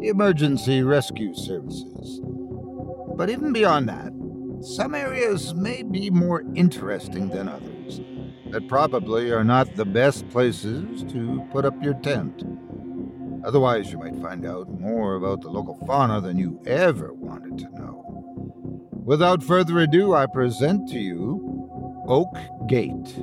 the 0.01 0.07
emergency 0.07 0.83
rescue 0.83 1.35
services. 1.35 2.21
But 3.17 3.29
even 3.29 3.53
beyond 3.53 3.89
that, 3.89 4.13
some 4.63 4.95
areas 4.95 5.53
may 5.55 5.83
be 5.83 6.11
more 6.11 6.45
interesting 6.55 7.31
than 7.31 7.49
others 7.49 8.01
that 8.51 8.69
probably 8.69 9.33
are 9.33 9.43
not 9.43 9.75
the 9.75 9.85
best 9.85 10.29
places 10.29 11.03
to 11.13 11.45
put 11.51 11.65
up 11.65 11.83
your 11.83 11.95
tent. 11.95 12.45
Otherwise, 13.45 13.91
you 13.91 13.99
might 13.99 14.23
find 14.23 14.47
out 14.47 14.69
more 14.79 15.17
about 15.17 15.41
the 15.41 15.51
local 15.51 15.75
fauna 15.87 16.21
than 16.21 16.39
you 16.39 16.63
ever 16.67 17.13
wanted 17.15 17.59
to 17.59 17.69
know. 17.71 18.05
Without 18.93 19.43
further 19.43 19.81
ado, 19.81 20.15
I 20.15 20.27
present 20.27 20.89
to 20.91 21.01
you 21.01 22.05
Oak 22.07 22.37
Gate. 22.69 23.17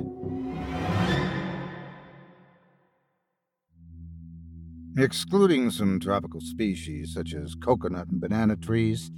Excluding 4.98 5.70
some 5.70 5.98
tropical 6.00 6.40
species 6.40 7.14
such 7.14 7.32
as 7.32 7.54
coconut 7.54 8.08
and 8.08 8.20
banana 8.20 8.56
trees, 8.56 9.12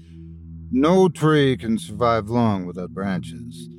no 0.71 1.09
tree 1.09 1.57
can 1.57 1.79
survive 1.79 2.29
long 2.29 2.67
without 2.67 2.91
branches. 2.91 3.71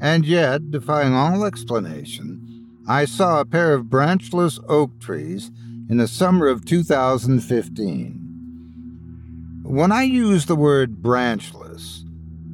And 0.00 0.24
yet, 0.24 0.70
defying 0.70 1.14
all 1.14 1.44
explanation, 1.44 2.68
I 2.86 3.06
saw 3.06 3.40
a 3.40 3.44
pair 3.44 3.74
of 3.74 3.90
branchless 3.90 4.60
oak 4.68 5.00
trees 5.00 5.50
in 5.90 5.96
the 5.96 6.06
summer 6.06 6.46
of 6.46 6.64
2015. 6.64 9.62
When 9.64 9.90
I 9.90 10.04
use 10.04 10.46
the 10.46 10.54
word 10.54 11.02
branchless, 11.02 12.04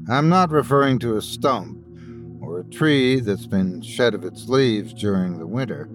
I'm 0.09 0.31
not 0.31 0.51
referring 0.51 0.99
to 1.01 1.19
a 1.19 1.23
stump 1.23 1.85
or 2.41 2.61
a 2.61 2.65
tree 2.65 3.21
that's 3.21 3.47
been 3.47 3.83
shed 3.83 4.15
of 4.15 4.25
its 4.25 4.49
leaves 4.49 4.95
during 4.95 5.39
the 5.39 5.47
winter. 5.47 5.91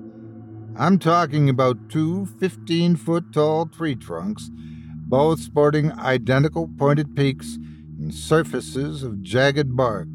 I'm 0.76 0.98
talking 0.98 1.50
about 1.50 1.90
two 1.90 2.26
15 2.26 2.96
foot 2.96 3.32
tall 3.32 3.68
tree 3.68 3.96
trunks, 3.96 4.50
both 4.52 5.40
sporting 5.40 5.92
identical 5.92 6.68
pointed 6.68 7.16
peaks 7.16 7.60
and 8.00 8.12
surfaces 8.12 9.04
of 9.04 9.22
jagged 9.22 9.76
bark. 9.76 10.08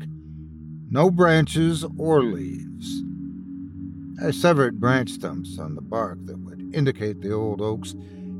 No 0.90 1.12
branches 1.12 1.84
or 1.96 2.24
leaves. 2.24 3.04
I 4.20 4.32
severed 4.32 4.80
branch 4.80 5.11
stumps 5.11 5.61
on 5.61 5.76
the 5.76 5.80
bark 5.80 6.18
that 6.24 6.40
would 6.40 6.74
indicate 6.74 7.20
the 7.20 7.32
old 7.32 7.61
oaks 7.61 7.94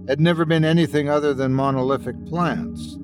had 0.09 0.19
never 0.19 0.45
been 0.45 0.65
anything 0.65 1.09
other 1.09 1.33
than 1.33 1.55
monolithic 1.55 2.27
plants. 2.27 2.97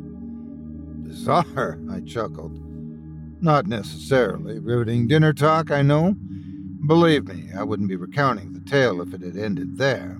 Bizarre, 1.05 1.79
I 1.89 2.01
chuckled. 2.01 2.59
Not 3.41 3.69
necessarily 3.69 4.59
riveting 4.59 5.07
dinner 5.07 5.33
talk, 5.33 5.71
I 5.71 5.83
know. 5.83 6.17
Believe 6.87 7.26
me, 7.26 7.49
I 7.57 7.62
wouldn't 7.62 7.89
be 7.89 7.97
recounting 7.97 8.53
the 8.53 8.61
tale 8.61 9.01
if 9.01 9.14
it 9.14 9.22
had 9.22 9.39
ended 9.39 9.78
there. 9.78 10.18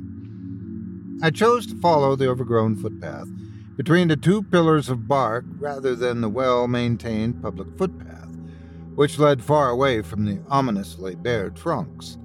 I 1.23 1.31
chose 1.31 1.67
to 1.67 1.81
follow 1.81 2.17
the 2.17 2.29
overgrown 2.29 2.77
footpath 2.77 3.29
between 3.77 4.09
the 4.09 4.17
two 4.17 4.43
pillars 4.43 4.89
of 4.89 5.07
bark 5.07 5.45
rather 5.59 5.95
than 5.95 6.23
the 6.23 6.29
well 6.29 6.67
maintained 6.67 7.43
public 7.43 7.77
footpath, 7.77 8.35
which 8.95 9.19
led 9.19 9.45
far 9.45 9.69
away 9.69 10.01
from 10.01 10.25
the 10.25 10.41
ominously 10.49 11.15
bare 11.17 11.51
trunks. 11.51 12.17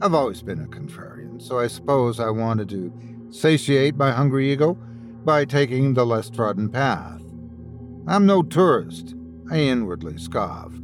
I've 0.00 0.14
always 0.14 0.42
been 0.42 0.62
a 0.62 0.66
contrarian, 0.66 1.42
so 1.42 1.58
I 1.58 1.66
suppose 1.66 2.18
I 2.18 2.30
wanted 2.30 2.70
to 2.70 2.92
satiate 3.28 3.96
my 3.96 4.10
hungry 4.10 4.50
ego 4.50 4.74
by 5.24 5.44
taking 5.44 5.92
the 5.92 6.06
less 6.06 6.30
trodden 6.30 6.70
path. 6.70 7.20
I'm 8.06 8.24
no 8.24 8.42
tourist, 8.42 9.14
I 9.50 9.58
inwardly 9.58 10.16
scoffed. 10.16 10.79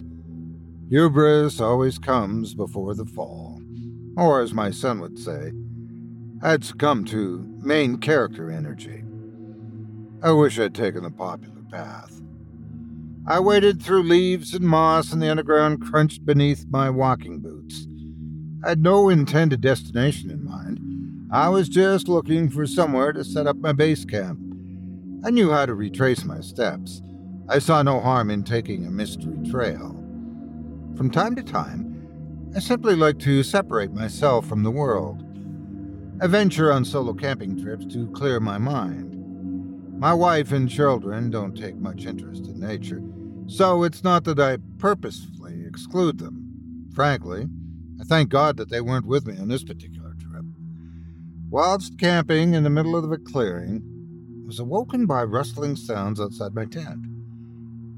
Hubris 0.88 1.60
always 1.60 1.98
comes 1.98 2.54
before 2.54 2.94
the 2.94 3.04
fall. 3.04 3.60
Or, 4.16 4.40
as 4.40 4.54
my 4.54 4.70
son 4.70 5.00
would 5.00 5.18
say, 5.18 5.52
I'd 6.42 6.64
succumb 6.64 7.04
to 7.06 7.44
main 7.60 7.98
character 7.98 8.50
energy. 8.50 9.02
I 10.22 10.30
wish 10.30 10.58
I'd 10.60 10.74
taken 10.74 11.02
the 11.02 11.10
popular 11.10 11.62
path. 11.72 12.22
I 13.26 13.40
waded 13.40 13.82
through 13.82 14.04
leaves 14.04 14.54
and 14.54 14.64
moss, 14.64 15.12
and 15.12 15.20
the 15.20 15.30
underground 15.30 15.82
crunched 15.82 16.24
beneath 16.24 16.66
my 16.70 16.88
walking 16.88 17.40
boots. 17.40 17.88
I 18.64 18.68
had 18.70 18.82
no 18.82 19.08
intended 19.08 19.60
destination 19.60 20.30
in 20.30 20.44
mind. 20.44 20.80
I 21.32 21.48
was 21.48 21.68
just 21.68 22.06
looking 22.06 22.48
for 22.48 22.66
somewhere 22.66 23.12
to 23.12 23.24
set 23.24 23.48
up 23.48 23.56
my 23.56 23.72
base 23.72 24.04
camp. 24.04 24.38
I 25.24 25.30
knew 25.30 25.50
how 25.50 25.66
to 25.66 25.74
retrace 25.74 26.24
my 26.24 26.40
steps. 26.40 27.02
I 27.48 27.58
saw 27.58 27.82
no 27.82 27.98
harm 27.98 28.30
in 28.30 28.44
taking 28.44 28.86
a 28.86 28.90
mystery 28.90 29.36
trail. 29.50 29.95
From 30.96 31.10
time 31.10 31.36
to 31.36 31.42
time, 31.42 32.52
I 32.56 32.58
simply 32.58 32.96
like 32.96 33.18
to 33.18 33.42
separate 33.42 33.92
myself 33.92 34.46
from 34.46 34.62
the 34.62 34.70
world. 34.70 35.22
I 36.22 36.26
venture 36.26 36.72
on 36.72 36.86
solo 36.86 37.12
camping 37.12 37.62
trips 37.62 37.84
to 37.92 38.10
clear 38.12 38.40
my 38.40 38.56
mind. 38.56 39.12
My 40.00 40.14
wife 40.14 40.52
and 40.52 40.70
children 40.70 41.28
don't 41.28 41.54
take 41.54 41.76
much 41.76 42.06
interest 42.06 42.46
in 42.46 42.58
nature, 42.58 43.02
so 43.46 43.82
it's 43.82 44.04
not 44.04 44.24
that 44.24 44.40
I 44.40 44.56
purposefully 44.78 45.66
exclude 45.66 46.16
them. 46.16 46.88
Frankly, 46.94 47.46
I 48.00 48.04
thank 48.04 48.30
God 48.30 48.56
that 48.56 48.70
they 48.70 48.80
weren't 48.80 49.06
with 49.06 49.26
me 49.26 49.36
on 49.38 49.48
this 49.48 49.64
particular 49.64 50.14
trip. 50.14 50.46
Whilst 51.50 51.98
camping 51.98 52.54
in 52.54 52.62
the 52.64 52.70
middle 52.70 52.96
of 52.96 53.12
a 53.12 53.18
clearing, 53.18 53.82
I 54.44 54.46
was 54.46 54.60
awoken 54.60 55.04
by 55.04 55.24
rustling 55.24 55.76
sounds 55.76 56.22
outside 56.22 56.54
my 56.54 56.64
tent. 56.64 57.04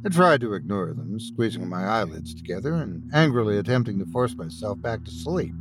I 0.09 0.11
tried 0.11 0.41
to 0.41 0.55
ignore 0.55 0.95
them, 0.95 1.21
squeezing 1.21 1.69
my 1.69 1.85
eyelids 1.85 2.35
together 2.35 2.73
and 2.73 3.11
angrily 3.13 3.59
attempting 3.59 3.99
to 3.99 4.07
force 4.07 4.35
myself 4.35 4.81
back 4.81 5.05
to 5.05 5.11
sleep. 5.11 5.53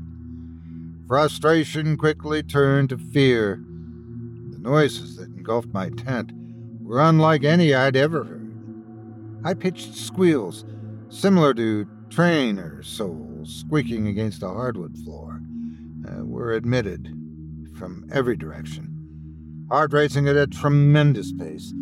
Frustration 1.06 1.98
quickly 1.98 2.43
turned 2.43 2.88
to 2.88 2.98
fear. 2.98 3.58
The 3.58 4.60
noises 4.60 5.18
that 5.18 5.28
engulfed 5.36 5.74
my 5.74 5.89
tent 5.89 6.32
were 6.82 7.02
unlike 7.02 7.43
any 7.43 7.76
I'd 7.76 7.98
ever 7.98 8.24
heard. 8.24 9.41
High 9.43 9.54
pitched 9.54 9.93
squeals, 9.95 10.64
similar 11.10 11.54
to 11.56 11.86
trainer 12.10 12.82
soles 12.84 13.54
squeaking 13.54 14.08
against 14.08 14.43
a 14.43 14.48
hardwood 14.48 14.98
floor, 15.00 15.41
uh, 16.08 16.24
were 16.24 16.54
admitted 16.54 17.14
from 17.78 18.08
every 18.14 18.38
direction. 18.38 19.68
Heart 19.70 19.91
racing 19.91 20.30
at 20.30 20.38
a 20.38 20.48
tremendous 20.48 21.34
pace, 21.34 21.74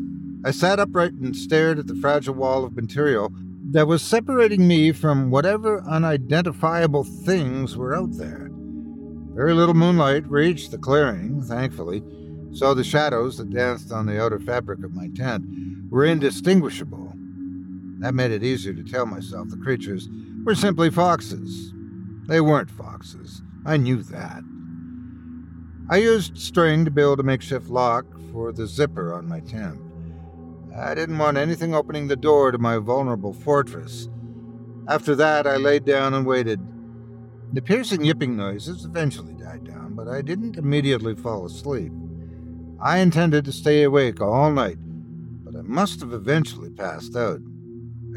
I 0.46 0.52
sat 0.52 0.80
upright 0.80 1.14
and 1.14 1.36
stared 1.36 1.80
at 1.80 1.88
the 1.88 1.96
fragile 1.96 2.36
wall 2.36 2.66
of 2.66 2.76
material 2.76 3.32
that 3.72 3.88
was 3.88 4.04
separating 4.04 4.68
me 4.68 4.92
from 4.92 5.32
whatever 5.32 5.82
unidentifiable 5.82 7.04
things 7.04 7.76
were 7.76 7.96
out 7.96 8.16
there. 8.16 8.52
Very 9.34 9.54
little 9.56 9.74
moonlight 9.74 10.30
reached 10.30 10.70
the 10.70 10.78
clearing, 10.78 11.42
thankfully, 11.42 12.04
so 12.54 12.76
the 12.76 12.84
shadows 12.84 13.40
that 13.40 13.50
danced 13.50 13.92
on 13.92 14.06
the 14.06 14.22
outer 14.22 14.40
fabric 14.40 14.84
of 14.84 14.94
my 14.94 15.08
tent 15.16 15.48
were 15.90 16.06
indistinguishable. 16.06 17.12
That 18.02 18.14
made 18.14 18.30
it 18.30 18.44
easier 18.44 18.74
to 18.74 18.84
tell 18.84 19.08
myself 19.08 19.50
the 19.50 19.58
creatures 19.58 20.08
were 20.44 20.54
simply 20.54 20.92
foxes. 20.92 21.74
They 22.28 22.40
weren't 22.40 22.70
foxes. 22.70 23.42
I 23.66 23.78
knew 23.78 24.04
that. 24.04 24.44
I 25.90 25.98
used 25.98 26.38
string 26.38 26.86
to 26.86 26.92
build 26.92 27.20
a 27.20 27.24
makeshift 27.24 27.68
lock 27.68 28.06
for 28.32 28.52
the 28.52 28.68
zipper 28.68 29.12
on 29.12 29.28
my 29.28 29.40
tent. 29.40 29.80
I 30.78 30.94
didn't 30.94 31.18
want 31.18 31.38
anything 31.38 31.74
opening 31.74 32.08
the 32.08 32.18
door 32.18 32.52
to 32.52 32.58
my 32.58 32.78
vulnerable 32.78 33.34
fortress. 33.34 34.10
After 34.90 35.16
that, 35.16 35.48
I 35.48 35.56
laid 35.56 35.86
down 35.86 36.14
and 36.14 36.26
waited. 36.26 36.60
The 37.54 37.62
piercing 37.62 38.04
yipping 38.04 38.36
noises 38.36 38.84
eventually 38.84 39.34
died 39.36 39.64
down, 39.64 39.94
but 39.94 40.10
I 40.10 40.22
didn't 40.22 40.58
immediately 40.58 41.16
fall 41.16 41.46
asleep. 41.46 41.94
I 42.82 42.98
intended 42.98 43.46
to 43.46 43.54
stay 43.54 43.84
awake 43.84 44.20
all 44.20 44.52
night, 44.52 44.78
but 45.46 45.56
I 45.56 45.62
must 45.62 46.02
have 46.02 46.12
eventually 46.12 46.70
passed 46.70 47.16
out. 47.16 47.40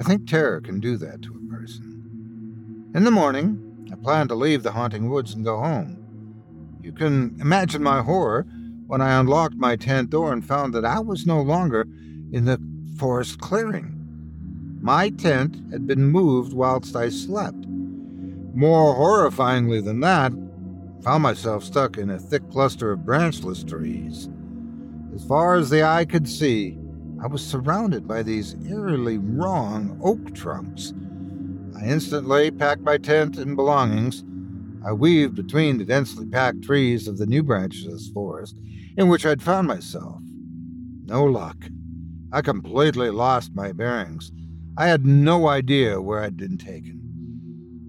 I 0.00 0.02
think 0.02 0.26
terror 0.26 0.61
can 0.61 0.80
do 0.80 0.96
that 0.96 1.22
to 1.22 1.34
a 1.36 1.52
person. 1.52 2.90
In 2.92 3.04
the 3.04 3.12
morning, 3.12 3.86
I 3.92 3.94
planned 3.94 4.30
to 4.30 4.34
leave 4.34 4.64
the 4.64 4.72
haunting 4.72 5.09
woods 5.09 5.32
and 5.32 5.44
go 5.44 5.59
home. 5.59 6.04
You 6.82 6.90
can 6.92 7.36
imagine 7.40 7.84
my 7.84 8.02
horror 8.02 8.46
when 8.88 9.00
I 9.00 9.20
unlocked 9.20 9.54
my 9.54 9.76
tent 9.76 10.11
door 10.11 10.32
and 10.32 10.44
found 10.44 10.74
that 10.74 10.84
I 10.84 10.98
was 10.98 11.24
no 11.24 11.40
longer 11.40 11.86
in 12.33 12.45
the 12.45 12.61
forest 12.97 13.41
clearing. 13.41 13.95
My 14.81 15.11
tent 15.11 15.57
had 15.70 15.87
been 15.87 16.09
moved 16.09 16.53
whilst 16.53 16.95
I 16.95 17.09
slept. 17.09 17.66
More 18.55 18.95
horrifyingly 18.95 19.85
than 19.85 20.01
that, 20.01 20.33
I 20.33 21.03
found 21.03 21.22
myself 21.22 21.64
stuck 21.64 21.99
in 21.99 22.11
a 22.11 22.18
thick 22.18 22.49
cluster 22.51 22.93
of 22.93 23.05
branchless 23.05 23.64
trees. 23.64 24.29
As 25.14 25.24
far 25.24 25.57
as 25.57 25.70
the 25.70 25.83
eye 25.83 26.05
could 26.05 26.29
see, 26.29 26.79
I 27.20 27.26
was 27.26 27.45
surrounded 27.45 28.07
by 28.07 28.22
these 28.22 28.55
eerily 28.66 29.18
wrong 29.18 29.99
oak 30.03 30.35
trunks. 30.35 30.93
I 31.76 31.85
instantly 31.87 32.51
packed 32.51 32.83
my 32.83 32.99
tent 32.99 33.39
and 33.39 33.57
belongings. 33.57 34.24
I 34.85 34.93
weaved 34.93 35.35
between 35.35 35.79
the 35.79 35.85
densely 35.85 36.26
packed 36.26 36.62
trees 36.62 37.09
of 37.09 37.18
the 37.18 37.26
New 37.26 37.43
Branchless 37.43 38.09
forest 38.11 38.57
in 38.97 39.09
which 39.09 39.26
I'd 39.26 39.43
found 39.43 39.66
myself. 39.66 40.20
No 41.07 41.24
luck. 41.24 41.57
I 42.33 42.43
completely 42.43 43.11
lost 43.11 43.55
my 43.55 43.72
bearings. 43.72 44.33
I 44.76 44.87
had 44.87 45.07
no 45.07 45.49
idea 45.49 46.01
where 46.01 46.20
I'd 46.20 46.37
been 46.37 46.59
taken. 46.59 47.01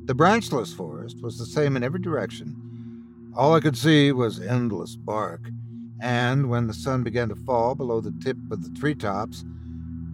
The 0.05 0.15
branchless 0.15 0.73
forest 0.73 1.21
was 1.21 1.37
the 1.37 1.45
same 1.45 1.75
in 1.75 1.83
every 1.83 1.99
direction. 1.99 2.55
All 3.35 3.53
I 3.53 3.59
could 3.59 3.77
see 3.77 4.11
was 4.11 4.39
endless 4.39 4.95
bark 4.95 5.49
and 6.01 6.49
when 6.49 6.67
the 6.67 6.73
sun 6.73 7.03
began 7.03 7.29
to 7.29 7.35
fall 7.35 7.75
below 7.75 7.99
the 7.99 8.13
tip 8.23 8.37
of 8.51 8.63
the 8.63 8.79
treetops, 8.79 9.43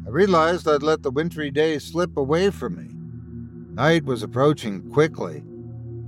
I 0.05 0.09
realized 0.09 0.67
I'd 0.67 0.83
let 0.83 1.03
the 1.03 1.11
wintry 1.11 1.51
day 1.51 1.77
slip 1.79 2.17
away 2.17 2.49
from 2.49 2.75
me. 2.75 2.89
Night 3.75 4.05
was 4.05 4.23
approaching 4.23 4.89
quickly, 4.91 5.43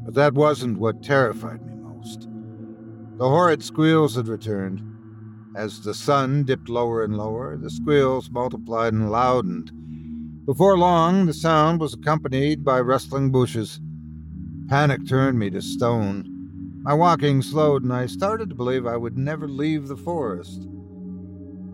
but 0.06 0.16
that 0.16 0.34
wasn't 0.34 0.80
what 0.80 1.04
terrified 1.04 1.66
me 1.66 1.74
most. 1.76 2.28
The 3.18 3.28
horrid 3.28 3.64
squeals 3.64 4.16
had 4.16 4.28
returned. 4.28 4.82
As 5.58 5.82
the 5.82 5.96
sun 5.96 6.44
dipped 6.44 6.70
lower 6.70 7.04
and 7.04 7.18
lower, 7.18 7.58
the 7.58 7.72
squeals 7.72 8.30
multiplied 8.30 8.94
and 8.94 9.10
loudened. 9.10 9.72
Before 10.46 10.78
long, 10.78 11.26
the 11.26 11.34
sound 11.34 11.80
was 11.80 11.96
accompanied 11.96 12.64
by 12.64 12.80
rustling 12.80 13.32
bushes. 13.32 13.82
Panic 14.68 15.08
turned 15.08 15.40
me 15.40 15.50
to 15.50 15.64
stone. 15.64 16.80
My 16.84 16.94
walking 16.94 17.42
slowed, 17.42 17.82
and 17.82 17.92
I 17.92 18.06
started 18.06 18.50
to 18.50 18.56
believe 18.56 18.86
I 18.86 18.98
would 18.98 19.18
never 19.18 19.48
leave 19.48 19.88
the 19.88 19.98
forest. 19.98 20.68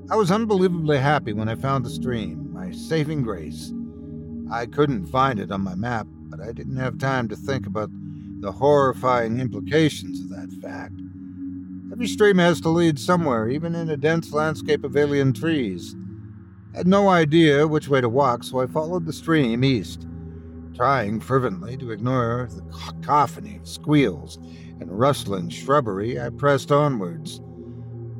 I 0.09 0.15
was 0.15 0.31
unbelievably 0.31 0.99
happy 0.99 1.34
when 1.34 1.49
I 1.49 1.55
found 1.55 1.86
the 1.86 1.89
stream, 1.89 2.53
my 2.53 2.71
saving 2.71 3.23
grace. 3.23 3.73
I 4.49 4.65
couldn't 4.65 5.07
find 5.07 5.41
it 5.41 5.51
on 5.51 5.59
my 5.59 5.75
map, 5.75 6.07
but 6.29 6.39
I 6.39 6.53
didn't 6.53 6.77
have 6.77 6.99
time 6.99 7.27
to 7.27 7.36
think 7.36 7.67
about 7.67 7.89
the 8.39 8.53
horrifying 8.53 9.41
implications 9.41 10.21
of 10.21 10.29
that 10.29 10.53
fact. 10.61 10.93
Every 11.94 12.08
stream 12.08 12.39
has 12.39 12.60
to 12.62 12.70
lead 12.70 12.98
somewhere, 12.98 13.48
even 13.48 13.76
in 13.76 13.91
a 13.91 13.96
dense 13.96 14.34
landscape 14.34 14.84
of 14.84 14.98
alien 14.98 15.32
trees. 15.32 15.96
I 16.74 16.78
had 16.78 16.88
no 16.88 17.08
idea 17.08 17.68
which 17.68 17.88
way 17.88 18.02
to 18.02 18.10
walk, 18.10 18.44
so 18.44 18.62
I 18.62 18.66
followed 18.66 19.06
the 19.06 19.14
stream 19.14 19.64
east, 19.64 20.08
trying 20.74 21.20
fervently 21.20 21.78
to 21.78 21.91
ignore 21.91 22.50
the 22.52 22.64
cacophony 22.76 23.58
of 23.58 23.68
squeals 23.68 24.39
and 24.80 24.89
rustling 24.91 25.50
shrubbery, 25.50 26.20
I 26.20 26.32
pressed 26.32 26.72
onwards. 26.72 27.41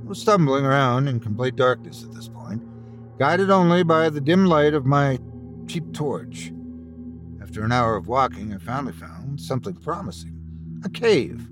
I 0.04 0.08
was 0.08 0.22
stumbling 0.22 0.66
around 0.66 1.08
in 1.08 1.20
complete 1.20 1.56
darkness 1.56 2.04
at 2.04 2.14
this 2.14 2.30
point, 2.30 2.62
guided 3.18 3.50
only 3.50 3.82
by 3.82 4.12
the 4.12 4.22
dim 4.22 4.46
light 4.46 4.76
of 4.76 4.86
my 4.86 5.18
cheap 5.66 5.92
torch. 5.94 6.54
After 7.42 7.64
an 7.64 7.72
hour 7.72 7.96
of 7.96 8.08
walking, 8.08 8.54
I 8.54 8.60
finally 8.60 8.94
found 8.94 9.42
something 9.42 9.74
promising 9.74 10.40
a 10.86 10.90
cave. 10.90 11.50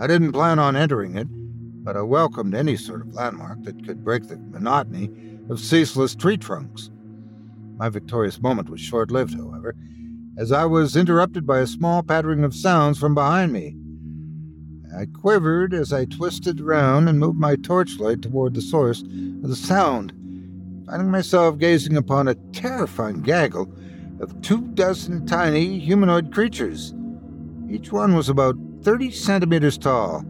I 0.00 0.06
didn't 0.06 0.32
plan 0.32 0.58
on 0.58 0.76
entering 0.76 1.18
it, 1.18 1.28
but 1.84 1.94
I 1.94 2.00
welcomed 2.00 2.54
any 2.54 2.74
sort 2.74 3.02
of 3.02 3.12
landmark 3.12 3.62
that 3.64 3.84
could 3.84 4.02
break 4.02 4.28
the 4.28 4.38
monotony 4.38 5.10
of 5.50 5.60
ceaseless 5.60 6.14
tree 6.14 6.38
trunks. 6.38 6.90
My 7.76 7.90
victorious 7.90 8.40
moment 8.40 8.70
was 8.70 8.80
short 8.80 9.10
lived, 9.10 9.34
however, 9.34 9.76
as 10.38 10.52
I 10.52 10.64
was 10.64 10.96
interrupted 10.96 11.46
by 11.46 11.58
a 11.58 11.66
small 11.66 12.02
pattering 12.02 12.44
of 12.44 12.54
sounds 12.54 12.98
from 12.98 13.14
behind 13.14 13.52
me. 13.52 13.76
I 14.96 15.04
quivered 15.04 15.74
as 15.74 15.92
I 15.92 16.06
twisted 16.06 16.62
around 16.62 17.08
and 17.08 17.18
moved 17.18 17.38
my 17.38 17.56
torchlight 17.56 18.22
toward 18.22 18.54
the 18.54 18.62
source 18.62 19.02
of 19.02 19.50
the 19.50 19.54
sound, 19.54 20.14
finding 20.86 21.10
myself 21.10 21.58
gazing 21.58 21.98
upon 21.98 22.26
a 22.26 22.36
terrifying 22.54 23.20
gaggle 23.20 23.70
of 24.18 24.40
two 24.40 24.62
dozen 24.68 25.26
tiny 25.26 25.78
humanoid 25.78 26.32
creatures. 26.32 26.94
Each 27.68 27.92
one 27.92 28.14
was 28.14 28.30
about 28.30 28.56
30 28.82 29.10
centimeters 29.10 29.76
tall, 29.76 30.24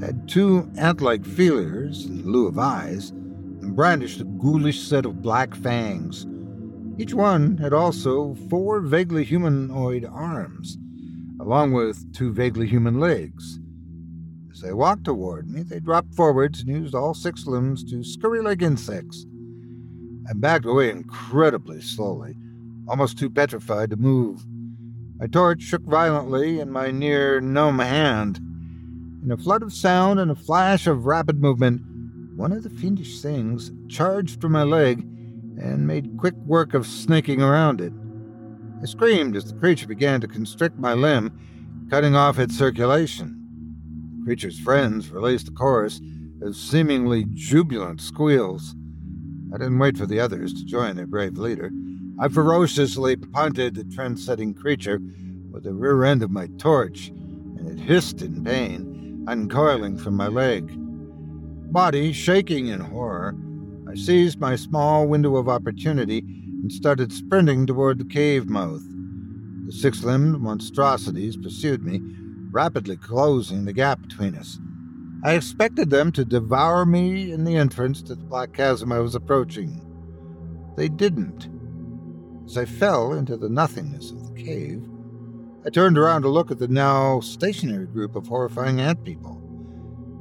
had 0.00 0.26
two 0.26 0.70
ant 0.76 1.02
like 1.02 1.24
feelers 1.24 2.06
in 2.06 2.24
lieu 2.24 2.46
of 2.46 2.58
eyes, 2.58 3.10
and 3.10 3.76
brandished 3.76 4.20
a 4.20 4.24
ghoulish 4.24 4.80
set 4.80 5.04
of 5.04 5.20
black 5.20 5.54
fangs. 5.54 6.26
Each 6.96 7.12
one 7.12 7.58
had 7.58 7.74
also 7.74 8.34
four 8.48 8.80
vaguely 8.80 9.24
humanoid 9.24 10.06
arms, 10.06 10.78
along 11.40 11.72
with 11.72 12.12
two 12.14 12.32
vaguely 12.32 12.66
human 12.66 12.98
legs. 12.98 13.58
As 14.50 14.60
they 14.60 14.72
walked 14.72 15.04
toward 15.04 15.48
me, 15.50 15.62
they 15.62 15.80
dropped 15.80 16.14
forwards 16.14 16.60
and 16.60 16.68
used 16.68 16.94
all 16.94 17.14
six 17.14 17.46
limbs 17.46 17.84
to 17.90 18.02
scurry 18.02 18.40
like 18.40 18.62
insects. 18.62 19.26
I 20.28 20.32
backed 20.34 20.64
away 20.64 20.90
incredibly 20.90 21.80
slowly, 21.82 22.34
almost 22.88 23.18
too 23.18 23.30
petrified 23.30 23.90
to 23.90 23.96
move. 23.96 24.44
My 25.20 25.26
torch 25.26 25.60
shook 25.60 25.82
violently 25.82 26.60
in 26.60 26.70
my 26.70 26.90
near 26.90 27.42
numb 27.42 27.78
hand. 27.78 28.40
In 29.22 29.30
a 29.30 29.36
flood 29.36 29.62
of 29.62 29.70
sound 29.70 30.18
and 30.18 30.30
a 30.30 30.34
flash 30.34 30.86
of 30.86 31.04
rapid 31.04 31.42
movement, 31.42 31.82
one 32.36 32.52
of 32.52 32.62
the 32.62 32.70
fiendish 32.70 33.20
things 33.20 33.70
charged 33.86 34.40
for 34.40 34.48
my 34.48 34.62
leg 34.62 35.00
and 35.60 35.86
made 35.86 36.16
quick 36.16 36.34
work 36.46 36.72
of 36.72 36.86
snaking 36.86 37.42
around 37.42 37.82
it. 37.82 37.92
I 38.80 38.86
screamed 38.86 39.36
as 39.36 39.44
the 39.44 39.58
creature 39.58 39.86
began 39.86 40.22
to 40.22 40.26
constrict 40.26 40.78
my 40.78 40.94
limb, 40.94 41.38
cutting 41.90 42.16
off 42.16 42.38
its 42.38 42.56
circulation 42.56 44.16
The 44.20 44.24
creature's 44.24 44.58
friends 44.58 45.10
released 45.10 45.48
a 45.48 45.52
chorus 45.52 46.00
of 46.40 46.56
seemingly 46.56 47.26
jubilant 47.34 48.00
squeals. 48.00 48.74
I 49.52 49.58
didn't 49.58 49.80
wait 49.80 49.98
for 49.98 50.06
the 50.06 50.18
others 50.18 50.54
to 50.54 50.64
join 50.64 50.96
their 50.96 51.06
brave 51.06 51.36
leader. 51.36 51.70
I 52.22 52.28
ferociously 52.28 53.16
punted 53.16 53.74
the 53.74 53.84
trend 53.84 54.20
setting 54.20 54.52
creature 54.52 55.00
with 55.50 55.64
the 55.64 55.72
rear 55.72 56.04
end 56.04 56.22
of 56.22 56.30
my 56.30 56.48
torch, 56.58 57.08
and 57.08 57.66
it 57.66 57.82
hissed 57.82 58.20
in 58.20 58.44
pain, 58.44 59.24
uncoiling 59.26 59.96
from 59.96 60.16
my 60.16 60.26
leg. 60.28 60.70
Body 61.72 62.12
shaking 62.12 62.66
in 62.66 62.80
horror, 62.80 63.34
I 63.88 63.94
seized 63.94 64.38
my 64.38 64.54
small 64.56 65.06
window 65.06 65.36
of 65.36 65.48
opportunity 65.48 66.18
and 66.18 66.70
started 66.70 67.10
sprinting 67.10 67.66
toward 67.66 67.98
the 67.98 68.04
cave 68.04 68.50
mouth. 68.50 68.82
The 69.64 69.72
six 69.72 70.04
limbed 70.04 70.42
monstrosities 70.42 71.38
pursued 71.38 71.82
me, 71.82 72.02
rapidly 72.50 72.98
closing 72.98 73.64
the 73.64 73.72
gap 73.72 74.02
between 74.02 74.34
us. 74.34 74.58
I 75.24 75.32
expected 75.32 75.88
them 75.88 76.12
to 76.12 76.26
devour 76.26 76.84
me 76.84 77.32
in 77.32 77.44
the 77.44 77.56
entrance 77.56 78.02
to 78.02 78.14
the 78.14 78.24
black 78.24 78.52
chasm 78.52 78.92
I 78.92 78.98
was 78.98 79.14
approaching. 79.14 79.80
They 80.76 80.88
didn't. 80.88 81.48
As 82.50 82.58
I 82.58 82.64
fell 82.64 83.12
into 83.12 83.36
the 83.36 83.48
nothingness 83.48 84.10
of 84.10 84.26
the 84.26 84.42
cave, 84.42 84.84
I 85.64 85.70
turned 85.70 85.96
around 85.96 86.22
to 86.22 86.28
look 86.28 86.50
at 86.50 86.58
the 86.58 86.66
now 86.66 87.20
stationary 87.20 87.86
group 87.86 88.16
of 88.16 88.26
horrifying 88.26 88.80
ant 88.80 89.04
people. 89.04 89.40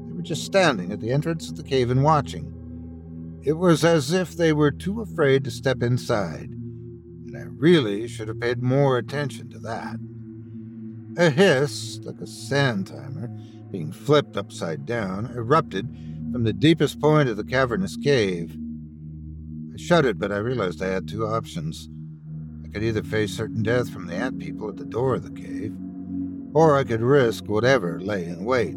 They 0.06 0.14
were 0.14 0.22
just 0.22 0.46
standing 0.46 0.92
at 0.92 1.00
the 1.00 1.12
entrance 1.12 1.50
of 1.50 1.58
the 1.58 1.64
cave 1.64 1.90
and 1.90 2.04
watching. 2.04 3.42
It 3.44 3.54
was 3.54 3.84
as 3.84 4.12
if 4.12 4.38
they 4.38 4.54
were 4.54 4.70
too 4.70 5.02
afraid 5.02 5.44
to 5.46 5.50
step 5.50 5.82
inside, 5.82 6.52
and 6.52 7.36
I 7.36 7.46
really 7.50 8.08
should 8.08 8.28
have 8.28 8.40
paid 8.40 8.62
more 8.62 9.00
attention 9.00 9.50
to 9.50 9.60
that. 9.62 9.98
A 11.18 11.32
hiss, 11.32 12.00
like 12.04 12.22
a 12.22 12.28
sand 12.28 12.86
timer, 12.86 13.30
being 13.72 13.92
flipped 13.92 14.38
upside 14.38 14.86
down, 14.86 15.32
erupted 15.36 15.90
from 16.32 16.44
the 16.44 16.54
deepest 16.54 17.00
point 17.02 17.28
of 17.28 17.38
the 17.38 17.44
cavernous 17.44 17.98
cave. 17.98 18.56
I 19.74 19.78
shuddered, 19.78 20.20
but 20.20 20.32
I 20.32 20.38
realized 20.38 20.84
I 20.84 20.90
had 20.90 21.08
two 21.08 21.26
options. 21.26 21.90
I 22.70 22.72
could 22.72 22.84
either 22.84 23.02
face 23.02 23.36
certain 23.36 23.64
death 23.64 23.90
from 23.90 24.06
the 24.06 24.14
ant 24.14 24.38
people 24.38 24.70
at 24.70 24.78
the 24.78 24.86
door 24.86 25.16
of 25.16 25.24
the 25.24 25.32
cave, 25.32 25.76
or 26.54 26.78
I 26.78 26.84
could 26.84 27.02
risk 27.02 27.46
whatever 27.48 28.00
lay 28.00 28.26
in 28.26 28.46
wait. 28.46 28.76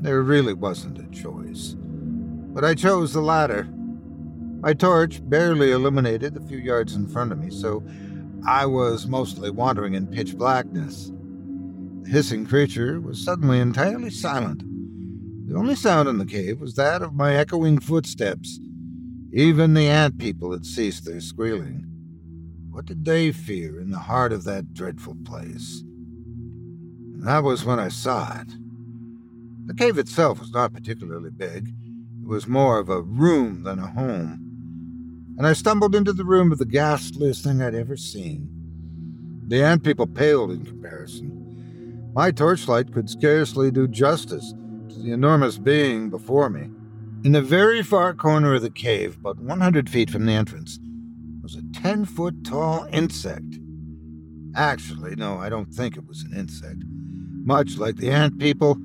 There 0.00 0.22
really 0.22 0.54
wasn't 0.54 1.00
a 1.00 1.10
choice. 1.10 1.74
But 1.76 2.64
I 2.64 2.74
chose 2.74 3.12
the 3.12 3.22
latter. 3.22 3.64
My 4.60 4.72
torch 4.72 5.20
barely 5.28 5.72
illuminated 5.72 6.34
the 6.34 6.46
few 6.46 6.58
yards 6.58 6.94
in 6.94 7.08
front 7.08 7.32
of 7.32 7.40
me, 7.40 7.50
so 7.50 7.82
I 8.46 8.66
was 8.66 9.08
mostly 9.08 9.50
wandering 9.50 9.94
in 9.94 10.06
pitch 10.06 10.38
blackness. 10.38 11.10
The 12.02 12.10
hissing 12.10 12.46
creature 12.46 13.00
was 13.00 13.24
suddenly 13.24 13.58
entirely 13.58 14.10
silent. 14.10 14.62
The 15.48 15.56
only 15.56 15.74
sound 15.74 16.08
in 16.08 16.18
the 16.18 16.24
cave 16.24 16.60
was 16.60 16.76
that 16.76 17.02
of 17.02 17.14
my 17.14 17.34
echoing 17.34 17.80
footsteps. 17.80 18.60
Even 19.32 19.74
the 19.74 19.88
ant 19.88 20.18
people 20.18 20.52
had 20.52 20.64
ceased 20.64 21.04
their 21.04 21.20
squealing. 21.20 21.90
What 22.74 22.86
did 22.86 23.04
they 23.04 23.30
fear 23.30 23.78
in 23.78 23.92
the 23.92 24.00
heart 24.00 24.32
of 24.32 24.42
that 24.44 24.74
dreadful 24.74 25.14
place? 25.24 25.82
And 25.82 27.22
that 27.22 27.44
was 27.44 27.64
when 27.64 27.78
I 27.78 27.86
saw 27.86 28.40
it. 28.40 28.48
The 29.66 29.74
cave 29.74 29.96
itself 29.96 30.40
was 30.40 30.50
not 30.50 30.72
particularly 30.72 31.30
big. 31.30 31.68
It 32.20 32.26
was 32.26 32.48
more 32.48 32.80
of 32.80 32.88
a 32.88 33.00
room 33.00 33.62
than 33.62 33.78
a 33.78 33.86
home. 33.86 35.36
And 35.38 35.46
I 35.46 35.52
stumbled 35.52 35.94
into 35.94 36.12
the 36.12 36.24
room 36.24 36.50
of 36.50 36.58
the 36.58 36.64
ghastliest 36.64 37.44
thing 37.44 37.62
I'd 37.62 37.76
ever 37.76 37.96
seen. 37.96 38.50
The 39.46 39.62
ant 39.62 39.84
people 39.84 40.08
paled 40.08 40.50
in 40.50 40.64
comparison. 40.64 42.10
My 42.12 42.32
torchlight 42.32 42.92
could 42.92 43.08
scarcely 43.08 43.70
do 43.70 43.86
justice 43.86 44.52
to 44.88 44.98
the 44.98 45.12
enormous 45.12 45.58
being 45.58 46.10
before 46.10 46.50
me. 46.50 46.70
In 47.22 47.30
the 47.30 47.40
very 47.40 47.84
far 47.84 48.14
corner 48.14 48.54
of 48.54 48.62
the 48.62 48.68
cave, 48.68 49.16
about 49.20 49.38
100 49.38 49.88
feet 49.88 50.10
from 50.10 50.26
the 50.26 50.32
entrance, 50.32 50.80
was 51.44 51.56
a 51.56 51.80
10 51.82 52.06
foot 52.06 52.42
tall 52.42 52.86
insect. 52.90 53.58
Actually, 54.56 55.14
no, 55.14 55.36
I 55.36 55.50
don't 55.50 55.70
think 55.70 55.94
it 55.94 56.06
was 56.06 56.22
an 56.22 56.32
insect. 56.34 56.82
Much 57.44 57.76
like 57.76 57.96
the 57.96 58.10
ant 58.10 58.38
people, 58.38 58.78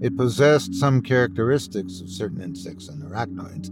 it 0.00 0.16
possessed 0.16 0.76
some 0.76 1.02
characteristics 1.02 2.00
of 2.00 2.08
certain 2.08 2.40
insects 2.40 2.88
and 2.88 3.02
arachnoids. 3.02 3.68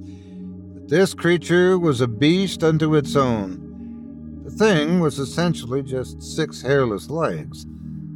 But 0.74 0.88
this 0.88 1.14
creature 1.14 1.78
was 1.78 2.00
a 2.00 2.08
beast 2.08 2.64
unto 2.64 2.96
its 2.96 3.14
own. 3.14 4.40
The 4.44 4.50
thing 4.50 4.98
was 4.98 5.20
essentially 5.20 5.84
just 5.84 6.20
six 6.20 6.60
hairless 6.62 7.08
legs, 7.10 7.64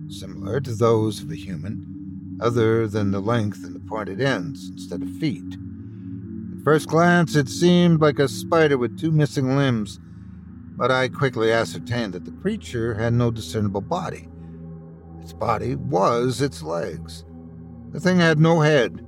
similar 0.08 0.60
to 0.60 0.74
those 0.74 1.22
of 1.22 1.30
a 1.30 1.36
human, 1.36 2.38
other 2.40 2.88
than 2.88 3.12
the 3.12 3.20
length 3.20 3.62
and 3.62 3.76
the 3.76 3.80
pointed 3.88 4.20
ends 4.20 4.70
instead 4.70 5.02
of 5.02 5.18
feet. 5.18 5.56
At 6.56 6.64
first 6.64 6.88
glance, 6.88 7.36
it 7.36 7.48
seemed 7.48 8.00
like 8.00 8.18
a 8.18 8.26
spider 8.26 8.76
with 8.76 8.98
two 8.98 9.12
missing 9.12 9.56
limbs, 9.56 10.00
but 10.76 10.90
I 10.90 11.08
quickly 11.08 11.50
ascertained 11.50 12.12
that 12.12 12.24
the 12.24 12.32
creature 12.42 12.94
had 12.94 13.14
no 13.14 13.30
discernible 13.30 13.80
body. 13.80 14.28
Its 15.22 15.32
body 15.32 15.74
was 15.74 16.40
its 16.40 16.62
legs. 16.62 17.24
The 17.92 18.00
thing 18.00 18.18
had 18.18 18.38
no 18.38 18.60
head. 18.60 19.04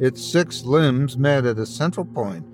Its 0.00 0.24
six 0.24 0.64
limbs 0.64 1.16
met 1.16 1.44
at 1.44 1.58
a 1.58 1.66
central 1.66 2.06
point. 2.06 2.46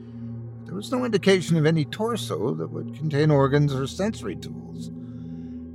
There 0.66 0.74
was 0.74 0.90
no 0.90 1.04
indication 1.04 1.56
of 1.56 1.64
any 1.64 1.84
torso 1.84 2.54
that 2.54 2.70
would 2.70 2.96
contain 2.96 3.30
organs 3.30 3.72
or 3.72 3.86
sensory 3.86 4.36
tools. 4.36 4.90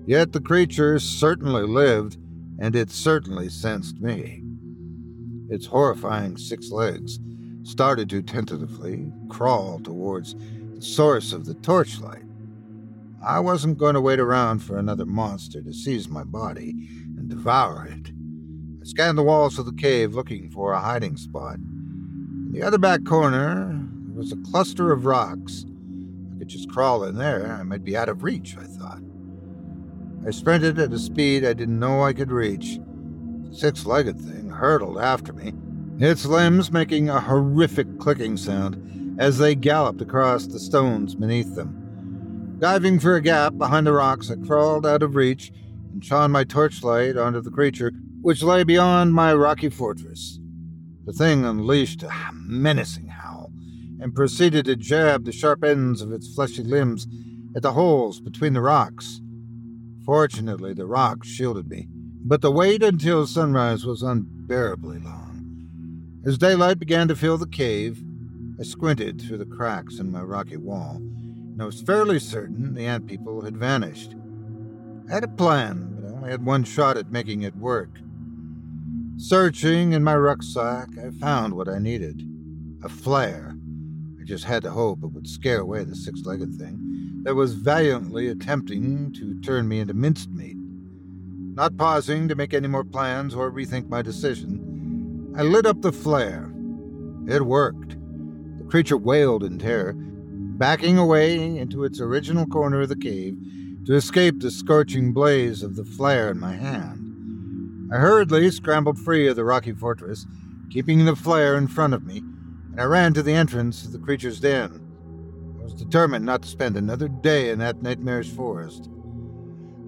Yet 0.06 0.34
the 0.34 0.42
creature 0.42 1.00
certainly 1.00 1.64
lived, 1.64 2.18
and 2.60 2.76
it 2.76 2.92
certainly 2.92 3.50
sensed 3.50 4.00
me. 4.00 4.44
Its 5.50 5.66
horrifying 5.66 6.38
six 6.38 6.72
legs 6.72 7.20
started 7.64 8.10
to 8.12 8.22
tentatively 8.22 9.12
crawl 9.30 9.80
towards 9.80 10.36
the 10.76 10.82
source 10.82 11.34
of 11.34 11.46
the 11.46 11.56
torchlight. 11.56 12.24
I 13.26 13.40
wasn't 13.40 13.80
going 13.80 13.96
to 13.96 14.02
wait 14.02 14.20
around 14.20 14.60
for 14.60 14.78
another 14.78 15.06
monster 15.06 15.60
to 15.64 15.74
seize 15.74 16.08
my 16.08 16.24
body 16.24 16.76
and 17.18 17.28
devour 17.28 17.88
it. 17.88 18.12
I 18.82 18.86
scanned 18.86 19.18
the 19.18 19.24
walls 19.24 19.58
of 19.58 19.66
the 19.66 19.74
cave 19.74 20.14
looking 20.14 20.52
for 20.52 20.74
a 20.74 20.80
hiding 20.80 21.18
spot. 21.18 21.56
In 21.56 22.52
the 22.52 22.62
other 22.62 22.78
back 22.78 23.04
corner, 23.04 23.84
there 24.10 24.16
was 24.16 24.32
a 24.32 24.52
cluster 24.52 24.92
of 24.92 25.06
rocks. 25.06 25.66
I 26.36 26.38
could 26.38 26.50
just 26.50 26.70
crawl 26.70 27.04
in 27.04 27.16
there. 27.16 27.52
I 27.60 27.64
might 27.64 27.84
be 27.84 27.98
out 27.98 28.10
of 28.10 28.22
reach, 28.22 28.58
I 28.60 28.64
thought. 28.66 29.02
I 30.28 30.30
sprinted 30.30 30.78
at 30.78 30.94
a 30.94 31.00
speed 31.00 31.44
I 31.44 31.54
didn't 31.54 31.80
know 31.80 32.04
I 32.04 32.14
could 32.14 32.32
reach. 32.32 32.78
The 33.50 33.56
six 33.56 33.88
legged 33.88 34.20
thing 34.20 34.50
hurtled 34.50 35.00
after 35.00 35.34
me, 35.34 35.52
its 35.98 36.28
limbs 36.28 36.72
making 36.72 37.10
a 37.10 37.22
horrific 37.22 37.98
clicking 37.98 38.38
sound 38.38 39.20
as 39.20 39.40
they 39.40 39.56
galloped 39.56 40.02
across 40.02 40.46
the 40.46 40.60
stones 40.60 41.16
beneath 41.16 41.56
them. 41.56 41.85
Diving 42.60 43.00
for 43.00 43.16
a 43.16 43.22
gap 43.22 43.58
behind 43.58 43.86
the 43.86 43.92
rocks, 43.92 44.32
I 44.32 44.36
crawled 44.36 44.86
out 44.86 45.04
of 45.04 45.16
reach 45.16 45.52
and 45.92 46.04
shone 46.04 46.32
my 46.32 46.46
torchlight 46.46 47.18
onto 47.18 47.42
the 47.42 47.52
creature 47.52 47.92
which 48.22 48.42
lay 48.42 48.64
beyond 48.64 49.14
my 49.14 49.34
rocky 49.34 49.70
fortress. 49.70 50.40
The 51.06 51.12
thing 51.12 51.44
unleashed 51.44 52.02
a 52.02 52.12
menacing 52.34 53.08
howl 53.08 53.52
and 54.00 54.16
proceeded 54.16 54.66
to 54.66 54.78
jab 54.78 55.26
the 55.26 55.34
sharp 55.34 55.64
ends 55.66 56.02
of 56.02 56.14
its 56.14 56.34
fleshy 56.34 56.64
limbs 56.64 57.08
at 57.56 57.62
the 57.62 57.74
holes 57.74 58.22
between 58.22 58.54
the 58.54 58.62
rocks. 58.62 59.20
Fortunately, 60.06 60.74
the 60.74 60.88
rocks 60.88 61.28
shielded 61.28 61.68
me, 61.68 61.90
but 62.24 62.42
the 62.42 62.52
wait 62.52 62.82
until 62.82 63.28
sunrise 63.28 63.86
was 63.86 64.02
unbearably 64.02 65.00
long. 65.00 66.22
As 66.26 66.38
daylight 66.38 66.80
began 66.80 67.08
to 67.10 67.16
fill 67.16 67.38
the 67.38 67.48
cave, 67.48 68.02
I 68.60 68.64
squinted 68.64 69.22
through 69.22 69.40
the 69.40 69.46
cracks 69.46 70.00
in 70.00 70.12
my 70.12 70.22
rocky 70.22 70.58
wall, 70.58 71.02
and 71.56 71.62
I 71.62 71.66
was 71.68 71.82
fairly 71.82 72.20
certain 72.20 72.74
the 72.74 72.86
ant 72.86 73.08
people 73.08 73.42
had 73.42 73.56
vanished. 73.56 74.14
I 75.10 75.14
had 75.14 75.24
a 75.24 75.30
plan, 75.30 75.96
but 75.96 76.10
I 76.10 76.14
only 76.14 76.30
had 76.30 76.46
one 76.46 76.66
shot 76.66 76.98
at 76.98 77.14
making 77.14 77.44
it 77.44 77.56
work. 77.56 77.92
Searching 79.16 79.94
in 79.94 80.04
my 80.04 80.18
rucksack, 80.18 80.90
I 80.98 81.12
found 81.12 81.54
what 81.54 81.70
I 81.70 81.80
needed 81.80 82.28
a 82.84 82.90
flare. 82.90 83.56
I 84.20 84.26
just 84.26 84.44
had 84.44 84.64
to 84.64 84.70
hope 84.70 85.02
it 85.02 85.14
would 85.14 85.30
scare 85.30 85.62
away 85.62 85.86
the 85.86 85.96
six 85.96 86.26
legged 86.26 86.56
thing 86.56 87.22
that 87.24 87.36
was 87.36 87.54
valiantly 87.54 88.28
attempting 88.28 89.14
to 89.14 89.40
turn 89.40 89.70
me 89.70 89.80
into 89.80 89.94
minced 89.94 90.32
meat. 90.32 90.58
Not 90.58 91.78
pausing 91.78 92.28
to 92.28 92.36
make 92.36 92.54
any 92.54 92.68
more 92.68 92.84
plans 92.84 93.34
or 93.34 93.50
rethink 93.50 93.88
my 93.88 94.02
decision, 94.02 95.34
I 95.38 95.44
lit 95.44 95.66
up 95.66 95.82
the 95.82 95.94
flare. 95.94 96.52
It 97.30 97.46
worked. 97.46 97.96
The 98.58 98.66
creature 98.66 98.98
wailed 98.98 99.46
in 99.46 99.58
terror, 99.58 99.96
backing 100.58 100.98
away 100.98 101.58
into 101.58 101.84
its 101.84 102.00
original 102.00 102.46
corner 102.46 102.82
of 102.82 102.90
the 102.90 102.96
cave 102.96 103.38
to 103.86 103.94
escape 103.94 104.40
the 104.40 104.50
scorching 104.50 105.12
blaze 105.12 105.62
of 105.62 105.76
the 105.76 105.84
flare 105.84 106.32
in 106.32 106.40
my 106.40 106.54
hand. 106.54 107.90
I 107.92 107.98
hurriedly 107.98 108.50
scrambled 108.52 108.98
free 108.98 109.28
of 109.28 109.36
the 109.36 109.44
rocky 109.44 109.74
fortress, 109.74 110.26
keeping 110.70 111.06
the 111.06 111.16
flare 111.16 111.58
in 111.58 111.68
front 111.68 111.94
of 111.94 112.06
me, 112.06 112.18
and 112.72 112.80
I 112.80 112.86
ran 112.86 113.14
to 113.14 113.22
the 113.22 113.34
entrance 113.34 113.86
of 113.86 113.92
the 113.92 114.00
creature's 114.00 114.40
den. 114.40 114.82
I 115.60 115.64
was 115.64 115.74
determined 115.74 116.26
not 116.26 116.42
to 116.44 116.48
spend 116.48 116.78
another 116.78 117.10
day 117.10 117.50
in 117.50 117.60
that 117.60 117.82
nightmarish 117.82 118.32
forest. 118.32 118.90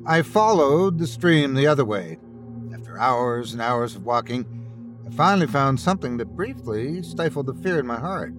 I 0.06 0.22
followed 0.22 1.00
the 1.00 1.08
stream 1.08 1.54
the 1.54 1.68
other 1.68 1.86
way. 1.86 2.20
After 2.74 3.00
hours 3.00 3.54
and 3.54 3.62
hours 3.62 3.96
of 3.96 4.06
walking, 4.06 4.46
I 5.08 5.12
finally 5.12 5.48
found 5.48 5.80
something 5.80 6.18
that 6.18 6.36
briefly 6.36 7.02
stifled 7.02 7.48
the 7.48 7.54
fear 7.56 7.80
in 7.80 7.88
my 7.88 8.00
heart. 8.00 8.34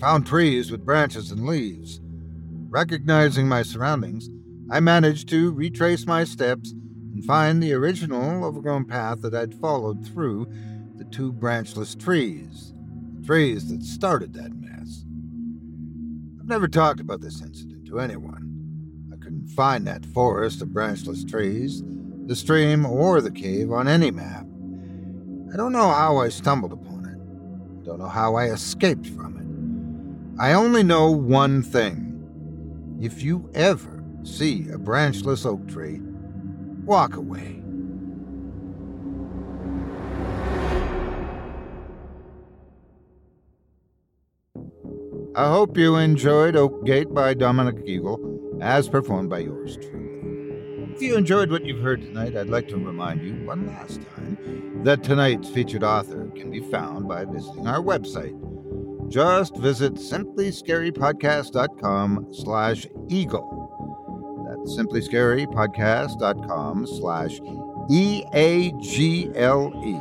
Found 0.00 0.26
trees 0.26 0.70
with 0.70 0.86
branches 0.86 1.30
and 1.30 1.44
leaves. 1.44 2.00
Recognizing 2.70 3.46
my 3.46 3.62
surroundings, 3.62 4.30
I 4.70 4.80
managed 4.80 5.28
to 5.28 5.52
retrace 5.52 6.06
my 6.06 6.24
steps 6.24 6.72
and 7.12 7.22
find 7.22 7.62
the 7.62 7.74
original 7.74 8.42
overgrown 8.42 8.86
path 8.86 9.20
that 9.20 9.34
I'd 9.34 9.54
followed 9.54 10.06
through 10.06 10.46
the 10.96 11.04
two 11.04 11.32
branchless 11.32 11.94
trees, 11.94 12.72
trees 13.26 13.68
that 13.68 13.82
started 13.82 14.32
that 14.32 14.54
mess. 14.54 15.04
I've 16.40 16.48
never 16.48 16.66
talked 16.66 17.00
about 17.00 17.20
this 17.20 17.42
incident 17.42 17.86
to 17.88 18.00
anyone. 18.00 19.10
I 19.12 19.16
couldn't 19.22 19.48
find 19.48 19.86
that 19.86 20.06
forest 20.06 20.62
of 20.62 20.72
branchless 20.72 21.24
trees, 21.24 21.82
the 22.24 22.36
stream, 22.36 22.86
or 22.86 23.20
the 23.20 23.30
cave 23.30 23.70
on 23.70 23.86
any 23.86 24.10
map. 24.10 24.46
I 25.52 25.58
don't 25.58 25.72
know 25.72 25.90
how 25.90 26.16
I 26.16 26.30
stumbled 26.30 26.72
upon 26.72 27.04
it. 27.04 27.82
I 27.82 27.84
don't 27.84 27.98
know 27.98 28.08
how 28.08 28.36
I 28.36 28.46
escaped 28.46 29.06
from 29.06 29.36
it. 29.36 29.49
I 30.40 30.54
only 30.54 30.82
know 30.82 31.10
one 31.10 31.62
thing. 31.62 32.96
If 32.98 33.22
you 33.22 33.50
ever 33.52 34.02
see 34.22 34.70
a 34.70 34.78
branchless 34.78 35.44
oak 35.44 35.68
tree, 35.68 36.00
walk 36.86 37.16
away. 37.16 37.62
I 45.36 45.46
hope 45.50 45.76
you 45.76 45.96
enjoyed 45.96 46.56
Oak 46.56 46.86
Gate 46.86 47.12
by 47.12 47.34
Dominic 47.34 47.84
Eagle, 47.84 48.18
as 48.62 48.88
performed 48.88 49.28
by 49.28 49.40
yours 49.40 49.76
truly. 49.76 50.94
If 50.94 51.02
you 51.02 51.18
enjoyed 51.18 51.50
what 51.50 51.66
you've 51.66 51.82
heard 51.82 52.00
tonight, 52.00 52.34
I'd 52.34 52.48
like 52.48 52.68
to 52.68 52.78
remind 52.78 53.20
you 53.22 53.44
one 53.44 53.66
last 53.66 54.00
time 54.16 54.82
that 54.84 55.02
tonight's 55.02 55.50
featured 55.50 55.84
author 55.84 56.30
can 56.34 56.50
be 56.50 56.60
found 56.60 57.06
by 57.08 57.26
visiting 57.26 57.66
our 57.66 57.82
website. 57.82 58.38
Just 59.10 59.56
visit 59.56 59.94
simplyscarypodcast.com 59.94 62.28
slash 62.32 62.86
eagle. 63.08 64.46
That's 64.48 64.76
simplyscarypodcast.com 64.78 66.86
slash 66.86 67.40
E-A-G-L-E. 67.90 69.98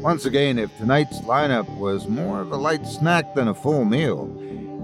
Once 0.00 0.24
again, 0.24 0.58
if 0.58 0.74
tonight's 0.78 1.20
lineup 1.20 1.68
was 1.76 2.08
more 2.08 2.40
of 2.40 2.50
a 2.50 2.56
light 2.56 2.86
snack 2.86 3.34
than 3.34 3.48
a 3.48 3.54
full 3.54 3.84
meal, 3.84 4.24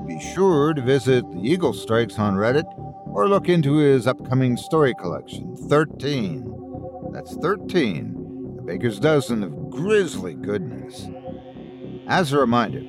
be 0.07 0.21
sure 0.21 0.75
to 0.75 0.83
visit 0.83 1.25
the 1.33 1.41
Eagle 1.41 1.73
Strikes 1.73 2.19
on 2.19 2.37
Reddit 2.37 2.67
or 3.07 3.27
look 3.27 3.49
into 3.49 3.79
his 3.79 4.07
upcoming 4.07 4.59
story 4.59 4.93
collection, 4.95 5.57
13. 5.57 6.45
That's 7.13 7.35
13, 7.37 8.59
a 8.59 8.63
baker's 8.63 9.01
dozen 9.01 9.43
of 9.43 9.71
grisly 9.71 10.35
goodness. 10.35 11.09
As 12.07 12.33
a 12.33 12.39
reminder, 12.39 12.83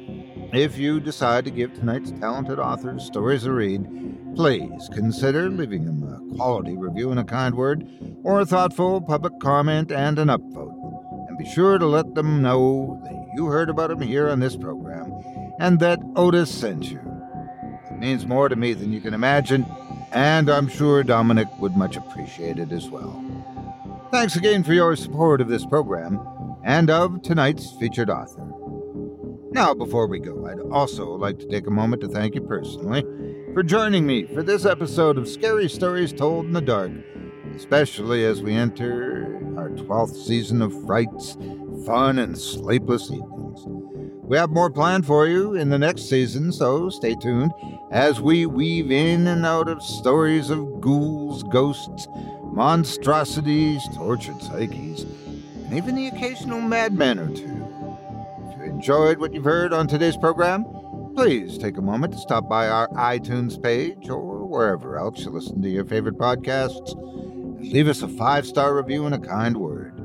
if 0.52 0.78
you 0.78 1.00
decide 1.00 1.45
to 1.45 1.52
give 1.52 1.74
tonight's 1.74 2.12
talented 2.12 2.60
author's 2.60 3.06
stories 3.06 3.45
a 3.45 3.52
read, 3.52 3.88
please 4.36 4.89
consider 4.93 5.50
leaving 5.50 5.86
them 5.86 6.04
a 6.04 6.36
quality 6.36 6.76
review 6.76 7.12
and 7.12 7.20
a 7.20 7.24
kind 7.24 7.56
word, 7.56 7.88
or 8.24 8.39
a 8.39 8.45
thoughtful 8.45 9.02
public 9.02 9.39
comment 9.39 9.91
and 9.91 10.18
an 10.18 10.30
upvote. 10.30 11.28
And 11.28 11.38
be 11.38 11.45
sure 11.45 11.78
to 11.78 11.86
let 11.86 12.16
them 12.16 12.41
know 12.41 13.00
that 13.04 13.28
you 13.36 13.45
heard 13.45 13.70
about 13.70 13.89
them 13.89 14.02
here 14.02 14.30
on 14.30 14.39
this 14.39 14.56
program 14.56 15.14
and 15.60 15.80
that 15.80 16.00
Otis 16.16 16.50
sent 16.50 16.89
you. 16.89 17.00
It 17.91 18.00
means 18.00 18.26
more 18.26 18.50
to 18.50 18.56
me 18.56 18.74
than 18.74 18.91
you 18.91 19.02
can 19.02 19.14
imagine, 19.14 19.66
and 20.12 20.50
I'm 20.50 20.68
sure 20.68 21.04
Dominic 21.04 21.47
would 21.60 21.76
much 21.76 21.95
appreciate 21.95 22.58
it 22.58 22.72
as 22.72 22.89
well. 22.89 23.24
Thanks 24.12 24.36
again 24.36 24.64
for 24.64 24.74
your 24.74 24.95
support 24.95 25.41
of 25.41 25.47
this 25.47 25.66
program 25.66 26.20
and 26.64 26.89
of 26.89 27.22
tonight's 27.22 27.72
featured 27.74 28.10
author. 28.10 28.59
Now, 29.52 29.74
before 29.74 30.06
we 30.06 30.20
go, 30.20 30.45
I'd 30.45 30.60
also 30.72 31.10
like 31.16 31.39
to 31.39 31.47
take 31.47 31.66
a 31.66 31.72
moment 31.72 32.02
to 32.04 32.08
thank 32.08 32.36
you 32.36 32.41
personally 32.41 33.04
for 33.54 33.64
joining 33.64 34.06
me 34.06 34.26
for 34.26 34.43
this 34.43 34.64
episode 34.64 35.18
of 35.18 35.28
Scary 35.28 35.68
Stories 35.68 36.14
Told 36.14 36.45
in 36.45 36.54
the 36.54 36.62
Dark, 36.62 36.91
especially 37.56 38.26
as 38.26 38.43
we 38.43 38.54
enter 38.54 39.41
our 39.58 39.70
12th 39.72 40.16
season 40.24 40.62
of 40.62 40.86
frights, 40.86 41.36
fun, 41.84 42.20
and 42.20 42.38
sleepless 42.38 43.10
evenings. 43.10 43.64
We 44.22 44.38
have 44.38 44.52
more 44.52 44.70
planned 44.70 45.08
for 45.08 45.26
you 45.26 45.56
in 45.56 45.70
the 45.70 45.80
next 45.80 46.04
season, 46.04 46.52
so 46.52 46.89
stay 46.89 47.16
tuned 47.16 47.52
as 47.91 48.22
we 48.22 48.45
weave 48.45 48.91
in 48.91 49.26
and 49.26 49.47
out 49.47 49.68
of 49.68 49.82
stories 49.82 50.52
of 50.52 50.80
ghouls, 50.80 51.41
ghosts, 51.41 52.08
monstrosities, 52.43 53.82
tortured 53.95 54.39
psyches, 54.43 55.08
and 55.66 55.74
even 55.74 55.95
the 55.95 56.08
occasional 56.08 56.62
madman 56.62 57.18
or 57.18 57.36
two. 57.36 57.69
Enjoyed 58.80 59.20
what 59.20 59.34
you've 59.34 59.44
heard 59.44 59.74
on 59.74 59.88
today's 59.88 60.16
program, 60.16 60.64
please 61.14 61.58
take 61.58 61.76
a 61.76 61.82
moment 61.82 62.14
to 62.14 62.20
stop 62.20 62.48
by 62.48 62.70
our 62.70 62.88
iTunes 62.92 63.62
page 63.62 64.10
or 64.10 64.46
wherever 64.46 64.98
else 64.98 65.20
you 65.20 65.32
listen 65.32 65.62
to 65.62 65.70
your 65.70 65.84
favorite 65.84 66.18
podcasts 66.18 66.94
and 66.98 67.60
leave 67.74 67.90
us 67.90 68.04
a 68.04 68.08
five 68.08 68.48
star 68.48 68.74
review 68.74 69.06
and 69.06 69.14
a 69.14 69.20
kind 69.20 69.58
word. 69.58 69.96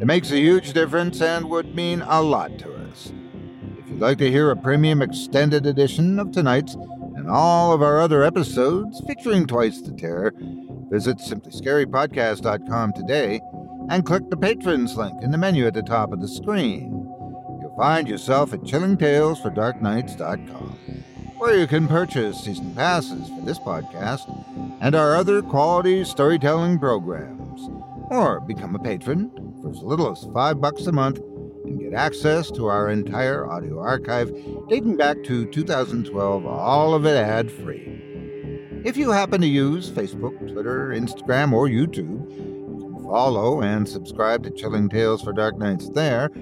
It 0.00 0.04
makes 0.04 0.32
a 0.32 0.36
huge 0.36 0.72
difference 0.72 1.22
and 1.22 1.48
would 1.48 1.76
mean 1.76 2.02
a 2.08 2.20
lot 2.20 2.58
to 2.58 2.74
us. 2.88 3.12
If 3.78 3.88
you'd 3.88 4.00
like 4.00 4.18
to 4.18 4.32
hear 4.32 4.50
a 4.50 4.56
premium 4.56 5.00
extended 5.00 5.64
edition 5.64 6.18
of 6.18 6.32
tonight's 6.32 6.74
and 6.74 7.30
all 7.30 7.72
of 7.72 7.82
our 7.82 8.00
other 8.00 8.24
episodes 8.24 9.00
featuring 9.06 9.46
Twice 9.46 9.80
the 9.80 9.92
Terror, 9.92 10.32
visit 10.90 11.18
simplyscarypodcast.com 11.18 12.94
today 12.94 13.40
and 13.90 14.04
click 14.04 14.28
the 14.28 14.36
patrons 14.36 14.96
link 14.96 15.22
in 15.22 15.30
the 15.30 15.38
menu 15.38 15.68
at 15.68 15.74
the 15.74 15.82
top 15.82 16.12
of 16.12 16.20
the 16.20 16.26
screen. 16.26 17.07
Find 17.78 18.06
yourself 18.08 18.52
at 18.52 18.62
chillingtalesfordarknights.com, 18.62 21.04
where 21.38 21.56
you 21.56 21.68
can 21.68 21.86
purchase 21.86 22.42
season 22.42 22.74
passes 22.74 23.28
for 23.28 23.40
this 23.42 23.60
podcast 23.60 24.26
and 24.80 24.96
our 24.96 25.14
other 25.14 25.42
quality 25.42 26.02
storytelling 26.02 26.80
programs, 26.80 27.70
or 28.10 28.40
become 28.40 28.74
a 28.74 28.80
patron 28.80 29.30
for 29.62 29.70
as 29.70 29.78
little 29.78 30.10
as 30.10 30.26
five 30.34 30.60
bucks 30.60 30.88
a 30.88 30.92
month 30.92 31.20
and 31.66 31.78
get 31.78 31.94
access 31.94 32.50
to 32.50 32.66
our 32.66 32.90
entire 32.90 33.48
audio 33.48 33.78
archive 33.78 34.32
dating 34.68 34.96
back 34.96 35.22
to 35.22 35.46
2012, 35.46 36.46
all 36.46 36.94
of 36.94 37.06
it 37.06 37.16
ad 37.16 37.48
free. 37.48 37.94
If 38.84 38.96
you 38.96 39.12
happen 39.12 39.40
to 39.40 39.46
use 39.46 39.88
Facebook, 39.88 40.36
Twitter, 40.52 40.88
Instagram, 40.88 41.52
or 41.52 41.68
YouTube, 41.68 43.04
follow 43.04 43.62
and 43.62 43.88
subscribe 43.88 44.42
to 44.42 44.50
Chilling 44.50 44.88
Tales 44.88 45.22
for 45.22 45.32
Dark 45.32 45.56
Nights 45.58 45.88
there, 45.90 46.32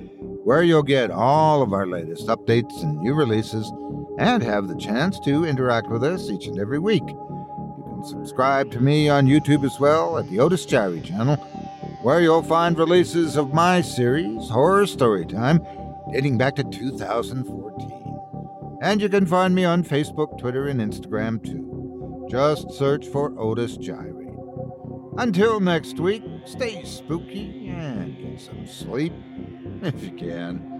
where 0.46 0.62
you'll 0.62 0.80
get 0.80 1.10
all 1.10 1.60
of 1.60 1.72
our 1.72 1.88
latest 1.88 2.28
updates 2.28 2.80
and 2.80 3.00
new 3.00 3.14
releases 3.14 3.68
and 4.16 4.44
have 4.44 4.68
the 4.68 4.76
chance 4.76 5.18
to 5.18 5.44
interact 5.44 5.88
with 5.88 6.04
us 6.04 6.30
each 6.30 6.46
and 6.46 6.60
every 6.60 6.78
week. 6.78 7.02
You 7.04 7.84
can 7.88 8.04
subscribe 8.04 8.70
to 8.70 8.80
me 8.80 9.08
on 9.08 9.26
YouTube 9.26 9.64
as 9.64 9.80
well 9.80 10.18
at 10.18 10.30
the 10.30 10.38
Otis 10.38 10.64
Jiry 10.64 11.04
channel 11.04 11.34
where 12.04 12.20
you'll 12.20 12.44
find 12.44 12.78
releases 12.78 13.34
of 13.34 13.52
my 13.52 13.80
series, 13.80 14.48
Horror 14.48 14.84
Storytime, 14.84 15.58
dating 16.12 16.38
back 16.38 16.54
to 16.54 16.62
2014. 16.62 18.78
And 18.82 19.02
you 19.02 19.08
can 19.08 19.26
find 19.26 19.52
me 19.52 19.64
on 19.64 19.82
Facebook, 19.82 20.38
Twitter, 20.38 20.68
and 20.68 20.80
Instagram 20.80 21.44
too. 21.44 22.28
Just 22.30 22.70
search 22.70 23.08
for 23.08 23.36
Otis 23.36 23.76
Jiry. 23.78 24.32
Until 25.18 25.58
next 25.58 25.98
week, 25.98 26.22
stay 26.44 26.84
spooky 26.84 27.66
and 27.66 28.16
get 28.16 28.40
some 28.40 28.64
sleep 28.64 29.12
if 29.82 30.02
you 30.02 30.12
can. 30.12 30.72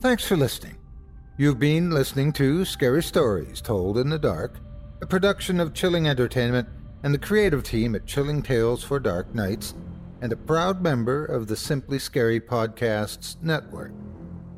Thanks 0.00 0.24
for 0.24 0.36
listening. 0.36 0.76
You've 1.36 1.58
been 1.58 1.90
listening 1.90 2.32
to 2.34 2.64
Scary 2.64 3.02
Stories 3.02 3.60
Told 3.60 3.98
in 3.98 4.08
the 4.08 4.18
Dark, 4.18 4.60
a 5.00 5.06
production 5.06 5.60
of 5.60 5.74
Chilling 5.74 6.08
Entertainment 6.08 6.68
and 7.02 7.14
the 7.14 7.18
creative 7.18 7.62
team 7.62 7.94
at 7.94 8.06
Chilling 8.06 8.42
Tales 8.42 8.82
for 8.82 8.98
Dark 8.98 9.34
Nights, 9.34 9.74
and 10.20 10.32
a 10.32 10.36
proud 10.36 10.82
member 10.82 11.24
of 11.24 11.46
the 11.46 11.56
Simply 11.56 11.98
Scary 11.98 12.40
Podcasts 12.40 13.40
network. 13.40 13.92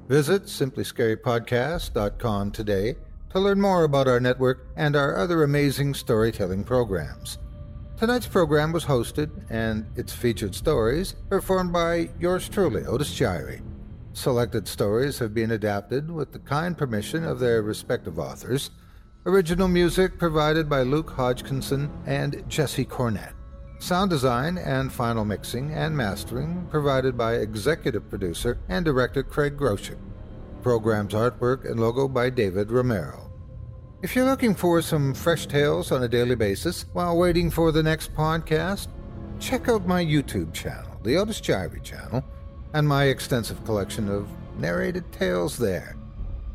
Visit 0.09 0.45
simplyscarypodcast.com 0.45 2.51
today 2.51 2.97
to 3.31 3.39
learn 3.39 3.61
more 3.61 3.85
about 3.85 4.09
our 4.09 4.21
network 4.21 4.67
and 4.77 4.97
our 4.97 5.17
other 5.17 5.43
amazing 5.43 5.95
storytelling 5.95 6.65
programs. 6.65 7.39
Tonight's 8.01 8.27
program 8.27 8.73
was 8.73 8.87
hosted 8.87 9.29
and 9.51 9.85
its 9.95 10.11
featured 10.11 10.55
stories 10.55 11.13
performed 11.29 11.71
by 11.71 12.09
yours 12.19 12.49
truly, 12.49 12.83
Otis 12.87 13.11
Jiry. 13.11 13.61
Selected 14.15 14.67
stories 14.67 15.19
have 15.19 15.35
been 15.35 15.51
adapted 15.51 16.11
with 16.11 16.33
the 16.33 16.39
kind 16.39 16.79
permission 16.79 17.25
of 17.25 17.39
their 17.39 17.61
respective 17.61 18.19
authors. 18.19 18.71
Original 19.27 19.69
music 19.69 20.19
provided 20.19 20.67
by 20.67 20.81
Luke 20.81 21.11
Hodgkinson 21.11 21.91
and 22.07 22.43
Jesse 22.49 22.87
Cornett. 22.87 23.35
Sound 23.81 24.09
design 24.09 24.57
and 24.57 24.91
final 24.91 25.27
mixing 25.27 25.71
and 25.75 25.95
mastering 25.95 26.67
provided 26.71 27.19
by 27.19 27.35
executive 27.35 28.09
producer 28.09 28.57
and 28.71 28.83
director 28.83 29.23
Craig 29.23 29.59
Groshek. 29.59 29.99
Program's 30.63 31.13
artwork 31.13 31.71
and 31.71 31.79
logo 31.79 32.09
by 32.09 32.31
David 32.31 32.71
Romero. 32.71 33.30
If 34.03 34.17
you're 34.17 34.25
looking 34.25 34.55
for 34.55 34.81
some 34.81 35.13
fresh 35.13 35.45
tales 35.45 35.93
on 35.93 36.05
a 36.05 36.09
daily 36.09 36.35
basis 36.35 36.87
while 36.95 37.19
waiting 37.19 37.51
for 37.51 37.71
the 37.71 37.83
next 37.83 38.15
podcast, 38.15 38.89
check 39.39 39.69
out 39.69 39.87
my 39.87 40.03
YouTube 40.03 40.55
channel, 40.55 40.99
the 41.03 41.19
Otis 41.19 41.39
Jiry 41.39 41.83
channel 41.83 42.25
and 42.73 42.89
my 42.89 43.05
extensive 43.05 43.63
collection 43.67 44.09
of 44.09 44.27
narrated 44.59 45.05
tales 45.13 45.59
there. 45.59 45.97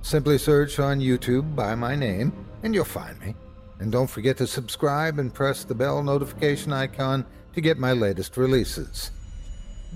Simply 0.01 0.39
search 0.39 0.79
on 0.79 0.99
YouTube 0.99 1.55
by 1.55 1.75
my 1.75 1.95
name, 1.95 2.33
and 2.63 2.73
you'll 2.73 2.83
find 2.83 3.19
me. 3.19 3.35
And 3.77 3.91
don't 3.91 4.09
forget 4.09 4.37
to 4.37 4.47
subscribe 4.47 5.19
and 5.19 5.31
press 5.31 5.63
the 5.63 5.75
bell 5.75 6.01
notification 6.01 6.73
icon 6.73 7.27
to 7.53 7.61
get 7.61 7.77
my 7.77 7.91
latest 7.91 8.37
releases. 8.37 9.11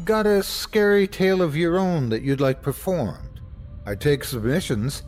Got 0.06 0.28
a 0.28 0.44
scary 0.44 1.08
tale 1.08 1.42
of 1.42 1.58
your 1.58 1.80
own 1.80 2.10
that 2.10 2.22
you'd 2.22 2.42
like 2.42 2.62
performed? 2.62 3.42
I 3.88 3.96
take 3.96 4.24
submissions. 4.24 5.02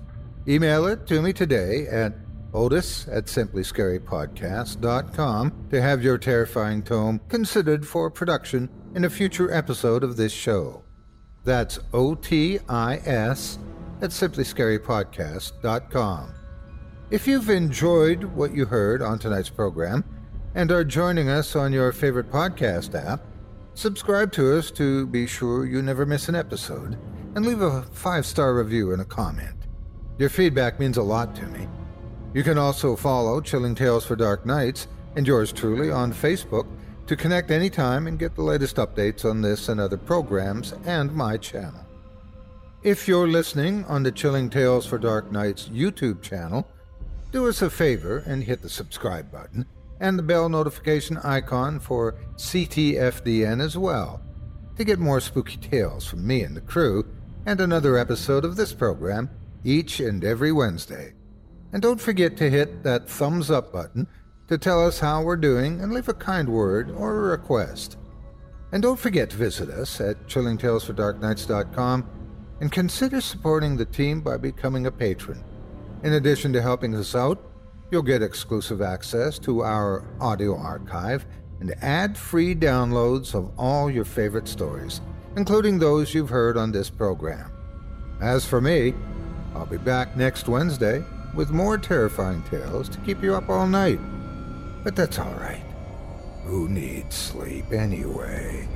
Email 0.47 0.87
it 0.87 1.05
to 1.05 1.21
me 1.21 1.33
today 1.33 1.85
at 1.85 2.15
otis 2.53 3.07
at 3.07 3.25
simplyscarypodcast.com 3.25 5.67
to 5.69 5.81
have 5.81 6.03
your 6.03 6.17
terrifying 6.17 6.83
tome 6.83 7.21
considered 7.29 7.87
for 7.87 8.11
production 8.11 8.69
in 8.95 9.05
a 9.05 9.09
future 9.09 9.49
episode 9.51 10.03
of 10.03 10.17
this 10.17 10.33
show. 10.33 10.83
That's 11.43 11.79
O 11.93 12.15
T 12.15 12.59
I 12.69 12.97
S 13.05 13.59
at 14.01 14.11
simplyscarypodcast.com. 14.11 16.33
If 17.09 17.27
you've 17.27 17.49
enjoyed 17.49 18.23
what 18.23 18.53
you 18.53 18.65
heard 18.65 19.01
on 19.01 19.19
tonight's 19.19 19.49
program 19.49 20.05
and 20.55 20.71
are 20.71 20.83
joining 20.83 21.29
us 21.29 21.55
on 21.55 21.71
your 21.73 21.91
favorite 21.91 22.31
podcast 22.31 22.95
app, 22.95 23.21
subscribe 23.73 24.31
to 24.33 24.55
us 24.57 24.69
to 24.71 25.07
be 25.07 25.25
sure 25.27 25.65
you 25.65 25.81
never 25.81 26.05
miss 26.05 26.29
an 26.29 26.35
episode 26.35 26.97
and 27.35 27.45
leave 27.45 27.61
a 27.61 27.83
five 27.91 28.25
star 28.25 28.55
review 28.55 28.93
and 28.93 29.01
a 29.01 29.05
comment. 29.05 29.55
Your 30.19 30.29
feedback 30.29 30.79
means 30.79 30.97
a 30.97 31.03
lot 31.03 31.35
to 31.35 31.45
me. 31.47 31.67
You 32.33 32.43
can 32.43 32.57
also 32.57 32.95
follow 32.95 33.41
Chilling 33.41 33.75
Tales 33.75 34.05
for 34.05 34.15
Dark 34.15 34.45
Nights 34.45 34.87
and 35.17 35.27
yours 35.27 35.51
truly 35.51 35.91
on 35.91 36.13
Facebook 36.13 36.65
to 37.07 37.17
connect 37.17 37.51
anytime 37.51 38.07
and 38.07 38.17
get 38.17 38.35
the 38.35 38.41
latest 38.41 38.77
updates 38.77 39.29
on 39.29 39.41
this 39.41 39.67
and 39.67 39.81
other 39.81 39.97
programs 39.97 40.73
and 40.85 41.13
my 41.13 41.35
channel. 41.35 41.85
If 42.83 43.05
you're 43.05 43.27
listening 43.27 43.83
on 43.85 44.03
the 44.03 44.13
Chilling 44.13 44.49
Tales 44.49 44.85
for 44.85 44.97
Dark 44.97 45.29
Nights 45.29 45.67
YouTube 45.67 46.21
channel, 46.21 46.65
do 47.31 47.49
us 47.49 47.61
a 47.61 47.69
favor 47.69 48.23
and 48.25 48.43
hit 48.43 48.61
the 48.61 48.69
subscribe 48.69 49.29
button 49.29 49.65
and 49.99 50.17
the 50.17 50.23
bell 50.23 50.47
notification 50.47 51.17
icon 51.17 51.79
for 51.79 52.15
CTFDN 52.37 53.61
as 53.61 53.77
well 53.77 54.21
to 54.77 54.85
get 54.85 54.99
more 54.99 55.19
spooky 55.19 55.57
tales 55.57 56.07
from 56.07 56.25
me 56.25 56.43
and 56.43 56.55
the 56.55 56.61
crew 56.61 57.05
and 57.45 57.59
another 57.59 57.97
episode 57.97 58.45
of 58.45 58.55
this 58.55 58.73
program 58.73 59.29
each 59.63 59.99
and 59.99 60.23
every 60.23 60.51
Wednesday. 60.51 61.13
And 61.73 61.81
don't 61.81 62.01
forget 62.01 62.35
to 62.37 62.49
hit 62.49 62.83
that 62.83 63.09
thumbs 63.09 63.49
up 63.49 63.71
button 63.71 64.07
to 64.47 64.57
tell 64.57 64.85
us 64.85 64.99
how 64.99 65.23
we're 65.23 65.37
doing 65.37 65.79
and 65.79 65.93
leave 65.93 66.09
a 66.09 66.13
kind 66.13 66.49
word 66.49 66.91
or 66.91 67.15
a 67.15 67.29
request. 67.31 67.97
And 68.73 68.81
don't 68.83 68.99
forget 68.99 69.29
to 69.29 69.37
visit 69.37 69.69
us 69.69 70.01
at 70.01 70.27
chillingtalesfordarknights.com 70.27 72.09
and 72.59 72.71
consider 72.71 73.21
supporting 73.21 73.77
the 73.77 73.85
team 73.85 74.21
by 74.21 74.37
becoming 74.37 74.87
a 74.87 74.91
patron. 74.91 75.43
In 76.03 76.13
addition 76.13 76.51
to 76.53 76.61
helping 76.61 76.95
us 76.95 77.15
out, 77.15 77.41
you'll 77.91 78.01
get 78.01 78.21
exclusive 78.21 78.81
access 78.81 79.39
to 79.39 79.63
our 79.63 80.05
audio 80.19 80.57
archive 80.57 81.25
and 81.59 81.73
ad 81.81 82.17
free 82.17 82.55
downloads 82.55 83.33
of 83.33 83.51
all 83.57 83.89
your 83.89 84.05
favorite 84.05 84.47
stories, 84.47 84.99
including 85.37 85.79
those 85.79 86.13
you've 86.13 86.29
heard 86.29 86.57
on 86.57 86.71
this 86.71 86.89
program. 86.89 87.51
As 88.21 88.45
for 88.45 88.59
me, 88.59 88.93
I'll 89.55 89.65
be 89.65 89.77
back 89.77 90.17
next 90.17 90.47
Wednesday 90.47 91.03
with 91.33 91.51
more 91.51 91.77
terrifying 91.77 92.43
tales 92.43 92.89
to 92.89 92.97
keep 92.99 93.23
you 93.23 93.35
up 93.35 93.49
all 93.49 93.67
night. 93.67 93.99
But 94.83 94.95
that's 94.95 95.19
all 95.19 95.33
right. 95.33 95.63
Who 96.45 96.67
needs 96.67 97.15
sleep 97.15 97.71
anyway? 97.71 98.67